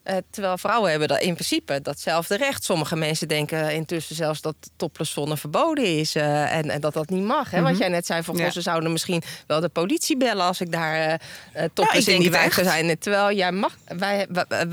Eh, 0.05 0.17
terwijl 0.31 0.59
vrouwen 0.59 0.90
hebben 0.90 1.09
dat 1.09 1.21
in 1.21 1.35
principe 1.35 1.81
datzelfde 1.83 2.37
recht. 2.37 2.64
Sommige 2.64 2.97
mensen 2.97 3.29
denken 3.29 3.73
intussen 3.75 4.17
zelfs 4.17 4.40
dat 4.40 4.55
topless 4.77 5.12
zonne 5.12 5.37
verboden 5.37 5.85
is. 5.99 6.14
eh, 6.14 6.57
en, 6.57 6.71
en 6.71 6.81
dat 6.81 6.93
dat 6.95 7.09
niet 7.09 7.25
mag. 7.25 7.51
Hè? 7.51 7.62
Wat 7.62 7.79
jij 7.79 7.88
net 7.88 8.07
zei, 8.07 8.23
van, 8.23 8.37
Ja. 8.37 8.51
ze 8.51 8.61
zouden 8.61 8.93
misschien 8.93 9.23
wel 9.47 9.61
de 9.61 9.69
politie 9.69 10.17
bellen... 10.17 10.45
als 10.47 10.61
ik 10.61 10.73
daar 10.73 11.21
eh, 11.53 11.64
topless 11.73 12.09
in 12.09 12.21
die 12.21 12.31
wijk 12.31 12.53
zou 12.53 12.67
zijn. 12.67 12.99
Terwijl 12.99 13.37
jij 13.37 13.53
mag, 13.53 13.77
wij, 13.99 14.27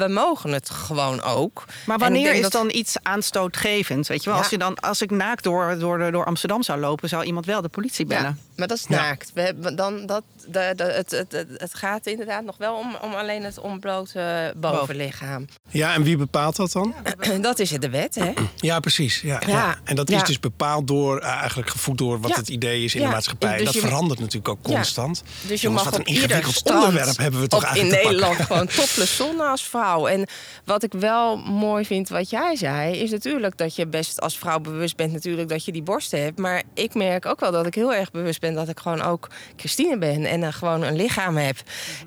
mogen 0.07 0.51
het 0.51 0.69
gewoon 0.69 1.21
ook. 1.21 1.65
Maar 1.85 1.97
wanneer 1.97 2.33
is 2.33 2.41
dat- 2.41 2.51
dan 2.51 2.69
iets 2.71 2.95
aanstootgevend? 3.01 4.07
Weet 4.07 4.23
je 4.23 4.25
wel, 4.29 4.35
Ja. 4.35 4.41
als, 4.41 4.51
je 4.51 4.57
dan, 4.57 4.75
als 4.79 5.01
ik 5.01 5.11
naakt 5.11 5.43
door, 5.43 5.79
door, 5.79 6.11
door 6.11 6.25
Amsterdam 6.25 6.63
zou 6.63 6.79
lopen, 6.79 7.09
zou 7.09 7.23
iemand 7.23 7.45
wel 7.45 7.61
de 7.61 7.69
politie 7.69 8.05
bellen. 8.05 8.23
Ja, 8.23 8.35
maar 8.55 8.67
dat 8.67 8.77
is 8.77 8.87
naakt. 8.87 9.31
We 9.33 9.41
hebben 9.41 9.75
dan 9.75 10.05
dat, 10.05 10.23
de, 10.47 10.73
de, 10.75 10.83
het, 10.83 11.11
het, 11.11 11.31
het, 11.31 11.47
het 11.57 11.73
gaat 11.73 12.05
inderdaad 12.05 12.43
nog 12.43 12.57
wel 12.57 12.75
om, 12.75 12.95
om 13.01 13.13
alleen 13.13 13.43
het 13.43 13.59
ontblote 13.59 14.53
bovenlichaam. 14.57 15.20
Ja, 15.69 15.93
en 15.93 16.03
wie 16.03 16.17
bepaalt 16.17 16.55
dat 16.55 16.71
dan? 16.71 16.93
Dat 17.41 17.59
is 17.59 17.69
de 17.69 17.89
wet, 17.89 18.15
hè? 18.15 18.31
Ja, 18.55 18.79
precies. 18.79 19.21
Ja, 19.21 19.41
ja. 19.45 19.47
Ja, 19.47 19.77
En 19.83 19.95
dat 19.95 20.09
ja. 20.09 20.21
is 20.21 20.27
dus 20.27 20.39
bepaald 20.39 20.87
door, 20.87 21.19
eh, 21.19 21.29
eigenlijk 21.31 21.69
gevoed 21.69 21.97
door 21.97 22.19
wat 22.21 22.29
Ja. 22.31 22.35
het 22.37 22.49
idee 22.49 22.83
is 22.83 22.95
in 22.95 23.01
Ja, 23.01 23.07
de 23.07 23.13
maatschappij. 23.13 23.55
dus 23.57 23.65
dat 23.65 23.73
je- 23.73 23.79
verandert 23.79 24.19
natuurlijk 24.19 24.47
ook 24.47 24.67
Ja. 24.67 24.73
constant. 24.75 25.23
Dus 25.47 25.61
je 25.61 25.67
Jongens, 25.67 25.83
mag 25.83 25.91
wat 25.91 25.99
op 26.01 26.07
een 26.07 26.13
ieder 26.13 26.29
ingewikkeld 26.29 26.71
onderwerp 26.75 27.17
hebben 27.17 27.39
we 27.41 27.47
toch 27.47 27.63
eigenlijk 27.63 27.95
in 27.95 28.01
te 28.01 28.07
pakken. 28.09 28.21
Nederland 28.29 28.47
gewoon 28.51 28.67
topless 28.67 29.15
zon 29.15 29.39
als 29.39 29.63
vrouw. 29.63 30.07
En 30.07 30.27
wat 30.65 30.83
ik 30.83 30.93
wel 30.99 31.37
mooi 31.37 31.85
vind 31.85 32.09
wat 32.09 32.29
jij 32.29 32.55
zei, 32.55 32.97
is 32.97 33.11
natuurlijk 33.11 33.57
dat 33.57 33.75
je 33.75 33.87
best 33.87 34.21
als 34.21 34.37
vrouw 34.37 34.59
bewust 34.59 34.95
bent 34.95 35.11
natuurlijk 35.13 35.49
dat 35.49 35.65
je 35.65 35.71
die 35.71 35.83
borsten 35.83 36.21
hebt. 36.23 36.37
Maar 36.39 36.63
ik 36.73 36.93
merk 36.93 37.25
ook 37.25 37.39
wel 37.39 37.51
dat 37.51 37.65
ik 37.65 37.75
heel 37.75 37.93
erg 37.93 38.11
bewust 38.11 38.39
ben 38.39 38.53
dat 38.53 38.69
ik 38.69 38.79
gewoon 38.79 39.01
ook 39.01 39.29
Christine 39.55 39.97
ben 39.97 40.25
en 40.25 40.43
eh, 40.43 40.53
gewoon 40.53 40.81
een 40.83 40.95
lichaam 40.95 41.37
heb. 41.37 41.57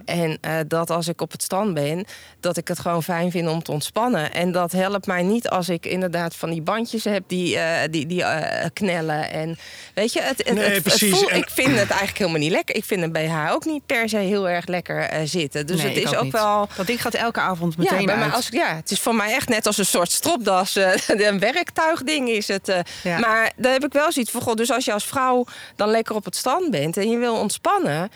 En 0.05 0.39
eh, 0.41 0.57
dat 0.69 0.91
als 0.91 1.09
ik 1.09 1.21
op 1.21 1.33
het 1.33 1.43
strand 1.43 1.75
ben, 1.75 2.05
dat 2.41 2.57
ik 2.57 2.69
het 2.69 2.79
gewoon 2.79 3.03
fijn 3.05 3.31
vind 3.31 3.49
om 3.49 3.63
te 3.63 3.73
ontspannen. 3.73 4.33
En 4.33 4.53
dat 4.53 4.73
helpt 4.73 5.07
mij 5.07 5.23
niet 5.23 5.49
als 5.49 5.69
ik 5.69 5.87
inderdaad 5.87 6.37
van 6.37 6.51
die 6.51 6.63
bandjes 6.63 7.05
heb 7.05 7.23
die, 7.27 7.59
eh, 7.59 7.89
die, 7.91 8.07
die 8.07 8.23
eh, 8.25 8.67
knellen. 8.73 9.31
En 9.31 9.59
weet 9.95 10.13
je, 10.13 10.21
het, 10.21 10.39
het, 10.39 10.53
Nee, 10.55 10.65
het- 10.65 10.75
het 10.75 10.83
precies. 10.83 11.19
voelt- 11.19 11.29
En- 11.31 11.37
ik 11.39 11.51
vind 11.51 11.69
het 11.69 11.89
eigenlijk 11.91 12.19
helemaal 12.19 12.41
niet 12.41 12.51
lekker. 12.51 12.77
Ik 12.77 12.85
vind 12.85 13.03
een 13.03 13.13
BH 13.13 13.53
ook 13.53 13.65
niet 13.65 13.87
per 13.87 14.09
se 14.09 14.17
heel 14.17 14.49
erg 14.49 14.67
lekker 14.67 14.99
eh, 15.01 15.21
zitten. 15.25 15.67
Dus 15.67 15.83
Nee, 15.83 15.95
het 15.95 16.05
is 16.05 16.17
ook 16.17 16.23
niet. 16.23 16.33
wel. 16.33 16.69
Dat 16.77 16.87
ding 16.87 17.03
gaat 17.03 17.15
elke 17.15 17.41
avond 17.41 17.77
meteen 17.77 17.99
Ja, 18.01 18.05
bij 18.07 18.17
mij 18.17 18.29
als, 18.31 18.49
ja, 18.51 18.77
het 18.77 18.91
is 18.91 19.01
voor 19.01 19.15
mij 19.15 19.33
echt 19.35 19.49
net 19.49 19.67
als 19.67 19.79
een 19.79 19.87
soort 19.87 20.11
stropdas. 20.13 20.77
eh, 20.77 20.93
een 21.29 21.39
werktuigding 21.39 22.29
is 22.29 22.49
het. 22.49 22.69
eh. 22.69 22.79
Ja. 23.03 23.19
Maar 23.19 23.53
daar 23.57 23.73
heb 23.73 23.85
ik 23.85 23.93
wel 23.93 24.13
zoiets 24.13 24.31
van. 24.31 24.41
God, 24.43 24.57
dus 24.57 24.71
als 24.71 24.85
je 24.85 24.93
als 24.93 25.05
vrouw 25.05 25.45
dan 25.77 25.89
lekker 25.89 26.15
op 26.15 26.25
het 26.25 26.37
strand 26.37 26.71
bent 26.71 26.97
en 26.97 27.11
je 27.11 27.19
wil 27.19 27.35
ontspannen. 27.35 28.11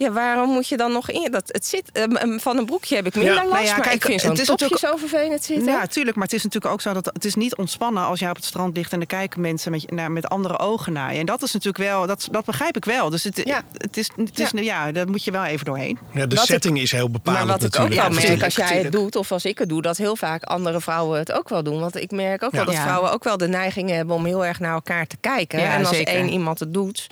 Ja, 0.00 0.12
waarom 0.12 0.50
moet 0.50 0.68
je 0.68 0.76
dan 0.76 0.92
nog 0.92 1.10
in? 1.10 1.30
Dat, 1.30 1.42
het 1.46 1.66
zit, 1.66 1.90
eh, 1.92 2.04
van 2.38 2.56
een 2.58 2.64
broekje 2.66 2.94
heb 2.96 3.06
ik 3.06 3.14
minder 3.14 3.34
Ja. 3.34 3.40
last. 3.40 3.52
Nou 3.52 3.64
ja, 3.64 3.72
maar 3.72 3.80
kijk, 3.80 3.94
ik 3.94 4.02
vind 4.02 4.22
het 4.22 4.38
is 4.38 4.46
topje 4.46 4.64
natuurlijk- 4.68 5.00
zo 5.02 5.08
vervelend 5.08 5.44
zitten. 5.44 5.72
Ja, 5.72 5.86
tuurlijk. 5.86 6.16
Maar 6.16 6.24
het 6.24 6.34
is 6.34 6.42
natuurlijk 6.42 6.72
ook 6.72 6.80
zo 6.80 6.92
dat 6.92 7.06
het 7.12 7.24
is 7.24 7.34
niet 7.34 7.56
ontspannen 7.56 8.04
als 8.04 8.20
jij 8.20 8.30
op 8.30 8.36
het 8.36 8.44
strand 8.44 8.76
ligt 8.76 8.92
en 8.92 8.98
dan 8.98 9.06
kijken 9.06 9.40
mensen 9.40 9.70
met, 9.70 10.08
met 10.08 10.28
andere 10.28 10.58
ogen 10.58 10.92
naar 10.92 11.12
je. 11.12 11.18
En 11.18 11.26
dat 11.26 11.42
is 11.42 11.52
natuurlijk 11.52 11.84
wel, 11.90 12.06
dat, 12.06 12.28
dat 12.30 12.44
begrijp 12.44 12.76
ik 12.76 12.84
wel. 12.84 13.10
Dus 13.10 13.24
het, 13.24 13.40
Ja. 13.44 13.62
het 13.76 13.96
is, 13.96 14.10
het 14.16 14.38
is, 14.40 14.50
ja. 14.54 14.92
daar 14.92 15.08
moet 15.08 15.24
je 15.24 15.30
wel 15.30 15.44
even 15.44 15.64
doorheen. 15.64 15.98
Ja, 16.12 16.26
de 16.26 16.36
Wat 16.36 16.44
setting 16.44 16.80
is 16.80 16.92
heel 16.92 17.10
bepalend 17.10 17.44
Maar 17.46 17.58
wat 17.58 17.66
ik 17.74 17.80
ook 17.80 17.88
wel 17.88 17.96
Ja, 17.96 18.08
merk 18.08 18.42
als 18.42 18.54
jij 18.56 18.78
het 18.82 18.92
doet 18.92 19.16
of 19.16 19.32
als 19.32 19.44
ik 19.44 19.58
het 19.58 19.68
doe, 19.68 19.82
dat 19.82 19.96
heel 19.96 20.16
vaak 20.16 20.42
andere 20.42 20.80
vrouwen 20.80 21.18
het 21.18 21.32
ook 21.32 21.48
wel 21.48 21.62
doen. 21.62 21.80
Want 21.80 21.96
ik 21.96 22.10
merk 22.10 22.42
ook 22.42 22.50
wel 22.50 22.60
Ja. 22.60 22.66
dat 22.66 22.74
Ja. 22.74 22.82
vrouwen 22.82 23.12
ook 23.12 23.24
wel 23.24 23.36
de 23.36 23.48
neiging 23.48 23.90
hebben 23.90 24.16
om 24.16 24.24
heel 24.24 24.44
erg 24.44 24.60
naar 24.60 24.72
elkaar 24.74 25.06
te 25.06 25.16
kijken. 25.20 25.60
Ja, 25.60 25.72
en 25.74 25.84
als 25.84 25.96
zeker. 25.96 26.14
één 26.14 26.28
iemand 26.28 26.58
het 26.58 26.74
doet. 26.74 27.06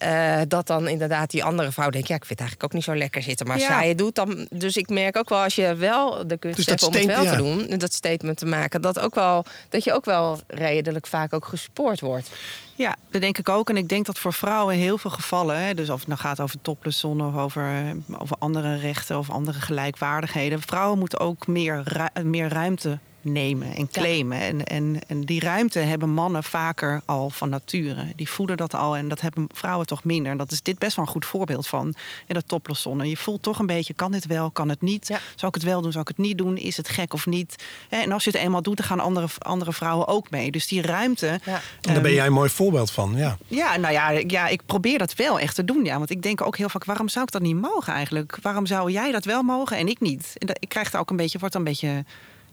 Eh, 0.00 0.40
dat 0.48 0.66
dan 0.66 0.88
inderdaad 0.88 1.30
die 1.30 1.44
andere 1.44 1.72
vrouw 1.72 1.90
denkt, 1.90 2.08
ja, 2.08 2.14
ik 2.14 2.24
vind 2.24 2.38
het 2.38 2.48
eigenlijk 2.48 2.68
ook 2.68 2.76
niet 2.78 2.88
zo 2.88 2.96
lekker 2.96 3.22
zitten. 3.22 3.46
Maar 3.46 3.58
Ja. 3.58 3.66
zij 3.66 3.88
het 3.88 3.98
doet, 3.98 4.14
dan. 4.14 4.46
Dus 4.50 4.76
ik 4.76 4.88
merk 4.88 5.16
ook 5.16 5.28
wel 5.28 5.42
als 5.42 5.54
je 5.54 5.74
wel 5.74 6.26
de 6.26 6.36
kunst 6.36 6.56
Dus 6.56 6.66
hebt 6.66 6.82
om 6.82 6.92
het 6.94 7.04
wel 7.06 7.24
te 7.24 7.36
doen, 7.36 7.78
dat 7.78 7.92
statement 7.92 8.38
te 8.38 8.46
maken, 8.46 8.80
dat, 8.82 8.98
ook 8.98 9.14
wel, 9.14 9.44
dat 9.68 9.84
je 9.84 9.92
ook 9.92 10.04
wel 10.04 10.40
redelijk 10.46 11.06
vaak 11.06 11.32
ook 11.32 11.44
gespoord 11.44 12.00
wordt. 12.00 12.30
Ja, 12.74 12.96
dat 13.10 13.20
denk 13.20 13.38
ik 13.38 13.48
ook. 13.48 13.68
En 13.68 13.76
ik 13.76 13.88
denk 13.88 14.06
dat 14.06 14.18
voor 14.18 14.32
vrouwen 14.32 14.74
in 14.74 14.80
heel 14.80 14.98
veel 14.98 15.10
gevallen, 15.10 15.56
hè, 15.58 15.74
dus 15.74 15.90
of 15.90 15.98
het 15.98 16.08
nou 16.08 16.20
gaat 16.20 16.40
over 16.40 16.60
toplesson 16.62 17.20
of 17.26 17.36
over, 17.36 17.62
eh, 17.64 18.20
over 18.20 18.36
andere 18.38 18.76
rechten 18.76 19.18
of 19.18 19.30
andere 19.30 19.60
gelijkwaardigheden, 19.60 20.60
vrouwen 20.62 20.98
moeten 20.98 21.18
ook 21.20 21.46
meer, 21.46 21.82
ru- 21.84 22.22
meer 22.22 22.48
ruimte 22.48 22.98
nemen 23.22 23.74
en 23.74 23.88
claimen. 23.90 24.38
En, 24.40 24.64
en, 24.64 24.98
en 25.06 25.20
die 25.20 25.40
ruimte 25.40 25.78
hebben 25.78 26.10
mannen 26.10 26.44
vaker 26.44 27.00
al 27.04 27.30
van 27.30 27.48
nature. 27.48 28.12
Die 28.16 28.28
voelen 28.28 28.56
dat 28.56 28.74
al 28.74 28.96
en 28.96 29.08
dat 29.08 29.20
hebben 29.20 29.46
vrouwen 29.54 29.86
toch 29.86 30.04
minder. 30.04 30.32
En 30.32 30.38
dat 30.38 30.52
is 30.52 30.62
dit 30.62 30.78
best 30.78 30.96
wel 30.96 31.04
een 31.04 31.10
goed 31.10 31.24
voorbeeld 31.26 31.66
van 31.66 31.94
in 32.26 32.34
dat 32.34 32.48
toplesson. 32.48 33.00
En 33.00 33.08
je 33.08 33.16
voelt 33.16 33.42
toch 33.42 33.58
een 33.58 33.66
beetje, 33.66 33.94
kan 33.94 34.12
dit 34.12 34.26
wel, 34.26 34.50
kan 34.50 34.68
het 34.68 34.80
niet? 34.82 35.08
Ja. 35.08 35.18
Zou 35.34 35.46
ik 35.48 35.54
het 35.54 35.62
wel 35.70 35.80
doen, 35.82 35.90
zou 35.92 36.02
ik 36.08 36.16
het 36.16 36.26
niet 36.26 36.38
doen? 36.38 36.56
Is 36.56 36.76
het 36.76 36.88
gek 36.88 37.12
of 37.14 37.26
niet? 37.26 37.64
Hè, 37.88 37.98
En 38.00 38.12
als 38.12 38.24
je 38.24 38.30
het 38.30 38.40
eenmaal 38.40 38.62
doet, 38.62 38.76
dan 38.76 38.86
gaan 38.86 39.00
andere, 39.00 39.26
andere 39.38 39.72
vrouwen 39.72 40.08
ook 40.08 40.30
mee. 40.30 40.50
Dus 40.50 40.66
die 40.66 40.82
ruimte... 40.82 41.40
Ja. 41.44 41.60
En 41.80 41.92
daar 41.92 42.02
ben 42.02 42.12
jij 42.12 42.26
een 42.26 42.32
mooi 42.32 42.50
voorbeeld 42.50 42.90
van. 42.90 43.12
Ja. 43.16 43.38
Ja, 43.46 43.76
nou 43.76 43.92
ja, 43.92 44.10
ja, 44.10 44.48
ik 44.48 44.62
probeer 44.66 44.98
dat 44.98 45.14
wel 45.14 45.38
echt 45.40 45.54
te 45.54 45.64
doen. 45.64 45.84
Ja. 45.84 45.98
Want 45.98 46.10
ik 46.10 46.22
denk 46.22 46.40
ook 46.40 46.56
heel 46.56 46.68
vaak, 46.68 46.84
waarom 46.84 47.08
zou 47.08 47.24
ik 47.24 47.32
dat 47.32 47.42
niet 47.42 47.60
mogen 47.60 47.92
eigenlijk? 47.92 48.38
Waarom 48.42 48.66
zou 48.66 48.90
jij 48.90 49.12
dat 49.12 49.24
wel 49.24 49.42
mogen 49.42 49.76
en 49.76 49.88
ik 49.88 50.00
niet? 50.00 50.32
En 50.38 50.46
dat- 50.46 50.56
ik 50.60 50.68
krijg 50.68 50.90
daar 50.90 51.00
ook 51.00 51.10
een 51.10 51.16
beetje, 51.16 51.38
word 51.38 51.52
dan 51.52 51.60
een 51.60 51.66
beetje, 51.68 52.04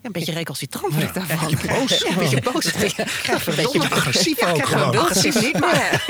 een 0.08 0.12
beetje 0.12 0.34
recalcitrant 0.34 0.94
word 0.94 1.06
ik 1.06 1.14
daarvan. 1.14 1.38
Een 1.40 1.58
beetje 1.58 1.68
boos. 1.80 1.98
Ja, 1.98 2.10
een 2.10 2.16
beetje 2.18 2.42
boos. 2.42 2.66
Ik 2.66 2.94
krijg 3.24 3.48
Een 3.48 3.56
beetje 3.56 3.80
agressief 3.90 4.42
ook 4.44 4.66
gewoon. 4.66 4.66
gewoon 4.94 4.98
agressief 5.06 5.42
niet, 5.42 5.60
maar... 5.60 6.04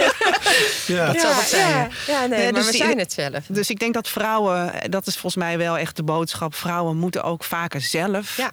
Ja. 0.88 1.20
zal 1.20 1.34
wat 1.36 1.44
zijn. 1.48 1.70
Ja, 1.70 1.88
ja, 2.08 2.26
nee, 2.26 2.40
Ja, 2.40 2.44
maar 2.44 2.54
dus 2.54 2.66
we 2.66 2.72
die- 2.72 2.82
zijn 2.82 2.98
het 3.00 3.14
zelf. 3.14 3.44
Dus 3.48 3.70
ik 3.70 3.80
denk 3.80 3.94
dat 3.94 4.08
vrouwen, 4.10 4.72
dat 4.90 5.08
is 5.08 5.14
volgens 5.14 5.36
mij 5.44 5.58
wel 5.58 5.78
echt 5.78 5.96
de 5.96 6.04
boodschap. 6.04 6.56
Vrouwen 6.56 6.98
moeten 6.98 7.24
ook 7.24 7.44
vaker 7.44 7.82
zelf 7.82 8.38
Ja. 8.38 8.52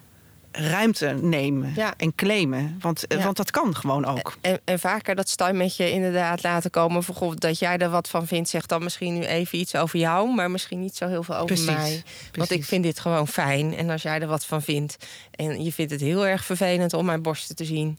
Ruimte 0.56 1.06
nemen 1.22 1.72
Ja. 1.76 1.94
en 1.96 2.14
claimen. 2.14 2.76
Want, 2.80 3.06
eh, 3.06 3.18
Ja. 3.18 3.24
want 3.24 3.36
dat 3.36 3.50
kan 3.50 3.76
gewoon 3.76 4.04
ook. 4.06 4.36
En, 4.40 4.60
en 4.64 4.78
vaker 4.78 5.14
dat 5.14 5.28
stemmetje 5.28 5.90
inderdaad 5.90 6.42
laten 6.42 6.70
komen. 6.70 7.02
Voor 7.02 7.34
dat 7.38 7.58
jij 7.58 7.78
er 7.78 7.90
wat 7.90 8.08
van 8.08 8.26
vindt, 8.26 8.48
zegt 8.48 8.68
dan 8.68 8.82
misschien 8.82 9.14
nu 9.14 9.24
even 9.24 9.58
iets 9.58 9.76
over 9.76 9.98
jou, 9.98 10.34
maar 10.34 10.50
misschien 10.50 10.80
niet 10.80 10.96
zo 10.96 11.08
heel 11.08 11.22
veel 11.22 11.34
over 11.34 11.46
Precies, 11.46 11.66
mij. 11.66 11.76
Want 11.82 12.02
ik 12.34 12.46
precies. 12.46 12.66
vind 12.68 12.82
dit 12.82 13.00
gewoon 13.00 13.28
fijn. 13.28 13.76
En 13.76 13.90
als 13.90 14.02
jij 14.02 14.20
er 14.20 14.26
wat 14.26 14.46
van 14.46 14.62
vindt 14.62 14.96
en 15.30 15.64
je 15.64 15.72
vindt 15.72 15.92
het 15.92 16.00
heel 16.00 16.26
erg 16.26 16.44
vervelend 16.44 16.92
om 16.92 17.04
mijn 17.04 17.22
borsten 17.22 17.56
te 17.56 17.64
zien. 17.64 17.98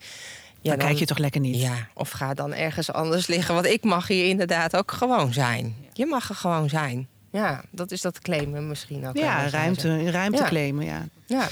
Ja, 0.62 0.76
dan, 0.76 0.80
kijk 0.88 0.98
je 1.00 1.06
toch 1.06 1.18
lekker 1.18 1.42
niet. 1.42 1.62
Ja, 1.62 1.88
of 1.94 2.10
ga 2.10 2.34
dan 2.34 2.54
ergens 2.54 2.92
anders 2.92 3.28
liggen. 3.28 3.54
Want 3.54 3.66
ik 3.66 3.84
mag 3.84 4.08
hier 4.08 4.28
inderdaad 4.28 4.76
ook 4.78 4.92
gewoon 4.92 5.34
zijn. 5.34 5.76
Je 5.94 6.06
mag 6.06 6.30
er 6.30 6.36
gewoon 6.36 6.70
zijn. 6.70 7.08
Ja, 7.32 7.64
dat 7.72 7.92
is 7.92 8.02
dat 8.02 8.20
claimen 8.20 8.68
misschien 8.68 9.08
ook. 9.08 9.18
Ja, 9.18 9.50
ruimte, 9.50 10.12
ruimte 10.12 10.42
Ja. 10.42 10.48
claimen, 10.48 10.86
ja. 10.86 11.06
Ja. 11.26 11.48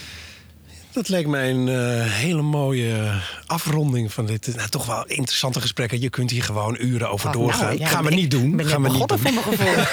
Dat 0.93 1.09
leek 1.09 1.27
mij 1.27 1.49
een 1.49 1.67
eh, 1.67 2.11
hele 2.11 2.41
mooie 2.41 3.11
afronding 3.45 4.13
van 4.13 4.25
dit 4.25 4.55
nou, 4.55 4.69
toch 4.69 4.85
wel 4.85 5.05
interessante 5.07 5.61
gesprekken. 5.61 6.01
Je 6.01 6.09
kunt 6.09 6.31
hier 6.31 6.43
gewoon 6.43 6.75
uren 6.79 7.09
over 7.09 7.27
Oh, 7.27 7.33
doorgaan. 7.33 7.65
nou, 7.65 7.79
ja, 7.79 7.87
Gaan 7.87 8.03
we 8.03 8.13
niet 8.13 8.31
doen. 8.31 8.55
ben 8.55 8.65
Gaan 8.65 8.81
we 8.81 8.89
niet 8.89 9.07
doen. 9.07 9.19
voor 9.19 9.33
mijn 9.33 9.43
gevoel. 9.45 9.83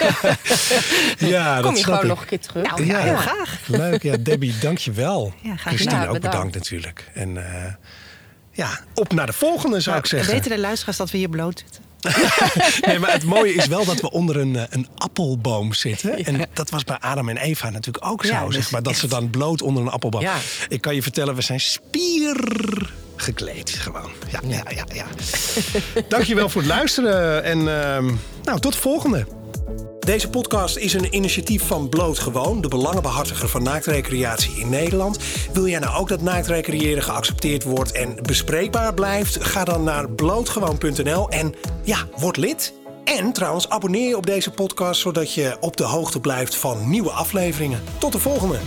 Ja, 1.31 1.55
Kom 1.55 1.63
dat 1.65 1.79
je 1.79 1.85
gewoon 1.85 2.01
ik. 2.01 2.07
nog 2.07 2.21
een 2.21 2.27
keer 2.27 2.41
terug? 2.41 2.67
Nou, 2.67 2.87
ja, 2.87 2.99
Ja. 2.99 3.05
heel 3.05 3.17
graag. 3.17 3.61
Leuk, 3.67 4.03
ja. 4.03 4.17
Debbie, 4.17 4.55
dank 4.61 4.79
je 4.79 4.93
wel. 4.93 5.33
Ja, 5.43 5.57
Christine, 5.57 5.91
gedaan. 5.91 6.07
ook 6.07 6.13
Bedankt. 6.13 6.37
bedankt 6.37 6.55
natuurlijk. 6.55 7.11
En 7.15 7.37
eh, 7.55 7.73
ja, 8.53 8.81
op 8.95 9.13
naar 9.13 9.27
de 9.27 9.33
volgende 9.33 9.81
zou 9.81 9.99
ik 9.99 10.07
zeggen. 10.07 10.35
Weten 10.35 10.51
de 10.51 10.59
luisteraars 10.59 10.97
dat 10.97 11.11
we 11.11 11.19
hier 11.19 11.29
bloot 11.29 11.59
zitten? 11.59 11.83
Nee, 12.87 12.99
maar 12.99 13.13
het 13.13 13.25
mooie 13.25 13.55
is 13.55 13.67
wel 13.67 13.85
dat 13.85 14.01
we 14.01 14.11
onder 14.11 14.37
een, 14.37 14.57
eh, 14.57 14.63
een 14.71 14.89
appelboom 14.97 15.73
zitten. 15.73 16.25
En 16.25 16.49
dat 16.53 16.71
was 16.71 16.85
bij 16.85 16.97
Adam 17.01 17.29
en 17.29 17.37
Eva 17.37 17.71
natuurlijk 17.71 18.07
ook 18.07 18.25
zo. 18.25 18.33
Ja, 18.33 18.47
dus 18.47 18.55
zeg 18.55 18.71
maar, 18.71 18.83
dat 18.83 18.97
ze 18.97 19.07
dan 19.07 19.31
bloot 19.31 19.63
onder 19.63 19.83
een 19.83 19.91
appelboom. 19.91 20.21
Ja. 20.21 20.37
Ik 20.69 20.81
kan 20.81 20.95
je 20.95 21.03
vertellen, 21.03 21.35
we 21.35 21.43
zijn 21.43 21.61
spier 21.61 22.37
gekleed. 23.17 23.71
Gewoon. 23.71 24.11
Ja, 24.31 24.41
ja, 24.47 24.63
ja. 24.69 24.85
ja. 24.95 25.07
Dankjewel 26.09 26.49
voor 26.49 26.61
het 26.61 26.71
luisteren. 26.71 27.45
En 27.45 27.59
ehm, 27.59 28.15
nou, 28.43 28.61
tot 28.61 28.73
de 28.73 28.79
volgende. 28.79 29.27
Deze 30.01 30.31
podcast 30.31 30.77
is 30.77 30.93
een 30.93 31.15
initiatief 31.15 31.67
van 31.67 31.89
Bloot 31.89 32.19
Gewoon, 32.19 32.61
de 32.61 32.69
belangenbehartiger 32.69 33.49
van 33.49 33.63
naaktrecreatie 33.63 34.61
in 34.61 34.69
Nederland. 34.69 35.19
Wil 35.53 35.67
jij 35.67 35.79
nou 35.79 35.97
ook 35.97 36.09
dat 36.09 36.21
naaktrecreëren 36.21 37.03
geaccepteerd 37.03 37.63
wordt 37.63 37.93
en 37.93 38.17
bespreekbaar 38.23 38.95
blijft? 38.95 39.45
Ga 39.45 39.65
dan 39.65 39.85
naar 39.85 40.11
blootgewoon.nl 40.11 41.29
en 41.29 41.55
ja, 41.83 42.09
word 42.17 42.37
lid. 42.37 42.73
En 43.05 43.33
trouwens, 43.33 43.69
abonneer 43.69 44.09
je 44.09 44.17
op 44.17 44.27
deze 44.27 44.51
podcast 44.51 45.01
zodat 45.01 45.35
je 45.35 45.57
op 45.61 45.77
de 45.77 45.85
hoogte 45.85 46.21
blijft 46.21 46.57
van 46.57 46.91
nieuwe 46.91 47.11
afleveringen. 47.11 47.83
Tot 47.99 48.13
de 48.13 48.19
volgende. 48.19 48.59